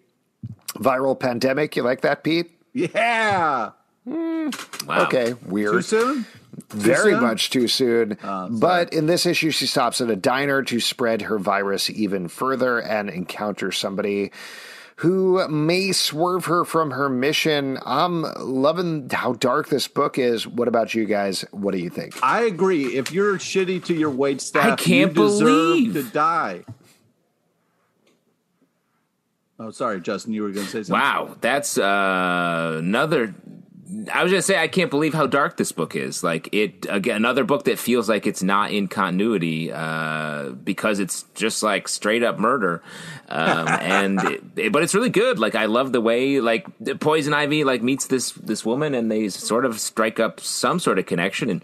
Viral 0.75 1.19
pandemic. 1.19 1.75
You 1.75 1.83
like 1.83 1.99
that, 2.01 2.23
Pete? 2.23 2.49
Yeah. 2.73 3.71
Mm, 4.07 4.87
wow. 4.87 5.05
Okay, 5.05 5.33
weird. 5.45 5.73
Too 5.73 5.81
soon? 5.81 6.25
very 6.69 7.13
soon? 7.13 7.21
much 7.21 7.49
too 7.49 7.67
soon. 7.67 8.17
Oh, 8.23 8.47
but 8.49 8.93
in 8.93 9.05
this 9.05 9.25
issue, 9.25 9.51
she 9.51 9.67
stops 9.67 10.01
at 10.01 10.09
a 10.09 10.15
diner 10.15 10.63
to 10.63 10.79
spread 10.79 11.23
her 11.23 11.39
virus 11.39 11.89
even 11.89 12.27
further 12.27 12.79
and 12.79 13.09
encounter 13.09 13.71
somebody 13.71 14.31
who 14.97 15.47
may 15.47 15.91
swerve 15.91 16.45
her 16.45 16.63
from 16.63 16.91
her 16.91 17.09
mission. 17.09 17.77
I'm 17.85 18.23
loving 18.39 19.09
how 19.09 19.33
dark 19.33 19.69
this 19.69 19.87
book 19.87 20.19
is. 20.19 20.45
What 20.47 20.67
about 20.67 20.93
you 20.93 21.05
guys? 21.05 21.41
What 21.51 21.71
do 21.71 21.79
you 21.79 21.89
think? 21.89 22.23
I 22.23 22.43
agree. 22.43 22.97
If 22.97 23.11
you're 23.11 23.37
shitty 23.37 23.83
to 23.85 23.95
your 23.95 24.11
wait 24.11 24.41
staff, 24.41 24.73
I 24.73 24.75
can't 24.75 25.09
you 25.11 25.15
believe 25.15 25.93
to 25.93 26.03
die. 26.03 26.65
Oh, 29.57 29.71
sorry, 29.71 30.01
Justin. 30.01 30.33
You 30.33 30.43
were 30.43 30.51
going 30.51 30.65
to 30.65 30.71
say 30.71 30.83
something. 30.83 30.93
Wow, 30.93 31.35
that's 31.39 31.77
uh, 31.77 32.77
another 32.79 33.35
I 34.13 34.23
was 34.23 34.31
gonna 34.31 34.41
say 34.41 34.57
I 34.57 34.67
can't 34.67 34.89
believe 34.89 35.13
how 35.13 35.27
dark 35.27 35.57
this 35.57 35.71
book 35.71 35.95
is. 35.95 36.23
Like 36.23 36.47
it 36.53 36.85
again, 36.89 37.17
another 37.17 37.43
book 37.43 37.65
that 37.65 37.77
feels 37.77 38.07
like 38.07 38.25
it's 38.25 38.41
not 38.41 38.71
in 38.71 38.87
continuity 38.87 39.71
uh, 39.71 40.49
because 40.49 40.99
it's 40.99 41.23
just 41.33 41.61
like 41.61 41.87
straight 41.87 42.23
up 42.23 42.39
murder. 42.39 42.81
Um, 43.27 43.67
and 43.81 44.23
it, 44.23 44.43
it, 44.55 44.71
but 44.71 44.83
it's 44.83 44.95
really 44.95 45.09
good. 45.09 45.39
Like 45.39 45.55
I 45.55 45.65
love 45.65 45.91
the 45.91 45.99
way 45.99 46.39
like 46.39 46.67
Poison 46.99 47.33
Ivy 47.33 47.63
like 47.63 47.81
meets 47.81 48.07
this 48.07 48.31
this 48.31 48.65
woman 48.65 48.93
and 48.93 49.11
they 49.11 49.27
sort 49.27 49.65
of 49.65 49.79
strike 49.79 50.19
up 50.19 50.39
some 50.39 50.79
sort 50.79 50.97
of 50.97 51.05
connection, 51.05 51.49
and 51.49 51.61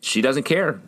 she 0.00 0.20
doesn't 0.20 0.44
care. 0.44 0.80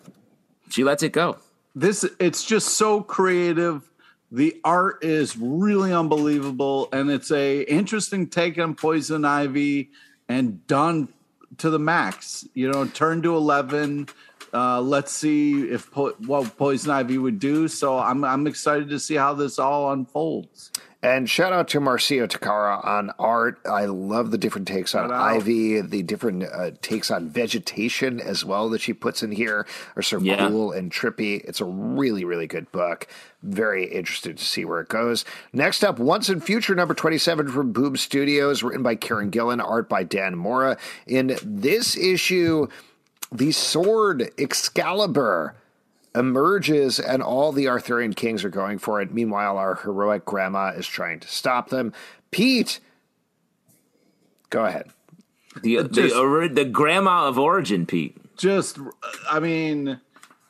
She 0.69 0.85
lets 0.85 1.03
it 1.03 1.13
go. 1.13 1.39
This 1.75 2.05
it's 2.21 2.45
just 2.45 2.75
so 2.75 3.03
creative. 3.03 3.83
The 4.31 4.61
art 4.65 5.05
is 5.05 5.37
really 5.37 5.93
unbelievable, 5.93 6.89
and 6.93 7.11
it's 7.11 7.33
a 7.33 7.63
interesting 7.63 8.29
take 8.29 8.59
on 8.59 8.75
Poison 8.75 9.25
Ivy 9.25 9.91
and 10.29 10.67
done 10.67 11.09
to 11.59 11.71
the 11.71 11.79
max. 11.79 12.47
You 12.55 12.71
know, 12.71 12.87
turn 12.87 13.23
to 13.23 13.37
eleven. 13.37 14.09
Uh, 14.53 14.81
let's 14.81 15.13
see 15.13 15.69
if 15.69 15.91
po- 15.91 16.15
what 16.27 16.57
Poison 16.57 16.91
Ivy 16.91 17.19
would 17.19 17.39
do. 17.39 17.69
So 17.69 17.99
I'm 17.99 18.25
I'm 18.25 18.47
excited 18.47 18.89
to 18.91 18.99
see 18.99 19.15
how 19.15 19.35
this 19.35 19.59
all 19.59 19.93
unfolds. 19.93 20.71
And 21.03 21.29
shout 21.29 21.53
out 21.53 21.69
to 21.69 21.81
Marcio 21.81 22.27
Takara 22.27 22.85
on 22.85 23.13
art. 23.19 23.61
I 23.67 23.85
love 23.85 24.31
the 24.31 24.39
different 24.39 24.67
takes 24.67 24.95
on 24.95 25.13
Ivy, 25.13 25.83
the 25.83 26.03
different 26.03 26.45
uh, 26.45 26.71
takes 26.81 27.11
on 27.11 27.29
vegetation 27.29 28.19
as 28.19 28.45
well 28.45 28.71
that 28.71 28.81
she 28.81 28.93
puts 28.95 29.23
in 29.23 29.31
here 29.31 29.67
are 29.95 30.03
so 30.03 30.19
yeah. 30.19 30.49
cool 30.49 30.73
and 30.73 30.91
trippy. 30.91 31.45
It's 31.45 31.61
a 31.61 31.67
really, 31.67 32.25
really 32.25 32.47
good 32.47 32.73
book. 32.73 33.07
Very 33.43 33.85
interested 33.85 34.39
to 34.39 34.45
see 34.45 34.65
where 34.65 34.81
it 34.81 34.89
goes. 34.89 35.25
Next 35.53 35.85
up, 35.85 35.99
Once 35.99 36.31
and 36.31 36.43
Future 36.43 36.75
number 36.75 36.95
27 36.95 37.53
from 37.53 37.73
Boom 37.73 37.97
Studios, 37.97 38.63
written 38.63 38.83
by 38.83 38.97
Kieron 38.97 39.31
Gillen, 39.31 39.61
art 39.61 39.89
by 39.89 40.03
Dan 40.03 40.37
Mora. 40.37 40.79
In 41.07 41.37
this 41.43 41.97
issue, 41.97 42.69
the 43.31 43.53
sword 43.53 44.31
Excalibur 44.39 45.55
emerges 46.17 46.99
and 46.99 47.23
all 47.23 47.53
the 47.53 47.69
Arthurian 47.69 48.15
kings 48.15 48.45
are 48.45 48.51
going 48.51 48.79
for 48.79 49.01
it. 49.01 49.13
Meanwhile, 49.13 49.59
our 49.59 49.77
heroic 49.77 50.25
grandma 50.25 50.69
is 50.69 50.87
trying 50.87 51.21
to 51.21 51.29
stop 51.29 51.69
them. 51.69 51.93
Pete, 52.31 52.81
go 54.51 54.65
ahead. 54.65 54.91
The 55.63 55.83
the, 55.83 56.51
the 56.53 56.65
grandma 56.65 57.29
of 57.29 57.39
origin, 57.39 57.87
Pete. 57.87 58.17
Just, 58.37 58.79
I 59.31 59.41
mean, 59.41 60.01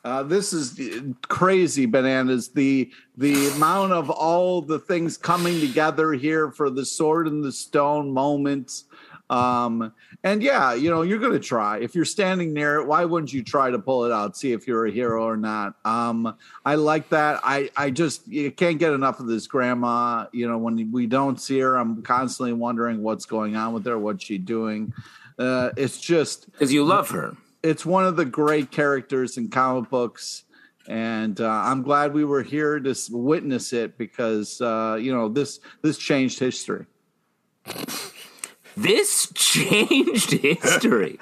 uh, 0.03 0.23
this 0.23 0.53
is 0.53 0.79
crazy 1.27 1.85
bananas. 1.85 2.49
The 2.49 2.91
the 3.15 3.47
amount 3.55 3.93
of 3.93 4.09
all 4.09 4.61
the 4.61 4.79
things 4.79 5.17
coming 5.17 5.59
together 5.59 6.13
here 6.13 6.51
for 6.51 6.69
the 6.69 6.85
sword 6.85 7.27
and 7.27 7.43
the 7.43 7.51
stone 7.51 8.11
moments. 8.13 8.85
Um, 9.29 9.93
and 10.23 10.41
yeah, 10.41 10.73
you 10.73 10.89
know, 10.89 11.01
you're 11.01 11.19
going 11.19 11.33
to 11.33 11.39
try. 11.39 11.79
If 11.79 11.95
you're 11.95 12.05
standing 12.05 12.53
near 12.53 12.77
it, 12.77 12.87
why 12.87 13.05
wouldn't 13.05 13.33
you 13.33 13.43
try 13.43 13.69
to 13.69 13.79
pull 13.79 14.05
it 14.05 14.11
out, 14.11 14.37
see 14.37 14.53
if 14.53 14.67
you're 14.67 14.85
a 14.85 14.91
hero 14.91 15.25
or 15.25 15.37
not? 15.37 15.75
Um, 15.83 16.35
I 16.65 16.75
like 16.75 17.09
that. 17.09 17.41
I, 17.43 17.69
I 17.75 17.89
just 17.89 18.27
you 18.27 18.51
can't 18.51 18.79
get 18.79 18.93
enough 18.93 19.19
of 19.19 19.27
this 19.27 19.47
grandma. 19.47 20.27
You 20.31 20.47
know, 20.47 20.57
when 20.57 20.91
we 20.91 21.07
don't 21.07 21.39
see 21.39 21.59
her, 21.59 21.75
I'm 21.75 22.01
constantly 22.03 22.53
wondering 22.53 23.03
what's 23.03 23.25
going 23.25 23.55
on 23.55 23.73
with 23.73 23.85
her, 23.85 23.97
what's 23.97 24.23
she 24.23 24.37
doing. 24.37 24.93
Uh, 25.37 25.71
it's 25.77 25.99
just 25.99 26.51
because 26.51 26.71
you 26.71 26.83
love 26.83 27.09
her. 27.09 27.35
It's 27.63 27.85
one 27.85 28.05
of 28.05 28.15
the 28.15 28.25
great 28.25 28.71
characters 28.71 29.37
in 29.37 29.49
comic 29.49 29.89
books 29.89 30.43
and 30.87 31.41
uh, 31.41 31.49
I'm 31.49 31.83
glad 31.83 32.13
we 32.13 32.23
were 32.23 32.43
here 32.43 32.79
to 32.79 32.95
witness 33.11 33.73
it 33.73 33.97
because 33.97 34.61
uh, 34.61 34.97
you 34.99 35.13
know 35.13 35.27
this 35.27 35.59
this 35.81 35.97
changed 35.97 36.39
history. 36.39 36.85
This 38.77 39.31
changed 39.35 40.31
history. 40.31 41.19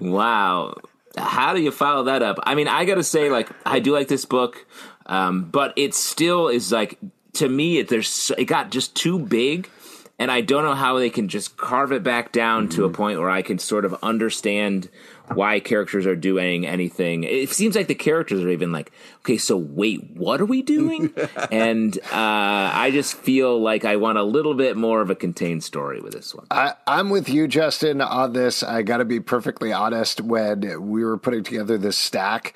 wow. 0.00 0.74
How 1.16 1.52
do 1.52 1.60
you 1.60 1.72
follow 1.72 2.04
that 2.04 2.22
up? 2.22 2.38
I 2.44 2.54
mean, 2.54 2.68
I 2.68 2.84
got 2.84 2.94
to 2.94 3.02
say, 3.02 3.28
like, 3.30 3.50
I 3.66 3.80
do 3.80 3.92
like 3.92 4.08
this 4.08 4.24
book. 4.24 4.64
Um, 5.06 5.44
but 5.44 5.72
it 5.76 5.94
still 5.94 6.48
is 6.48 6.70
like 6.70 6.98
to 7.34 7.48
me, 7.48 7.78
it, 7.78 7.88
there's 7.88 8.30
it 8.36 8.44
got 8.44 8.70
just 8.70 8.94
too 8.94 9.18
big, 9.18 9.70
and 10.18 10.30
I 10.32 10.40
don't 10.40 10.64
know 10.64 10.74
how 10.74 10.98
they 10.98 11.10
can 11.10 11.28
just 11.28 11.56
carve 11.56 11.92
it 11.92 12.02
back 12.02 12.32
down 12.32 12.64
mm-hmm. 12.64 12.76
to 12.76 12.84
a 12.84 12.90
point 12.90 13.20
where 13.20 13.30
I 13.30 13.42
can 13.42 13.58
sort 13.58 13.84
of 13.84 13.94
understand 14.02 14.88
why 15.32 15.60
characters 15.60 16.06
are 16.06 16.16
doing 16.16 16.66
anything. 16.66 17.22
It 17.22 17.50
seems 17.50 17.76
like 17.76 17.86
the 17.86 17.94
characters 17.94 18.42
are 18.42 18.48
even 18.48 18.72
like, 18.72 18.90
okay, 19.20 19.38
so 19.38 19.56
wait, 19.56 20.10
what 20.14 20.40
are 20.40 20.46
we 20.46 20.62
doing? 20.62 21.14
and 21.52 21.96
uh, 21.98 22.10
I 22.12 22.90
just 22.92 23.14
feel 23.14 23.60
like 23.60 23.84
I 23.84 23.96
want 23.96 24.18
a 24.18 24.22
little 24.22 24.54
bit 24.54 24.76
more 24.76 25.00
of 25.00 25.10
a 25.10 25.14
contained 25.14 25.62
story 25.62 26.00
with 26.00 26.14
this 26.14 26.34
one. 26.34 26.46
I, 26.50 26.74
I'm 26.86 27.10
with 27.10 27.28
you, 27.28 27.46
Justin, 27.46 28.00
on 28.00 28.32
this. 28.32 28.62
I 28.62 28.82
got 28.82 28.96
to 28.96 29.04
be 29.04 29.20
perfectly 29.20 29.72
honest. 29.72 30.20
When 30.20 30.88
we 30.90 31.04
were 31.04 31.18
putting 31.18 31.44
together 31.44 31.78
this 31.78 31.96
stack, 31.96 32.54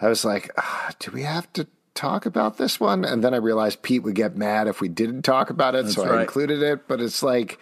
I 0.00 0.08
was 0.08 0.24
like, 0.24 0.50
ah, 0.56 0.92
do 0.98 1.12
we 1.12 1.22
have 1.22 1.52
to 1.52 1.68
talk 1.98 2.26
about 2.26 2.56
this 2.56 2.78
one? 2.78 3.04
And 3.04 3.22
then 3.22 3.34
I 3.34 3.38
realized 3.38 3.82
Pete 3.82 4.02
would 4.02 4.14
get 4.14 4.36
mad 4.36 4.68
if 4.68 4.80
we 4.80 4.88
didn't 4.88 5.22
talk 5.22 5.50
about 5.50 5.74
it, 5.74 5.84
That's 5.84 5.96
so 5.96 6.06
right. 6.06 6.18
I 6.18 6.20
included 6.22 6.62
it. 6.62 6.88
But 6.88 7.00
it's 7.00 7.22
like 7.22 7.58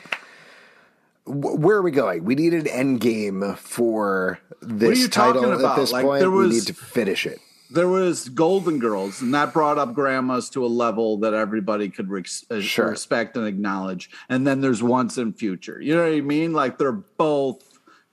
where 1.27 1.77
are 1.77 1.83
we 1.83 1.91
going? 1.91 2.25
We 2.25 2.35
need 2.35 2.55
an 2.55 2.67
end 2.69 3.01
game 3.01 3.55
for 3.57 4.39
this 4.61 5.09
title 5.09 5.53
at 5.53 5.77
this 5.77 5.93
like, 5.93 6.05
point. 6.05 6.31
Was, 6.31 6.49
we 6.49 6.55
need 6.55 6.67
to 6.67 6.75
finish 6.75 7.27
it. 7.27 7.41
There 7.69 7.89
was 7.89 8.29
Golden 8.29 8.79
Girls, 8.79 9.21
and 9.21 9.35
that 9.35 9.53
brought 9.53 9.77
up 9.77 9.93
grandmas 9.93 10.49
to 10.51 10.65
a 10.65 10.69
level 10.69 11.17
that 11.19 11.35
everybody 11.35 11.89
could 11.89 12.09
re- 12.09 12.23
uh, 12.49 12.61
sure. 12.61 12.91
respect 12.91 13.37
and 13.37 13.45
acknowledge. 13.45 14.09
And 14.29 14.47
then 14.47 14.61
there's 14.61 14.85
Once 14.85 15.19
and 15.19 15.37
Future. 15.37 15.81
You 15.81 15.97
know 15.97 16.05
what 16.05 16.13
I 16.13 16.21
mean? 16.21 16.53
Like 16.53 16.79
they're 16.79 16.93
both 16.93 17.66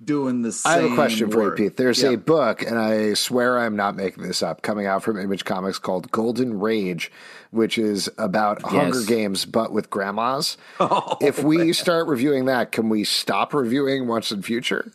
doing 0.06 0.42
the 0.42 0.52
same. 0.52 0.72
I 0.72 0.76
have 0.82 0.92
a 0.92 0.96
question 0.96 1.30
work. 1.30 1.58
for 1.58 1.64
you, 1.64 1.70
Pete. 1.70 1.78
There's 1.78 2.02
yep. 2.04 2.14
a 2.14 2.18
book, 2.18 2.62
and 2.62 2.78
I 2.78 3.14
swear 3.14 3.60
I'm 3.60 3.76
not 3.76 3.96
making 3.96 4.24
this 4.24 4.44
up, 4.44 4.62
coming 4.62 4.86
out 4.86 5.04
from 5.04 5.20
Image 5.20 5.46
Comics 5.46 5.80
called 5.80 6.12
Golden 6.12 6.60
Rage, 6.60 7.12
which 7.52 7.78
is 7.78 8.10
about 8.18 8.62
yes. 8.64 8.72
Hunger 8.72 9.04
Games 9.04 9.46
but 9.46 9.72
with 9.72 9.90
grandmas. 9.90 10.58
Oh, 10.80 11.18
if 11.22 11.44
we 11.44 11.58
man. 11.58 11.74
start 11.74 12.08
reviewing 12.08 12.46
that, 12.46 12.72
can 12.72 12.90
we 12.90 13.04
stop 13.04 13.54
reviewing 13.54 14.08
Once 14.08 14.32
and 14.32 14.44
Future? 14.44 14.92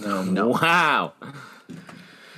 No, 0.00 0.22
no. 0.22 0.48
Wow. 0.48 1.14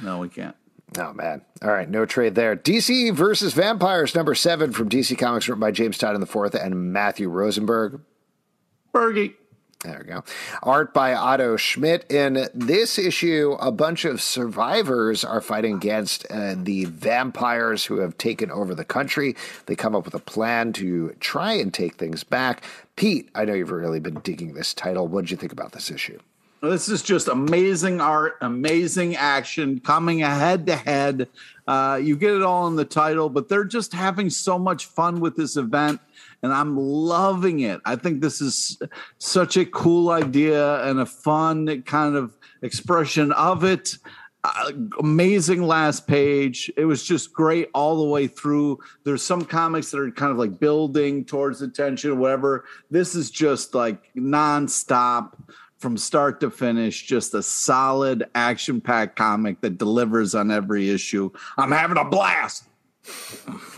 No, 0.03 0.19
we 0.21 0.29
can't. 0.29 0.57
Oh 0.99 1.13
man! 1.13 1.43
All 1.61 1.71
right, 1.71 1.89
no 1.89 2.07
trade 2.07 2.35
there. 2.35 2.55
DC 2.55 3.13
versus 3.13 3.53
Vampires, 3.53 4.15
number 4.15 4.35
seven 4.35 4.73
from 4.73 4.89
DC 4.89 5.19
Comics, 5.19 5.49
written 5.49 5.61
by 5.61 5.73
James 5.73 5.99
Todd 5.99 6.15
Tynion 6.15 6.21
the 6.21 6.27
Fourth 6.27 6.55
and 6.55 6.93
Matthew 6.93 7.29
Rosenberg. 7.29 8.01
Bergie. 8.95 9.35
There 9.85 9.99
we 9.99 10.07
go. 10.07 10.25
Art 10.63 10.95
by 10.95 11.13
Otto 11.13 11.59
Schmidt. 11.59 12.11
In 12.11 12.49
this 12.55 12.99
issue, 12.99 13.59
a 13.61 13.71
bunch 13.71 14.07
of 14.07 14.23
survivors 14.23 15.25
are 15.25 15.43
fighting 15.43 15.75
against 15.75 16.25
uh, 16.31 16.55
the 16.57 16.87
vampires 16.87 17.85
who 17.85 17.99
have 17.99 18.17
taken 18.17 18.51
over 18.51 18.75
the 18.75 18.87
country. 18.87 19.37
They 19.67 19.77
come 19.77 19.95
up 19.95 20.07
with 20.07 20.15
a 20.15 20.19
plan 20.19 20.73
to 20.75 21.15
try 21.21 21.53
and 21.53 21.73
take 21.73 21.97
things 21.97 22.25
back. 22.25 22.65
Pete, 22.97 23.29
I 23.35 23.45
know 23.45 23.53
you've 23.53 23.71
really 23.71 24.01
been 24.01 24.21
digging 24.21 24.55
this 24.55 24.73
title. 24.73 25.07
What 25.07 25.27
did 25.27 25.33
you 25.33 25.37
think 25.37 25.53
about 25.53 25.73
this 25.73 25.91
issue? 25.91 26.19
This 26.63 26.89
is 26.89 27.03
just 27.03 27.29
amazing 27.29 28.01
art, 28.01 28.39
amazing 28.41 29.17
action, 29.17 29.81
coming 29.81 30.21
head 30.21 30.67
to 30.69 30.77
head. 30.77 31.29
Uh, 31.67 32.01
you 32.03 32.17
get 32.17 32.33
it 32.33 32.43
all 32.43 32.67
in 32.69 32.77
the 32.77 32.87
title, 32.87 33.29
but 33.29 33.51
they're 33.51 33.65
just 33.65 33.93
having 33.93 34.31
so 34.31 34.59
much 34.59 34.87
fun 34.87 35.21
with 35.21 35.37
this 35.37 35.59
event 35.59 36.01
and 36.45 36.53
I'm 36.53 36.77
loving 36.77 37.61
it. 37.61 37.81
I 37.87 37.97
think 37.97 38.21
this 38.21 38.43
is 38.43 38.79
such 39.17 39.57
a 39.57 39.65
cool 39.65 40.11
idea 40.11 40.85
and 40.85 41.01
a 41.01 41.07
fun 41.07 41.83
kind 41.85 42.17
of 42.17 42.37
expression 42.61 43.33
of 43.33 43.65
it. 43.65 43.97
Uh, 44.45 44.73
amazing 44.99 45.63
last 45.63 46.07
page. 46.07 46.71
It 46.77 46.85
was 46.85 47.03
just 47.03 47.33
great 47.33 47.71
all 47.73 47.97
the 47.97 48.11
way 48.11 48.27
through. 48.27 48.79
There's 49.05 49.23
some 49.23 49.47
comics 49.47 49.91
that 49.91 50.01
are 50.01 50.11
kind 50.11 50.31
of 50.31 50.37
like 50.37 50.61
building 50.61 51.25
towards 51.25 51.61
the 51.61 51.69
tension 51.69 52.19
whatever. 52.19 52.67
This 52.91 53.15
is 53.15 53.31
just 53.31 53.75
like 53.75 54.13
nonstop 54.15 55.33
from 55.79 55.97
start 55.97 56.41
to 56.41 56.51
finish, 56.51 57.07
just 57.07 57.33
a 57.33 57.43
solid 57.43 58.29
action 58.35 58.83
packed 58.83 59.17
comic 59.17 59.63
that 59.63 59.79
delivers 59.79 60.35
on 60.35 60.51
every 60.51 60.91
issue. 60.91 61.31
I'm 61.57 61.73
having 61.73 61.97
a 61.97 62.05
blast. 62.05 62.65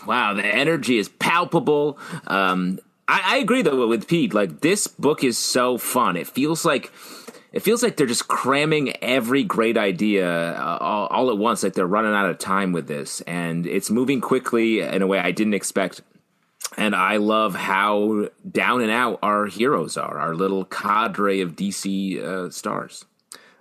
Wow, 0.06 0.34
the 0.34 0.46
energy 0.46 0.98
is 0.98 1.08
palpable. 1.08 1.98
Um, 2.26 2.78
I, 3.08 3.22
I 3.24 3.36
agree 3.38 3.62
though 3.62 3.86
with 3.86 4.06
Pete. 4.06 4.34
Like 4.34 4.60
this 4.60 4.86
book 4.86 5.24
is 5.24 5.38
so 5.38 5.78
fun. 5.78 6.16
It 6.16 6.26
feels 6.26 6.64
like 6.64 6.92
it 7.52 7.60
feels 7.60 7.82
like 7.82 7.96
they're 7.96 8.06
just 8.06 8.28
cramming 8.28 9.02
every 9.02 9.42
great 9.42 9.78
idea 9.78 10.52
uh, 10.52 10.78
all, 10.80 11.06
all, 11.06 11.30
at 11.30 11.38
once 11.38 11.62
like 11.62 11.72
they're 11.72 11.86
running 11.86 12.12
out 12.12 12.28
of 12.28 12.38
time 12.38 12.72
with 12.72 12.86
this 12.86 13.22
and 13.22 13.66
it's 13.66 13.90
moving 13.90 14.20
quickly 14.20 14.80
in 14.80 15.00
a 15.00 15.06
way 15.06 15.18
i 15.18 15.30
didn't 15.30 15.54
expect 15.54 16.02
and 16.76 16.94
i 16.94 17.16
love 17.16 17.54
how 17.54 18.28
down 18.50 18.82
and 18.82 18.90
out 18.90 19.18
our 19.22 19.46
heroes 19.46 19.96
are 19.96 20.18
our 20.18 20.34
little 20.34 20.66
cadre 20.66 21.40
of 21.40 21.56
dc 21.56 22.22
uh, 22.22 22.50
stars 22.50 23.06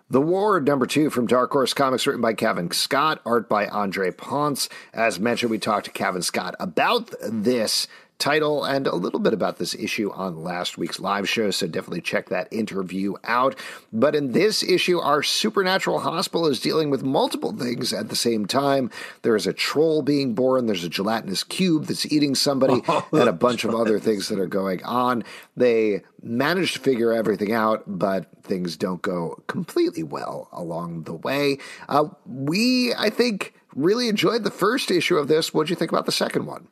the 0.09 0.21
Ward, 0.21 0.67
number 0.67 0.85
two 0.85 1.09
from 1.09 1.25
Dark 1.25 1.51
Horse 1.51 1.73
Comics, 1.73 2.05
written 2.05 2.21
by 2.21 2.33
Cavan 2.33 2.69
Scott, 2.71 3.21
art 3.25 3.49
by 3.49 3.67
Andre 3.67 4.11
Ponce. 4.11 4.69
As 4.93 5.19
mentioned, 5.19 5.49
we 5.49 5.57
talked 5.57 5.85
to 5.85 5.91
Cavan 5.91 6.21
Scott 6.21 6.53
about 6.59 7.11
this 7.21 7.87
title 8.17 8.63
and 8.63 8.87
a 8.87 8.95
little 8.95 9.19
bit 9.19 9.33
about 9.33 9.57
this 9.57 9.75
issue 9.75 10.11
on 10.11 10.43
last 10.43 10.77
week's 10.77 10.99
live 10.99 11.27
show, 11.27 11.51
so 11.51 11.67
definitely 11.67 12.01
check 12.01 12.29
that 12.29 12.51
interview 12.51 13.13
out. 13.23 13.57
But 13.91 14.15
in 14.15 14.31
this 14.31 14.63
issue, 14.63 14.99
our 14.99 15.21
supernatural 15.21 15.99
hospital 15.99 16.47
is 16.47 16.59
dealing 16.59 16.89
with 16.89 17.03
multiple 17.03 17.51
things 17.51 17.93
at 17.93 18.09
the 18.09 18.15
same 18.15 18.45
time. 18.45 18.89
There 19.21 19.35
is 19.35 19.47
a 19.47 19.53
troll 19.53 20.01
being 20.01 20.33
born, 20.33 20.65
there's 20.65 20.83
a 20.83 20.89
gelatinous 20.89 21.43
cube 21.43 21.85
that's 21.85 22.11
eating 22.11 22.35
somebody, 22.35 22.81
oh, 22.87 23.07
and 23.11 23.29
a 23.29 23.33
bunch 23.33 23.63
of 23.63 23.75
other 23.75 23.99
things 23.99 24.29
that 24.29 24.39
are 24.39 24.47
going 24.47 24.83
on. 24.83 25.23
They 25.57 26.03
manage 26.21 26.73
to 26.73 26.79
figure 26.79 27.13
everything 27.13 27.51
out, 27.51 27.83
but 27.85 28.27
things 28.43 28.77
don't 28.77 29.01
go 29.01 29.43
completely 29.47 30.03
well 30.03 30.49
along 30.51 31.03
the 31.03 31.13
way. 31.13 31.57
Uh, 31.89 32.09
we, 32.25 32.93
I 32.93 33.09
think, 33.09 33.53
really 33.75 34.07
enjoyed 34.07 34.43
the 34.43 34.51
first 34.51 34.89
issue 34.89 35.17
of 35.17 35.27
this. 35.27 35.53
What 35.53 35.67
do 35.67 35.71
you 35.71 35.75
think 35.75 35.91
about 35.91 36.05
the 36.05 36.11
second 36.11 36.45
one? 36.45 36.67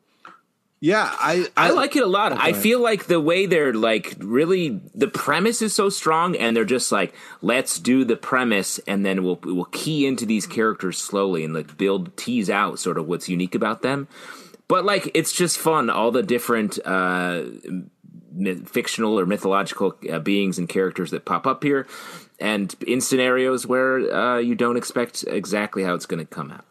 Yeah, 0.84 1.10
I, 1.10 1.48
I, 1.56 1.68
I 1.68 1.70
like 1.70 1.96
it 1.96 2.04
a 2.04 2.08
lot. 2.08 2.34
Okay. 2.34 2.42
I 2.42 2.52
feel 2.52 2.82
like 2.82 3.06
the 3.06 3.22
way 3.22 3.46
they're 3.46 3.74
like 3.74 4.16
really 4.20 4.82
the 4.94 5.08
premise 5.08 5.62
is 5.62 5.74
so 5.74 5.88
strong, 5.88 6.36
and 6.36 6.58
they're 6.58 6.66
just 6.66 6.92
like, 6.92 7.16
let's 7.42 7.80
do 7.80 8.04
the 8.04 8.18
premise, 8.18 8.80
and 8.80 9.06
then 9.06 9.24
we'll 9.24 9.40
we'll 9.46 9.64
key 9.64 10.06
into 10.06 10.26
these 10.26 10.46
characters 10.46 10.98
slowly 10.98 11.46
and 11.46 11.54
like 11.54 11.78
build 11.78 12.18
tease 12.18 12.50
out 12.50 12.80
sort 12.80 12.98
of 12.98 13.08
what's 13.08 13.30
unique 13.30 13.56
about 13.56 13.82
them. 13.82 14.10
But 14.68 14.84
like, 14.84 15.10
it's 15.14 15.32
just 15.32 15.58
fun. 15.58 15.90
All 15.90 16.12
the 16.12 16.22
different 16.22 16.78
uh, 16.86 17.44
fictional 18.66 19.18
or 19.18 19.26
mythological 19.26 19.98
uh, 20.12 20.20
beings 20.20 20.60
and 20.60 20.68
characters 20.68 21.12
that 21.12 21.24
pop 21.24 21.48
up 21.48 21.64
here, 21.64 21.88
and 22.42 22.76
in 22.86 23.00
scenarios 23.00 23.66
where 23.66 24.14
uh, 24.14 24.38
you 24.38 24.54
don't 24.54 24.76
expect 24.76 25.24
exactly 25.28 25.86
how 25.86 25.94
it's 25.94 26.06
going 26.06 26.20
to 26.20 26.30
come 26.30 26.52
out. 26.52 26.66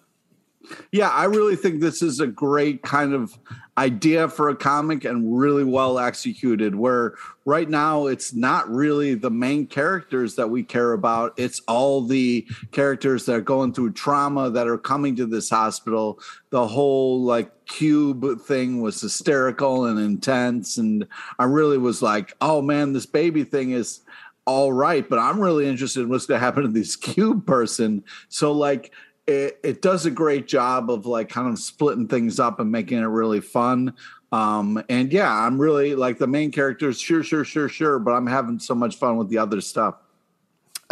Yeah, 0.91 1.09
I 1.09 1.25
really 1.25 1.57
think 1.57 1.81
this 1.81 2.03
is 2.03 2.21
a 2.21 2.27
great 2.27 2.83
kind 2.83 3.15
of 3.15 3.39
idea 3.79 4.29
for 4.29 4.49
a 4.51 4.57
comic 4.57 5.05
and 5.05 5.39
really 5.39 5.65
well 5.65 5.99
executed. 5.99 6.75
Where 6.75 7.15
right 7.45 7.69
now 7.69 8.07
it's 8.07 8.35
not 8.35 8.71
really 8.71 9.15
the 9.15 9.31
main 9.31 9.67
characters 9.67 10.35
that 10.37 10.51
we 10.51 10.63
care 10.63 10.93
about, 10.93 11.35
it's 11.37 11.61
all 11.69 12.03
the 12.03 12.47
characters 12.71 13.27
that 13.27 13.35
are 13.35 13.41
going 13.41 13.73
through 13.73 13.93
trauma 13.93 14.51
that 14.51 14.69
are 14.69 14.79
coming 14.79 15.17
to 15.17 15.27
this 15.27 15.49
hospital. 15.49 16.21
The 16.51 16.67
whole 16.67 17.23
like 17.23 17.67
cube 17.67 18.43
thing 18.43 18.83
was 18.83 19.01
hysterical 19.01 19.87
and 19.87 19.99
intense. 19.99 20.77
And 20.77 21.07
I 21.39 21.45
really 21.45 21.79
was 21.79 22.03
like, 22.03 22.35
oh 22.41 22.61
man, 22.61 22.93
this 22.93 23.07
baby 23.07 23.45
thing 23.45 23.71
is 23.71 24.01
all 24.45 24.73
right, 24.73 25.09
but 25.09 25.19
I'm 25.19 25.41
really 25.41 25.69
interested 25.69 26.01
in 26.01 26.09
what's 26.09 26.27
going 26.27 26.41
to 26.41 26.45
happen 26.45 26.65
to 26.65 26.69
this 26.69 26.97
cube 26.97 27.47
person. 27.47 28.05
So, 28.29 28.53
like, 28.53 28.93
it, 29.27 29.61
it 29.63 29.83
does 29.83 30.07
a 30.07 30.11
great 30.11 30.49
job 30.49 30.91
of 30.91 31.07
like 31.07 31.29
kind 31.29 31.49
of 31.49 31.59
splitting 31.59 32.09
things 32.09 32.41
up 32.41 32.61
and 32.61 32.71
making 32.71 32.99
it 32.99 33.07
really 33.07 33.41
fun. 33.41 33.95
Um, 34.33 34.83
and 34.89 35.13
yeah, 35.13 35.33
I'm 35.33 35.61
really 35.61 35.95
like 35.95 36.19
the 36.19 36.27
main 36.27 36.51
characters, 36.51 36.99
sure, 36.99 37.23
sure, 37.23 37.45
sure, 37.45 37.69
sure, 37.69 37.99
but 37.99 38.13
I'm 38.13 38.27
having 38.27 38.59
so 38.59 38.75
much 38.75 38.97
fun 38.97 39.17
with 39.17 39.29
the 39.29 39.39
other 39.39 39.61
stuff. 39.61 39.97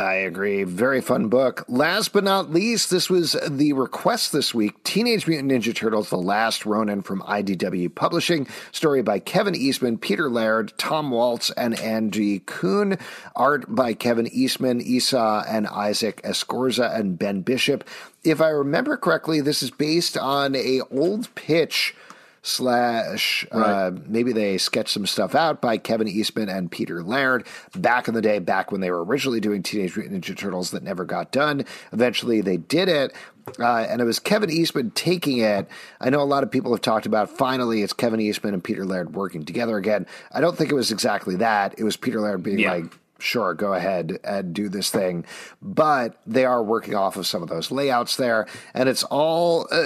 I 0.01 0.15
agree. 0.15 0.65
Very 0.65 1.03
fun 1.03 1.29
book. 1.29 1.63
Last 1.69 2.15
but 2.15 2.25
not 2.25 2.51
least, 2.51 2.91
this 2.91 3.11
was 3.11 3.37
the 3.47 3.75
request 3.75 4.33
this 4.33 4.55
week 4.55 4.83
Teenage 4.83 5.27
Mutant 5.27 5.53
Ninja 5.53 5.75
Turtles 5.75 6.09
The 6.09 6.17
Last 6.17 6.65
Ronin 6.65 7.03
from 7.03 7.21
IDW 7.21 7.95
Publishing. 7.95 8.47
Story 8.73 9.03
by 9.03 9.19
Kevin 9.19 9.55
Eastman, 9.55 9.99
Peter 9.99 10.31
Laird, 10.31 10.73
Tom 10.79 11.11
Waltz, 11.11 11.51
and 11.51 11.79
Andy 11.79 12.39
Kuhn. 12.39 12.97
Art 13.37 13.75
by 13.75 13.93
Kevin 13.93 14.27
Eastman, 14.29 14.81
Esau, 14.81 15.45
and 15.47 15.67
Isaac 15.67 16.23
Escorza, 16.23 16.99
and 16.99 17.19
Ben 17.19 17.43
Bishop. 17.43 17.85
If 18.25 18.41
I 18.41 18.49
remember 18.49 18.97
correctly, 18.97 19.43
this 19.43 19.63
is 19.63 19.71
based 19.71 20.17
on 20.17 20.57
a 20.57 20.81
old 20.91 21.35
pitch 21.35 21.95
slash 22.43 23.47
uh, 23.53 23.91
maybe 24.07 24.33
they 24.33 24.59
sketched 24.59 24.91
some 24.91 25.07
stuff 25.07 25.35
out 25.35 25.61
by 25.61 25.77
Kevin 25.79 26.09
Eastman 26.09 26.49
and 26.49 26.71
Peter 26.71 27.03
Laird 27.03 27.47
back 27.77 28.09
in 28.09 28.15
the 28.15 28.23
day, 28.23 28.39
back 28.39 28.73
when 28.73 28.81
they 28.81 28.91
were 28.91 29.05
originally 29.05 29.41
doing 29.41 29.63
Teenage 29.63 29.97
Mutant 29.97 30.25
Ninja 30.25 30.37
Turtles 30.37 30.71
that 30.71 30.83
never 30.83 31.05
got 31.05 31.33
done. 31.33 31.65
Eventually, 31.93 32.41
they 32.41 32.57
did 32.57 32.89
it. 32.89 33.13
Uh, 33.59 33.87
and 33.89 34.01
it 34.01 34.05
was 34.05 34.19
Kevin 34.19 34.51
Eastman 34.51 34.91
taking 34.93 35.39
it. 35.39 35.69
I 36.01 36.11
know 36.11 36.21
a 36.21 36.25
lot 36.25 36.43
of 36.45 36.51
people 36.51 36.73
have 36.73 36.83
talked 36.83 37.07
about 37.07 37.31
finally 37.37 37.83
it's 37.83 37.93
Kevin 37.93 38.21
Eastman 38.21 38.55
and 38.55 38.63
Peter 38.63 38.85
Laird 38.85 39.15
working 39.15 39.45
together 39.45 39.77
again. 39.77 40.07
I 40.31 40.41
don't 40.41 40.57
think 40.57 40.71
it 40.71 40.75
was 40.75 40.93
exactly 40.93 41.37
that. 41.37 41.75
It 41.79 41.83
was 41.85 41.97
Peter 41.97 42.21
Laird 42.21 42.43
being 42.43 42.61
Yeah. 42.61 42.75
like, 42.75 42.99
sure, 43.23 43.55
go 43.55 43.75
ahead 43.75 44.19
and 44.25 44.53
do 44.55 44.69
this 44.69 44.91
thing. 44.91 45.25
But 45.63 46.21
they 46.27 46.45
are 46.45 46.63
working 46.63 46.95
off 46.95 47.17
of 47.17 47.27
some 47.27 47.43
of 47.43 47.49
those 47.49 47.71
layouts 47.71 48.17
there. 48.17 48.47
And 48.75 48.89
it's 48.89 49.03
all 49.05 49.67
uh, 49.73 49.77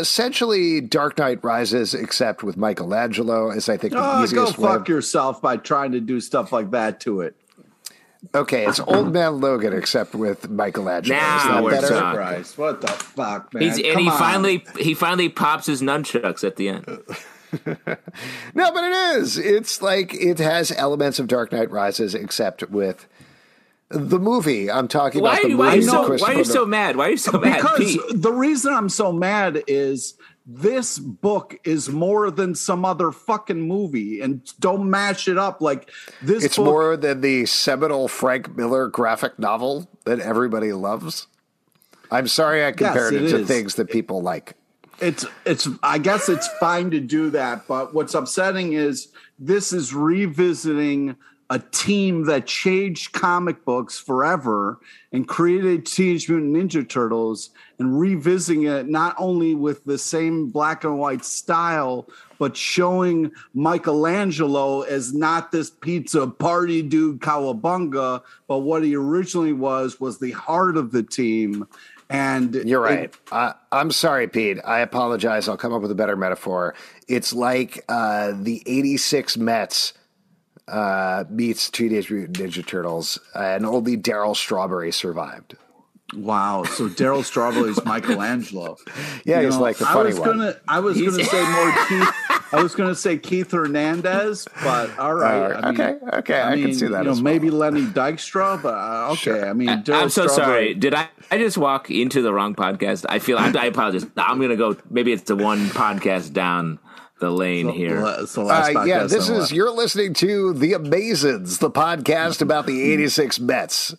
essentially 0.00 0.80
Dark 0.80 1.18
Knight 1.18 1.42
Rises, 1.44 1.94
except 1.94 2.42
with 2.42 2.56
Michelangelo, 2.56 3.50
is 3.50 3.68
I 3.68 3.76
think 3.76 3.92
the 3.92 3.98
Oh, 4.00 4.18
go 4.18 4.22
easiest 4.24 4.58
way. 4.58 4.68
fuck 4.68 4.80
of- 4.82 4.88
yourself 4.88 5.40
by 5.42 5.56
trying 5.56 5.92
to 5.92 6.00
do 6.00 6.20
stuff 6.20 6.52
like 6.52 6.70
that 6.72 7.00
to 7.00 7.20
it. 7.20 7.36
okay, 8.34 8.66
it's 8.66 8.80
Old 8.86 9.12
Man 9.12 9.40
Logan, 9.40 9.72
except 9.72 10.14
with 10.14 10.48
Michelangelo. 10.48 11.16
Now 11.18 11.36
is 11.36 11.44
that 11.44 11.62
we're 11.62 11.70
better? 11.70 11.88
talking. 11.88 12.44
What 12.56 12.80
the 12.80 12.86
fuck, 12.88 13.52
man? 13.52 13.62
He's, 13.62 13.76
and 13.78 13.86
Come 13.92 14.02
he 14.02 14.08
on. 14.08 14.18
finally 14.18 14.64
he 14.80 14.94
finally 14.94 15.28
pops 15.28 15.66
his 15.66 15.82
nunchucks 15.82 16.42
at 16.44 16.56
the 16.56 16.68
end. 16.70 16.86
No, 18.54 18.72
but 18.72 18.84
it 18.84 18.92
is. 19.18 19.36
It's 19.38 19.82
like 19.82 20.14
it 20.14 20.38
has 20.38 20.70
elements 20.72 21.18
of 21.18 21.26
Dark 21.26 21.52
Knight 21.52 21.70
Rises, 21.70 22.14
except 22.14 22.70
with 22.70 23.06
the 23.88 24.18
movie. 24.18 24.70
I'm 24.70 24.88
talking 24.88 25.22
Why, 25.22 25.38
about 25.38 25.48
the 25.48 25.54
why, 25.54 25.66
are 25.66 25.76
you 25.76 25.92
movie. 25.92 26.18
so, 26.18 26.24
why 26.24 26.34
are 26.34 26.38
you 26.38 26.44
so 26.44 26.66
mad? 26.66 26.96
Why 26.96 27.08
are 27.08 27.10
you 27.10 27.16
so 27.16 27.38
mad? 27.38 27.56
because 27.56 27.78
Pete? 27.78 28.00
the 28.22 28.32
reason 28.32 28.72
I'm 28.72 28.88
so 28.88 29.12
mad 29.12 29.62
is 29.66 30.14
this 30.46 30.98
book 30.98 31.56
is 31.64 31.88
more 31.88 32.30
than 32.30 32.54
some 32.54 32.84
other 32.84 33.10
fucking 33.10 33.62
movie, 33.62 34.20
and 34.20 34.42
don't 34.60 34.88
mash 34.88 35.26
it 35.26 35.38
up 35.38 35.60
like 35.60 35.90
this. 36.22 36.44
It's 36.44 36.56
book, 36.56 36.66
more 36.66 36.96
than 36.96 37.20
the 37.20 37.46
seminal 37.46 38.08
Frank 38.08 38.56
Miller 38.56 38.88
graphic 38.88 39.38
novel 39.38 39.88
that 40.04 40.20
everybody 40.20 40.72
loves. 40.72 41.26
I'm 42.10 42.28
sorry 42.28 42.64
I 42.64 42.72
compared 42.72 43.14
it 43.14 43.24
it 43.24 43.30
to 43.30 43.44
things 43.46 43.76
that 43.76 43.90
people 43.90 44.22
like. 44.22 44.54
It's 45.00 45.26
it's 45.44 45.68
i 45.82 45.98
guess 45.98 46.28
it's 46.28 46.48
fine 46.58 46.90
to 46.90 47.00
do 47.00 47.30
that 47.30 47.66
but 47.66 47.94
what's 47.94 48.14
upsetting 48.14 48.74
is 48.74 49.08
this 49.38 49.72
is 49.72 49.94
revisiting 49.94 51.16
a 51.50 51.58
team 51.58 52.24
that 52.24 52.46
changed 52.46 53.12
comic 53.12 53.64
books 53.64 53.98
forever 53.98 54.78
and 55.12 55.28
created 55.28 55.84
teenage 55.84 56.28
mutant 56.28 56.54
ninja 56.54 56.88
turtles 56.88 57.50
and 57.78 57.98
revisiting 57.98 58.64
it 58.64 58.88
not 58.88 59.14
only 59.18 59.54
with 59.54 59.84
the 59.84 59.98
same 59.98 60.48
black 60.48 60.84
and 60.84 60.98
white 60.98 61.24
style 61.24 62.08
but 62.38 62.56
showing 62.56 63.30
michelangelo 63.52 64.82
as 64.82 65.12
not 65.12 65.52
this 65.52 65.70
pizza 65.70 66.26
party 66.26 66.82
dude 66.82 67.20
cowabunga 67.20 68.22
but 68.48 68.58
what 68.60 68.82
he 68.82 68.96
originally 68.96 69.52
was 69.52 70.00
was 70.00 70.18
the 70.18 70.32
heart 70.32 70.76
of 70.76 70.92
the 70.92 71.02
team 71.02 71.66
and 72.10 72.54
You're 72.54 72.86
it- 72.86 72.90
right. 72.90 73.14
I, 73.32 73.54
I'm 73.72 73.90
sorry, 73.90 74.28
Pete. 74.28 74.58
I 74.64 74.80
apologize. 74.80 75.48
I'll 75.48 75.56
come 75.56 75.72
up 75.72 75.82
with 75.82 75.90
a 75.90 75.94
better 75.96 76.16
metaphor. 76.16 76.74
It's 77.08 77.32
like 77.32 77.84
uh, 77.88 78.32
the 78.36 78.62
86 78.66 79.36
Mets 79.36 79.92
uh, 80.68 81.24
meets 81.28 81.70
Teenage 81.70 82.10
Mutant 82.10 82.38
Ninja 82.38 82.66
Turtles, 82.66 83.18
and 83.34 83.66
only 83.66 83.96
Darryl 83.96 84.34
Strawberry 84.36 84.92
survived. 84.92 85.56
Wow. 86.14 86.64
So 86.64 86.88
Darryl 86.88 87.24
Strawberry 87.24 87.70
is 87.70 87.84
Michelangelo. 87.84 88.76
Yeah, 89.24 89.40
You 89.40 89.46
he's 89.46 89.56
know, 89.56 89.62
like 89.62 89.78
the 89.78 89.88
I 89.88 89.92
funny 89.94 90.10
was 90.10 90.20
one. 90.20 90.28
gonna 90.38 90.56
I 90.68 90.80
was 90.80 91.00
gonna 91.00 91.24
say 91.24 91.50
more 91.52 91.72
Keith 91.88 92.14
I 92.58 92.62
was 92.62 92.74
gonna 92.74 92.94
say 92.94 93.18
Keith 93.18 93.50
Hernandez, 93.52 94.46
but 94.62 94.98
all 94.98 95.14
right. 95.14 95.52
Uh, 95.52 95.60
I 95.62 95.70
mean, 95.72 95.80
okay, 95.80 96.16
okay, 96.18 96.42
I 96.42 96.60
can 96.60 96.74
see 96.74 96.86
that 96.86 96.98
You 96.98 97.04
know, 97.04 97.10
as 97.10 97.16
well. 97.16 97.24
maybe 97.24 97.50
Lenny 97.50 97.82
Dykstra, 97.82 98.62
but 98.62 98.74
uh, 98.74 99.08
okay. 99.12 99.20
Sure. 99.20 99.48
I 99.48 99.52
mean, 99.52 99.68
Darryl 99.68 100.02
I'm 100.02 100.08
so 100.10 100.26
Strawberry- 100.26 100.66
sorry. 100.68 100.74
Did 100.74 100.94
I, 100.94 101.08
I 101.30 101.38
just 101.38 101.58
walk 101.58 101.90
into 101.90 102.22
the 102.22 102.32
wrong 102.32 102.54
podcast? 102.54 103.04
I 103.08 103.18
feel 103.18 103.38
I, 103.38 103.52
I 103.58 103.66
apologize. 103.66 104.06
I'm 104.16 104.40
gonna 104.40 104.56
go. 104.56 104.76
Maybe 104.90 105.12
it's 105.12 105.24
the 105.24 105.36
one 105.36 105.66
podcast 105.68 106.32
down 106.32 106.78
the 107.20 107.30
lane 107.30 107.68
here. 107.68 108.02
It's 108.20 108.36
Uh, 108.36 108.84
yeah, 108.86 109.04
this 109.04 109.28
is 109.28 109.30
left. 109.30 109.52
you're 109.52 109.70
listening 109.70 110.14
to 110.14 110.52
The 110.52 110.72
Amazins, 110.72 111.58
the 111.58 111.70
podcast 111.70 112.42
about 112.42 112.66
the 112.66 112.92
86 112.92 113.40
Mets. 113.40 113.94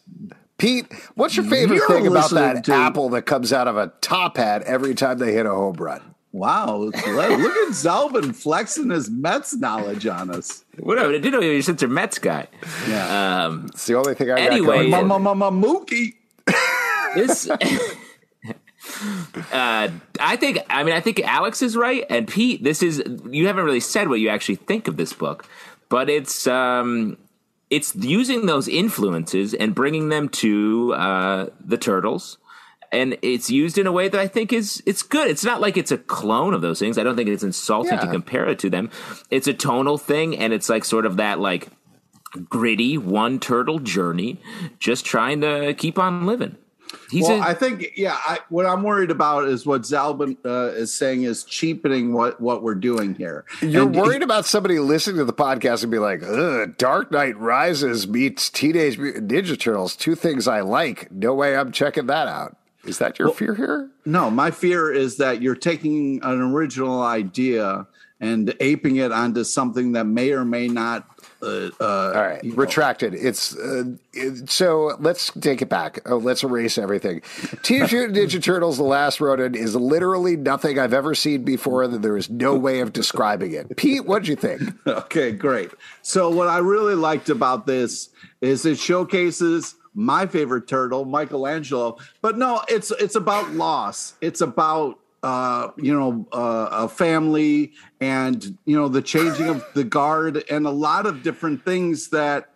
Pete, 0.57 0.85
what's 1.15 1.35
your 1.35 1.45
favorite 1.45 1.75
You're 1.77 1.87
thing 1.87 2.07
about 2.07 2.29
that 2.31 2.63
to- 2.65 2.73
apple 2.73 3.09
that 3.09 3.23
comes 3.23 3.51
out 3.51 3.67
of 3.67 3.75
a 3.77 3.91
top 4.01 4.37
hat 4.37 4.61
every 4.63 4.95
time 4.95 5.17
they 5.17 5.33
hit 5.33 5.45
a 5.45 5.49
home 5.49 5.75
run? 5.75 6.14
Wow. 6.35 6.75
Look 6.79 6.95
at 6.97 7.69
Zalben 7.69 8.35
flexing 8.35 8.89
his 8.89 9.09
Mets 9.09 9.55
knowledge 9.55 10.05
on 10.05 10.29
us. 10.29 10.65
Whatever. 10.79 11.09
I 11.09 11.13
didn't 11.13 11.31
know 11.31 11.39
you 11.39 11.55
were 11.55 11.61
such 11.61 11.81
a 11.81 11.87
Mets 11.87 12.19
guy. 12.19 12.47
Yeah. 12.89 13.45
Um, 13.45 13.67
It's 13.67 13.85
the 13.85 13.95
only 13.95 14.15
thing 14.15 14.29
I 14.31 14.39
Anyway, 14.41 14.89
got 14.89 14.99
going. 14.99 15.07
Mama 15.09 15.33
Mama 15.33 15.51
Mookie. 15.67 16.15
this. 17.15 17.49
Uh, 19.51 19.89
I 20.19 20.35
think. 20.35 20.59
I 20.69 20.83
mean, 20.83 20.93
I 20.93 20.99
think 21.01 21.19
Alex 21.21 21.61
is 21.63 21.75
right, 21.75 22.05
and 22.09 22.27
Pete. 22.27 22.63
This 22.63 22.83
is. 22.83 23.01
You 23.29 23.47
haven't 23.47 23.65
really 23.65 23.79
said 23.79 24.09
what 24.09 24.19
you 24.19 24.29
actually 24.29 24.55
think 24.55 24.87
of 24.87 24.95
this 24.97 25.11
book, 25.11 25.45
but 25.89 26.09
it's. 26.09 26.45
Um, 26.47 27.17
it's 27.71 27.95
using 27.95 28.45
those 28.45 28.67
influences 28.67 29.55
and 29.55 29.73
bringing 29.73 30.09
them 30.09 30.29
to 30.29 30.93
uh, 30.93 31.47
the 31.59 31.77
turtles, 31.79 32.37
and 32.95 33.17
it's 33.21 33.49
used 33.49 33.77
in 33.77 33.87
a 33.87 33.91
way 33.91 34.07
that 34.07 34.19
I 34.19 34.27
think 34.27 34.53
is 34.53 34.81
it's 34.85 35.03
good. 35.03 35.29
It's 35.29 35.43
not 35.43 35.61
like 35.61 35.77
it's 35.77 35.91
a 35.91 35.97
clone 35.97 36.53
of 36.53 36.61
those 36.61 36.79
things. 36.79 36.97
I 36.97 37.03
don't 37.03 37.15
think 37.15 37.29
it's 37.29 37.43
insulting 37.43 37.99
to 37.99 38.07
compare 38.07 38.47
it 38.47 38.59
to 38.59 38.69
them. 38.69 38.89
It's 39.29 39.47
a 39.47 39.53
tonal 39.53 39.97
thing, 39.97 40.37
and 40.37 40.53
it's 40.53 40.69
like 40.69 40.85
sort 40.85 41.05
of 41.05 41.17
that 41.17 41.39
like 41.39 41.67
gritty 42.49 42.97
one 42.97 43.39
turtle 43.39 43.79
journey, 43.79 44.41
just 44.79 45.05
trying 45.05 45.41
to 45.41 45.73
keep 45.73 45.99
on 45.99 46.25
living. 46.25 46.57
He's 47.09 47.27
well, 47.27 47.39
a, 47.41 47.41
I 47.41 47.53
think, 47.53 47.93
yeah. 47.95 48.17
I, 48.25 48.39
what 48.49 48.65
I'm 48.65 48.83
worried 48.83 49.11
about 49.11 49.47
is 49.47 49.65
what 49.65 49.81
Zalben 49.81 50.37
uh, 50.45 50.73
is 50.73 50.93
saying 50.93 51.23
is 51.23 51.43
cheapening 51.43 52.13
what 52.13 52.39
what 52.39 52.63
we're 52.63 52.75
doing 52.75 53.15
here. 53.15 53.45
You're 53.61 53.83
And- 53.83 53.95
worried 53.95 54.23
about 54.23 54.45
somebody 54.45 54.79
listening 54.79 55.17
to 55.17 55.25
the 55.25 55.33
podcast 55.33 55.83
and 55.83 55.91
be 55.91 55.99
like, 55.99 56.23
Ugh, 56.23 56.75
Dark 56.77 57.11
Knight 57.11 57.37
Rises 57.37 58.07
meets 58.07 58.49
Teenage 58.49 58.97
Mutant 58.97 59.29
Ninja 59.29 59.59
Turtles. 59.59 59.95
Two 59.95 60.15
things 60.15 60.47
I 60.47 60.61
like. 60.61 61.11
No 61.11 61.33
way 61.33 61.55
I'm 61.57 61.71
checking 61.71 62.05
that 62.07 62.27
out. 62.27 62.55
Is 62.85 62.99
that 62.99 63.19
your 63.19 63.33
fear 63.33 63.55
here? 63.55 63.89
No, 64.05 64.29
my 64.29 64.51
fear 64.51 64.91
is 64.91 65.17
that 65.17 65.41
you're 65.41 65.55
taking 65.55 66.19
an 66.23 66.41
original 66.41 67.01
idea 67.01 67.87
and 68.19 68.55
aping 68.59 68.97
it 68.97 69.11
onto 69.11 69.43
something 69.43 69.91
that 69.93 70.05
may 70.05 70.31
or 70.31 70.45
may 70.45 70.67
not. 70.67 71.07
Uh, 71.41 71.69
uh, 71.79 72.13
All 72.15 72.21
right, 72.21 72.43
you 72.43 72.51
know, 72.51 72.55
retracted. 72.55 73.13
It's 73.13 73.55
uh, 73.55 73.83
it, 74.13 74.49
so 74.49 74.95
let's 74.99 75.31
take 75.41 75.61
it 75.61 75.69
back. 75.69 75.99
Oh, 76.05 76.17
let's 76.17 76.43
erase 76.43 76.77
everything. 76.77 77.21
Teenage 77.61 77.91
Mutant 77.91 78.17
Ninja 78.17 78.41
Turtles: 78.41 78.77
The 78.77 78.83
Last 78.83 79.19
Rodent 79.19 79.55
is 79.55 79.75
literally 79.75 80.37
nothing 80.37 80.79
I've 80.79 80.93
ever 80.93 81.13
seen 81.13 81.43
before. 81.43 81.87
That 81.87 82.01
there 82.01 82.17
is 82.17 82.29
no 82.29 82.55
way 82.55 82.79
of 82.79 82.93
describing 82.93 83.51
it. 83.51 83.75
Pete, 83.75 84.05
what'd 84.05 84.27
you 84.27 84.35
think? 84.35 84.61
Okay, 84.87 85.31
great. 85.31 85.71
So 86.01 86.29
what 86.29 86.47
I 86.47 86.59
really 86.59 86.95
liked 86.95 87.29
about 87.29 87.65
this 87.65 88.09
is 88.41 88.65
it 88.65 88.77
showcases 88.79 89.75
my 89.95 90.27
favorite 90.27 90.67
turtle, 90.67 91.05
Michelangelo. 91.05 91.97
But 92.21 92.37
no, 92.37 92.61
it's 92.67 92.91
it's 92.91 93.15
about 93.15 93.51
loss. 93.51 94.13
It's 94.21 94.41
about 94.41 94.99
uh, 95.23 95.71
you 95.77 95.97
know 95.97 96.27
uh, 96.31 96.67
a 96.71 96.87
family 96.87 97.73
and 97.99 98.57
you 98.65 98.77
know 98.77 98.87
the 98.87 99.01
changing 99.01 99.47
of 99.47 99.65
the 99.73 99.83
guard 99.83 100.43
and 100.51 100.67
a 100.67 100.71
lot 100.71 101.07
of 101.07 101.23
different 101.23 101.65
things 101.65 102.09
that 102.09 102.51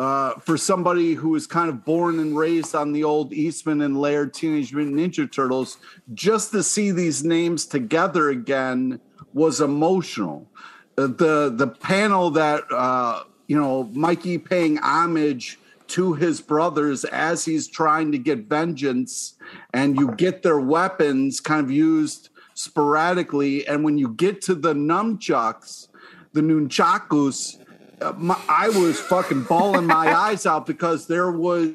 uh, 0.00 0.32
for 0.40 0.56
somebody 0.56 1.12
who 1.12 1.28
was 1.28 1.46
kind 1.46 1.68
of 1.68 1.84
born 1.84 2.18
and 2.20 2.34
raised 2.34 2.74
on 2.74 2.92
the 2.92 3.04
old 3.04 3.34
Eastman 3.34 3.82
and 3.82 4.00
Laird 4.00 4.32
Teenage 4.32 4.72
Mutant 4.72 4.96
Ninja 4.96 5.30
Turtles, 5.30 5.76
just 6.14 6.52
to 6.52 6.62
see 6.62 6.90
these 6.90 7.22
names 7.22 7.66
together 7.66 8.30
again 8.30 8.98
was 9.34 9.60
emotional. 9.60 10.50
The 10.96 11.52
the 11.54 11.66
panel 11.66 12.30
that 12.30 12.64
uh, 12.72 13.24
you 13.46 13.60
know 13.60 13.90
Mikey 13.92 14.38
paying 14.38 14.78
homage 14.78 15.58
to 15.90 16.14
his 16.14 16.40
brothers 16.40 17.04
as 17.04 17.44
he's 17.44 17.68
trying 17.68 18.12
to 18.12 18.18
get 18.18 18.48
vengeance, 18.48 19.36
and 19.72 19.98
you 19.98 20.14
get 20.16 20.42
their 20.42 20.60
weapons 20.60 21.40
kind 21.40 21.64
of 21.64 21.70
used 21.70 22.30
sporadically, 22.54 23.66
and 23.66 23.84
when 23.84 23.98
you 23.98 24.08
get 24.08 24.42
to 24.42 24.54
the 24.54 24.74
nunchucks, 24.74 25.88
the 26.32 26.40
nunchakus, 26.40 27.58
uh, 28.00 28.12
my, 28.16 28.40
I 28.48 28.68
was 28.68 29.00
fucking 29.00 29.44
bawling 29.44 29.86
my 29.86 30.14
eyes 30.14 30.46
out 30.46 30.66
because 30.66 31.06
there 31.06 31.30
was 31.30 31.74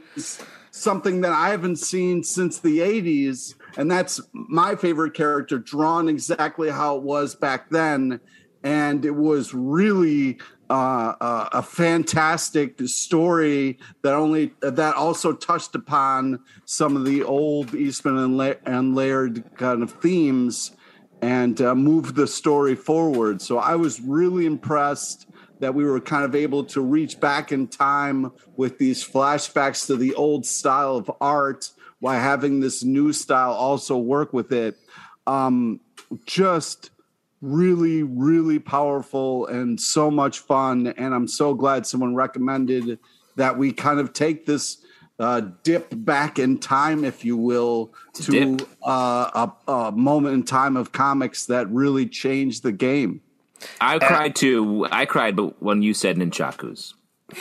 something 0.72 1.22
that 1.22 1.32
I 1.32 1.50
haven't 1.50 1.78
seen 1.78 2.24
since 2.24 2.60
the 2.60 2.80
80s. 2.80 3.56
And 3.78 3.90
that's 3.90 4.22
my 4.34 4.76
favorite 4.76 5.14
character, 5.14 5.58
drawn 5.58 6.10
exactly 6.10 6.70
how 6.70 6.98
it 6.98 7.04
was 7.04 7.36
back 7.36 7.70
then. 7.70 8.20
And 8.64 9.06
it 9.06 9.16
was 9.16 9.54
really 9.54 10.40
uh, 10.70 11.14
uh, 11.22 11.50
a 11.52 11.62
fantastic 11.62 12.80
story 12.88 13.78
that 14.02 14.14
only 14.14 14.54
that 14.62 14.96
also 14.96 15.34
touched 15.34 15.76
upon 15.76 16.40
some 16.66 16.96
of 16.96 17.06
the 17.06 17.24
old 17.24 17.74
Eastman 17.76 18.18
and, 18.18 18.38
La- 18.38 18.54
and 18.66 18.96
Laird 18.96 19.44
kind 19.58 19.84
of 19.84 19.92
themes 19.92 20.72
and 21.22 21.62
uh, 21.62 21.76
move 21.76 22.16
the 22.16 22.28
story 22.28 22.76
forward. 22.76 23.42
So 23.42 23.58
I 23.58 23.76
was 23.76 24.02
really 24.02 24.46
impressed 24.46 25.28
that 25.60 25.74
we 25.74 25.86
were 25.86 26.02
kind 26.02 26.26
of 26.26 26.36
able 26.36 26.64
to 26.66 26.82
reach 26.82 27.20
back 27.20 27.52
in 27.52 27.68
time 27.68 28.32
with 28.58 28.78
these 28.78 29.08
flashbacks 29.08 29.88
to 29.88 29.96
the 29.96 30.14
old 30.16 30.46
style 30.46 30.98
of 30.98 31.10
art 31.22 31.72
while 32.00 32.20
having 32.20 32.60
this 32.60 32.84
new 32.84 33.14
style 33.14 33.54
also 33.54 33.98
work 33.98 34.34
with 34.34 34.52
it. 34.52 34.78
Um, 35.26 35.80
just 36.26 36.92
really, 37.46 38.04
really 38.04 38.60
powerful 38.60 39.46
and 39.48 39.80
so 39.80 40.10
much 40.10 40.40
fun. 40.40 40.88
And 40.88 41.14
I'm 41.14 41.28
so 41.28 41.54
glad 41.54 41.86
someone 41.86 42.16
recommended 42.16 43.00
that 43.36 43.58
we 43.58 43.72
kind 43.72 44.00
of 44.00 44.14
take 44.14 44.46
this 44.46 44.78
uh, 45.20 45.42
dip 45.64 45.88
back 45.92 46.40
in 46.40 46.58
time, 46.58 47.06
if 47.06 47.24
you 47.24 47.38
will, 47.38 47.94
to 48.14 48.58
uh, 48.86 49.48
a, 49.68 49.72
a 49.72 49.92
moment 49.92 50.34
in 50.34 50.44
time 50.44 50.76
of 50.76 50.92
comics 50.92 51.46
that 51.46 51.70
really 51.70 52.08
changed 52.08 52.64
the 52.64 52.72
game. 52.72 53.22
I 53.80 54.00
cried 54.00 54.36
too. 54.36 54.88
I 54.92 55.06
cried, 55.06 55.36
but 55.36 55.62
when 55.62 55.82
you 55.82 55.94
said 55.94 56.18
nunchakus. 56.18 56.94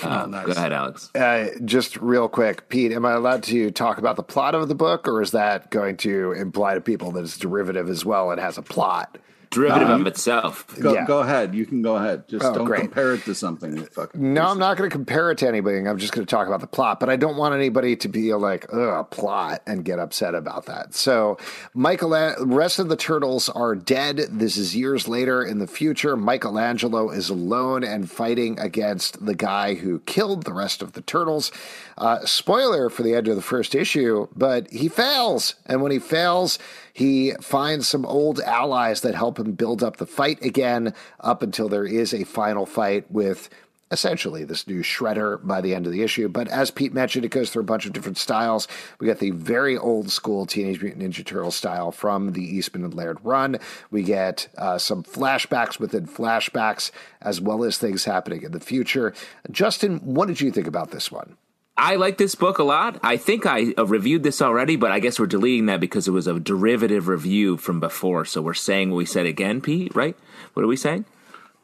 Uh, 0.02 0.22
oh, 0.24 0.30
nice. 0.30 0.46
Go 0.46 0.52
ahead, 0.52 0.72
Alex. 0.72 1.10
Uh, 1.14 1.48
just 1.64 1.96
real 1.98 2.28
quick, 2.28 2.68
Pete, 2.68 2.92
am 2.92 3.04
I 3.04 3.12
allowed 3.12 3.42
to 3.44 3.70
talk 3.70 3.98
about 3.98 4.16
the 4.16 4.22
plot 4.22 4.54
of 4.54 4.68
the 4.68 4.74
book, 4.74 5.06
or 5.06 5.20
is 5.20 5.32
that 5.32 5.70
going 5.70 5.96
to 5.98 6.32
imply 6.32 6.74
to 6.74 6.80
people 6.80 7.10
that 7.12 7.24
it's 7.24 7.36
derivative 7.36 7.90
as 7.90 8.04
well 8.04 8.30
and 8.30 8.40
has 8.40 8.56
a 8.56 8.62
plot? 8.62 9.18
Derivative 9.54 9.88
um, 9.88 10.00
of 10.02 10.06
itself. 10.06 10.66
Go, 10.78 10.94
yeah. 10.94 11.06
go, 11.06 11.20
ahead. 11.20 11.54
You 11.54 11.64
can 11.66 11.82
go 11.82 11.96
ahead. 11.96 12.28
Just 12.28 12.44
oh, 12.44 12.54
don't 12.54 12.64
great. 12.66 12.80
compare 12.82 13.14
it 13.14 13.24
to 13.24 13.34
something. 13.34 13.86
no, 14.14 14.42
I'm 14.42 14.58
not 14.58 14.76
going 14.76 14.88
to 14.88 14.94
compare 14.94 15.30
it 15.30 15.38
to 15.38 15.48
anybody. 15.48 15.78
I'm 15.78 15.98
just 15.98 16.12
going 16.12 16.26
to 16.26 16.30
talk 16.30 16.46
about 16.46 16.60
the 16.60 16.66
plot. 16.66 17.00
But 17.00 17.08
I 17.08 17.16
don't 17.16 17.36
want 17.36 17.54
anybody 17.54 17.96
to 17.96 18.08
be 18.08 18.34
like, 18.34 18.66
ugh, 18.72 19.10
plot 19.10 19.62
and 19.66 19.84
get 19.84 19.98
upset 19.98 20.34
about 20.34 20.66
that. 20.66 20.94
So, 20.94 21.38
Michael, 21.72 22.10
rest 22.40 22.78
of 22.78 22.88
the 22.88 22.96
turtles 22.96 23.48
are 23.48 23.74
dead. 23.74 24.18
This 24.18 24.56
is 24.56 24.76
years 24.76 25.08
later 25.08 25.42
in 25.42 25.58
the 25.58 25.66
future. 25.66 26.16
Michelangelo 26.16 27.10
is 27.10 27.30
alone 27.30 27.84
and 27.84 28.10
fighting 28.10 28.58
against 28.58 29.24
the 29.24 29.34
guy 29.34 29.74
who 29.74 30.00
killed 30.00 30.44
the 30.44 30.52
rest 30.52 30.82
of 30.82 30.92
the 30.92 31.02
turtles. 31.02 31.52
Uh, 31.96 32.24
spoiler 32.24 32.90
for 32.90 33.02
the 33.02 33.14
end 33.14 33.28
of 33.28 33.36
the 33.36 33.42
first 33.42 33.74
issue, 33.74 34.26
but 34.34 34.70
he 34.70 34.88
fails. 34.88 35.54
And 35.66 35.82
when 35.82 35.92
he 35.92 35.98
fails, 35.98 36.58
he 36.94 37.32
finds 37.40 37.88
some 37.88 38.06
old 38.06 38.40
allies 38.40 39.00
that 39.00 39.16
help 39.16 39.38
him 39.38 39.52
build 39.52 39.82
up 39.82 39.96
the 39.98 40.06
fight 40.06 40.40
again 40.42 40.94
up 41.20 41.42
until 41.42 41.68
there 41.68 41.84
is 41.84 42.14
a 42.14 42.22
final 42.24 42.64
fight 42.64 43.10
with 43.10 43.50
essentially 43.90 44.44
this 44.44 44.66
new 44.66 44.80
shredder 44.80 45.44
by 45.44 45.60
the 45.60 45.74
end 45.74 45.86
of 45.86 45.92
the 45.92 46.02
issue. 46.02 46.28
But 46.28 46.48
as 46.48 46.70
Pete 46.70 46.94
mentioned, 46.94 47.24
it 47.24 47.30
goes 47.30 47.50
through 47.50 47.62
a 47.62 47.66
bunch 47.66 47.84
of 47.84 47.92
different 47.92 48.16
styles. 48.16 48.68
We 49.00 49.08
got 49.08 49.18
the 49.18 49.30
very 49.30 49.76
old 49.76 50.10
school 50.10 50.46
Teenage 50.46 50.80
Mutant 50.80 51.02
Ninja 51.02 51.24
Turtle 51.24 51.50
style 51.50 51.90
from 51.90 52.32
the 52.32 52.42
Eastman 52.42 52.84
and 52.84 52.94
Laird 52.94 53.18
run. 53.24 53.58
We 53.90 54.04
get 54.04 54.48
uh, 54.56 54.78
some 54.78 55.02
flashbacks 55.02 55.80
within 55.80 56.06
flashbacks, 56.06 56.92
as 57.20 57.40
well 57.40 57.64
as 57.64 57.76
things 57.76 58.04
happening 58.04 58.42
in 58.42 58.52
the 58.52 58.60
future. 58.60 59.12
Justin, 59.50 59.98
what 59.98 60.28
did 60.28 60.40
you 60.40 60.52
think 60.52 60.68
about 60.68 60.92
this 60.92 61.10
one? 61.10 61.36
I 61.76 61.96
like 61.96 62.18
this 62.18 62.36
book 62.36 62.58
a 62.58 62.62
lot. 62.62 63.00
I 63.02 63.16
think 63.16 63.46
I 63.46 63.74
uh, 63.76 63.84
reviewed 63.84 64.22
this 64.22 64.40
already, 64.40 64.76
but 64.76 64.92
I 64.92 65.00
guess 65.00 65.18
we're 65.18 65.26
deleting 65.26 65.66
that 65.66 65.80
because 65.80 66.06
it 66.06 66.12
was 66.12 66.28
a 66.28 66.38
derivative 66.38 67.08
review 67.08 67.56
from 67.56 67.80
before. 67.80 68.24
So 68.24 68.40
we're 68.42 68.54
saying 68.54 68.90
what 68.90 68.98
we 68.98 69.06
said 69.06 69.26
again, 69.26 69.60
Pete, 69.60 69.94
right? 69.94 70.16
What 70.52 70.64
are 70.64 70.68
we 70.68 70.76
saying? 70.76 71.04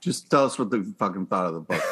Just 0.00 0.28
tell 0.30 0.46
us 0.46 0.58
what 0.58 0.70
the 0.70 0.92
fucking 0.98 1.26
thought 1.26 1.46
of 1.46 1.54
the 1.54 1.60
book, 1.60 1.82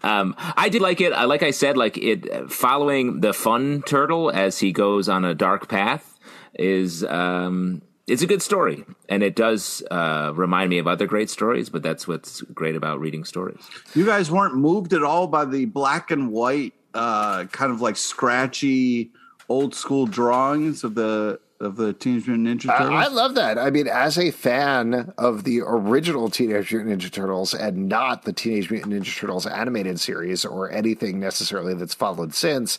um, 0.02 0.34
I 0.38 0.68
did 0.68 0.82
like 0.82 1.00
it. 1.00 1.12
I 1.12 1.24
like 1.24 1.42
I 1.42 1.50
said, 1.50 1.76
like 1.76 1.98
it 1.98 2.50
following 2.50 3.20
the 3.20 3.32
fun 3.32 3.82
turtle 3.82 4.30
as 4.30 4.58
he 4.58 4.72
goes 4.72 5.08
on 5.08 5.24
a 5.24 5.34
dark 5.34 5.68
path 5.68 6.18
is 6.54 7.04
um, 7.04 7.82
it's 8.08 8.22
a 8.22 8.26
good 8.26 8.42
story, 8.42 8.84
and 9.08 9.22
it 9.22 9.36
does 9.36 9.82
uh, 9.90 10.32
remind 10.34 10.70
me 10.70 10.78
of 10.78 10.86
other 10.86 11.06
great 11.06 11.30
stories. 11.30 11.68
But 11.68 11.82
that's 11.82 12.08
what's 12.08 12.40
great 12.42 12.74
about 12.74 13.00
reading 13.00 13.24
stories. 13.24 13.60
You 13.94 14.06
guys 14.06 14.30
weren't 14.30 14.56
moved 14.56 14.92
at 14.92 15.02
all 15.02 15.26
by 15.26 15.44
the 15.44 15.66
black 15.66 16.10
and 16.10 16.32
white, 16.32 16.72
uh, 16.94 17.44
kind 17.46 17.70
of 17.70 17.80
like 17.80 17.96
scratchy, 17.96 19.10
old 19.48 19.74
school 19.74 20.06
drawings 20.06 20.84
of 20.84 20.94
the 20.94 21.38
of 21.60 21.76
the 21.76 21.92
Teenage 21.92 22.28
Mutant 22.28 22.60
Ninja 22.60 22.78
Turtles. 22.78 22.90
I, 22.90 23.04
I 23.04 23.08
love 23.08 23.34
that. 23.34 23.58
I 23.58 23.70
mean, 23.70 23.88
as 23.88 24.16
a 24.16 24.30
fan 24.30 25.12
of 25.18 25.44
the 25.44 25.60
original 25.60 26.30
Teenage 26.30 26.72
Mutant 26.72 27.00
Ninja 27.00 27.10
Turtles 27.10 27.52
and 27.52 27.88
not 27.88 28.22
the 28.22 28.32
Teenage 28.32 28.70
Mutant 28.70 28.94
Ninja 28.94 29.16
Turtles 29.16 29.46
animated 29.46 29.98
series 29.98 30.44
or 30.44 30.70
anything 30.70 31.18
necessarily 31.18 31.74
that's 31.74 31.94
followed 31.94 32.34
since, 32.34 32.78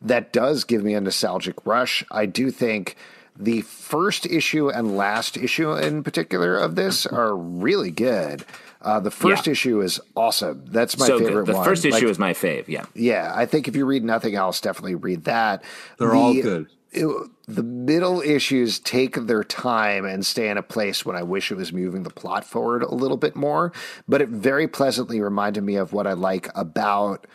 that 0.00 0.32
does 0.32 0.64
give 0.64 0.84
me 0.84 0.94
a 0.94 1.00
nostalgic 1.00 1.56
rush. 1.66 2.04
I 2.10 2.26
do 2.26 2.50
think 2.50 2.96
the 3.36 3.62
first 3.62 4.26
issue 4.26 4.68
and 4.68 4.96
last 4.96 5.36
issue 5.36 5.72
in 5.72 6.02
particular 6.02 6.56
of 6.56 6.74
this 6.74 7.06
are 7.06 7.36
really 7.36 7.90
good. 7.90 8.44
Uh, 8.82 8.98
the 8.98 9.10
first 9.10 9.46
yeah. 9.46 9.52
issue 9.52 9.80
is 9.82 10.00
awesome. 10.16 10.64
That's 10.66 10.98
my 10.98 11.06
so 11.06 11.18
favorite. 11.18 11.46
The 11.46 11.54
one. 11.54 11.64
first 11.64 11.84
issue 11.84 12.06
like, 12.06 12.10
is 12.10 12.18
my 12.18 12.32
fave. 12.32 12.66
Yeah, 12.66 12.86
yeah. 12.94 13.32
I 13.34 13.44
think 13.44 13.68
if 13.68 13.76
you 13.76 13.84
read 13.84 14.04
nothing 14.04 14.34
else, 14.34 14.60
definitely 14.60 14.94
read 14.94 15.24
that. 15.24 15.62
They're 15.98 16.08
the, 16.08 16.14
all 16.14 16.34
good. 16.34 16.68
It, 16.92 17.30
the 17.46 17.62
middle 17.62 18.20
issues 18.20 18.78
take 18.78 19.14
their 19.14 19.44
time 19.44 20.04
and 20.04 20.24
stay 20.24 20.48
in 20.48 20.56
a 20.56 20.62
place 20.62 21.04
when 21.04 21.14
I 21.14 21.22
wish 21.22 21.52
it 21.52 21.56
was 21.56 21.72
moving 21.72 22.04
the 22.04 22.10
plot 22.10 22.44
forward 22.44 22.82
a 22.82 22.94
little 22.94 23.16
bit 23.16 23.36
more. 23.36 23.72
But 24.08 24.22
it 24.22 24.28
very 24.28 24.66
pleasantly 24.66 25.20
reminded 25.20 25.62
me 25.62 25.76
of 25.76 25.92
what 25.92 26.06
I 26.06 26.14
like 26.14 26.48
about 26.54 27.26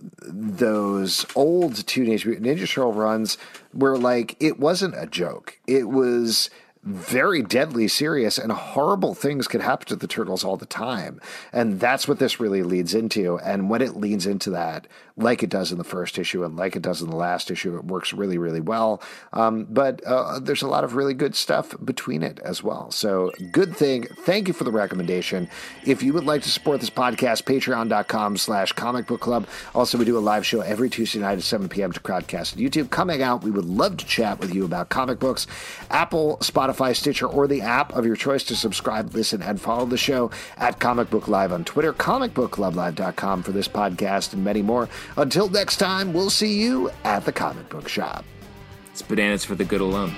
those 0.00 1.26
old 1.34 1.86
Teenage 1.86 2.24
Mutant 2.24 2.46
Ninja 2.46 2.68
Turtle 2.68 2.92
runs 2.92 3.38
where 3.72 3.96
like 3.96 4.36
it 4.40 4.58
wasn't 4.58 4.94
a 4.96 5.06
joke. 5.06 5.58
It 5.66 5.88
was 5.88 6.50
very 6.84 7.42
deadly 7.42 7.88
serious 7.88 8.38
and 8.38 8.52
horrible 8.52 9.14
things 9.14 9.48
could 9.48 9.60
happen 9.60 9.86
to 9.86 9.96
the 9.96 10.06
turtles 10.06 10.44
all 10.44 10.56
the 10.56 10.66
time. 10.66 11.20
And 11.52 11.80
that's 11.80 12.06
what 12.06 12.18
this 12.18 12.40
really 12.40 12.62
leads 12.62 12.94
into. 12.94 13.38
And 13.40 13.68
when 13.68 13.82
it 13.82 13.96
leads 13.96 14.26
into 14.26 14.50
that, 14.50 14.86
like 15.18 15.42
it 15.42 15.50
does 15.50 15.72
in 15.72 15.78
the 15.78 15.84
first 15.84 16.18
issue 16.18 16.44
and 16.44 16.56
like 16.56 16.76
it 16.76 16.82
does 16.82 17.02
in 17.02 17.10
the 17.10 17.16
last 17.16 17.50
issue, 17.50 17.76
it 17.76 17.84
works 17.84 18.12
really, 18.12 18.38
really 18.38 18.60
well. 18.60 19.02
Um, 19.32 19.66
but 19.68 20.02
uh, 20.06 20.38
there's 20.40 20.62
a 20.62 20.68
lot 20.68 20.84
of 20.84 20.94
really 20.94 21.14
good 21.14 21.34
stuff 21.34 21.74
between 21.84 22.22
it 22.22 22.38
as 22.40 22.62
well. 22.62 22.90
So 22.90 23.32
good 23.52 23.76
thing. 23.76 24.04
Thank 24.04 24.48
you 24.48 24.54
for 24.54 24.64
the 24.64 24.72
recommendation. 24.72 25.48
If 25.84 26.02
you 26.02 26.12
would 26.14 26.24
like 26.24 26.42
to 26.42 26.50
support 26.50 26.80
this 26.80 26.90
podcast, 26.90 27.42
patreon.com 27.44 28.36
slash 28.36 28.72
comic 28.72 29.06
book 29.06 29.20
club. 29.20 29.46
Also, 29.74 29.98
we 29.98 30.04
do 30.04 30.16
a 30.16 30.20
live 30.20 30.46
show 30.46 30.60
every 30.60 30.88
Tuesday 30.88 31.18
night 31.18 31.38
at 31.38 31.44
7 31.44 31.68
p.m. 31.68 31.92
to 31.92 32.00
Crowdcast 32.00 32.56
on 32.56 32.62
YouTube. 32.62 32.90
Come 32.90 33.08
hang 33.08 33.22
out. 33.22 33.42
We 33.42 33.50
would 33.50 33.66
love 33.66 33.98
to 33.98 34.06
chat 34.06 34.40
with 34.40 34.54
you 34.54 34.64
about 34.64 34.88
comic 34.88 35.18
books. 35.18 35.46
Apple, 35.90 36.38
Spotify, 36.38 36.78
Spotify, 36.78 36.96
Stitcher, 36.96 37.26
or 37.26 37.46
the 37.46 37.60
app 37.60 37.92
of 37.94 38.06
your 38.06 38.16
choice 38.16 38.44
to 38.44 38.56
subscribe, 38.56 39.14
listen, 39.14 39.42
and 39.42 39.60
follow 39.60 39.84
the 39.84 39.96
show 39.96 40.30
at 40.56 40.78
Comic 40.78 41.10
Book 41.10 41.28
Live 41.28 41.52
on 41.52 41.64
Twitter, 41.64 41.92
comicbookclublive.com 41.92 43.42
for 43.42 43.52
this 43.52 43.68
podcast, 43.68 44.32
and 44.32 44.44
many 44.44 44.62
more. 44.62 44.88
Until 45.16 45.48
next 45.48 45.76
time, 45.76 46.12
we'll 46.12 46.30
see 46.30 46.60
you 46.60 46.90
at 47.04 47.24
the 47.24 47.32
comic 47.32 47.68
book 47.68 47.88
shop. 47.88 48.24
It's 48.92 49.02
bananas 49.02 49.44
for 49.44 49.54
the 49.54 49.64
good 49.64 49.80
alone. 49.80 50.12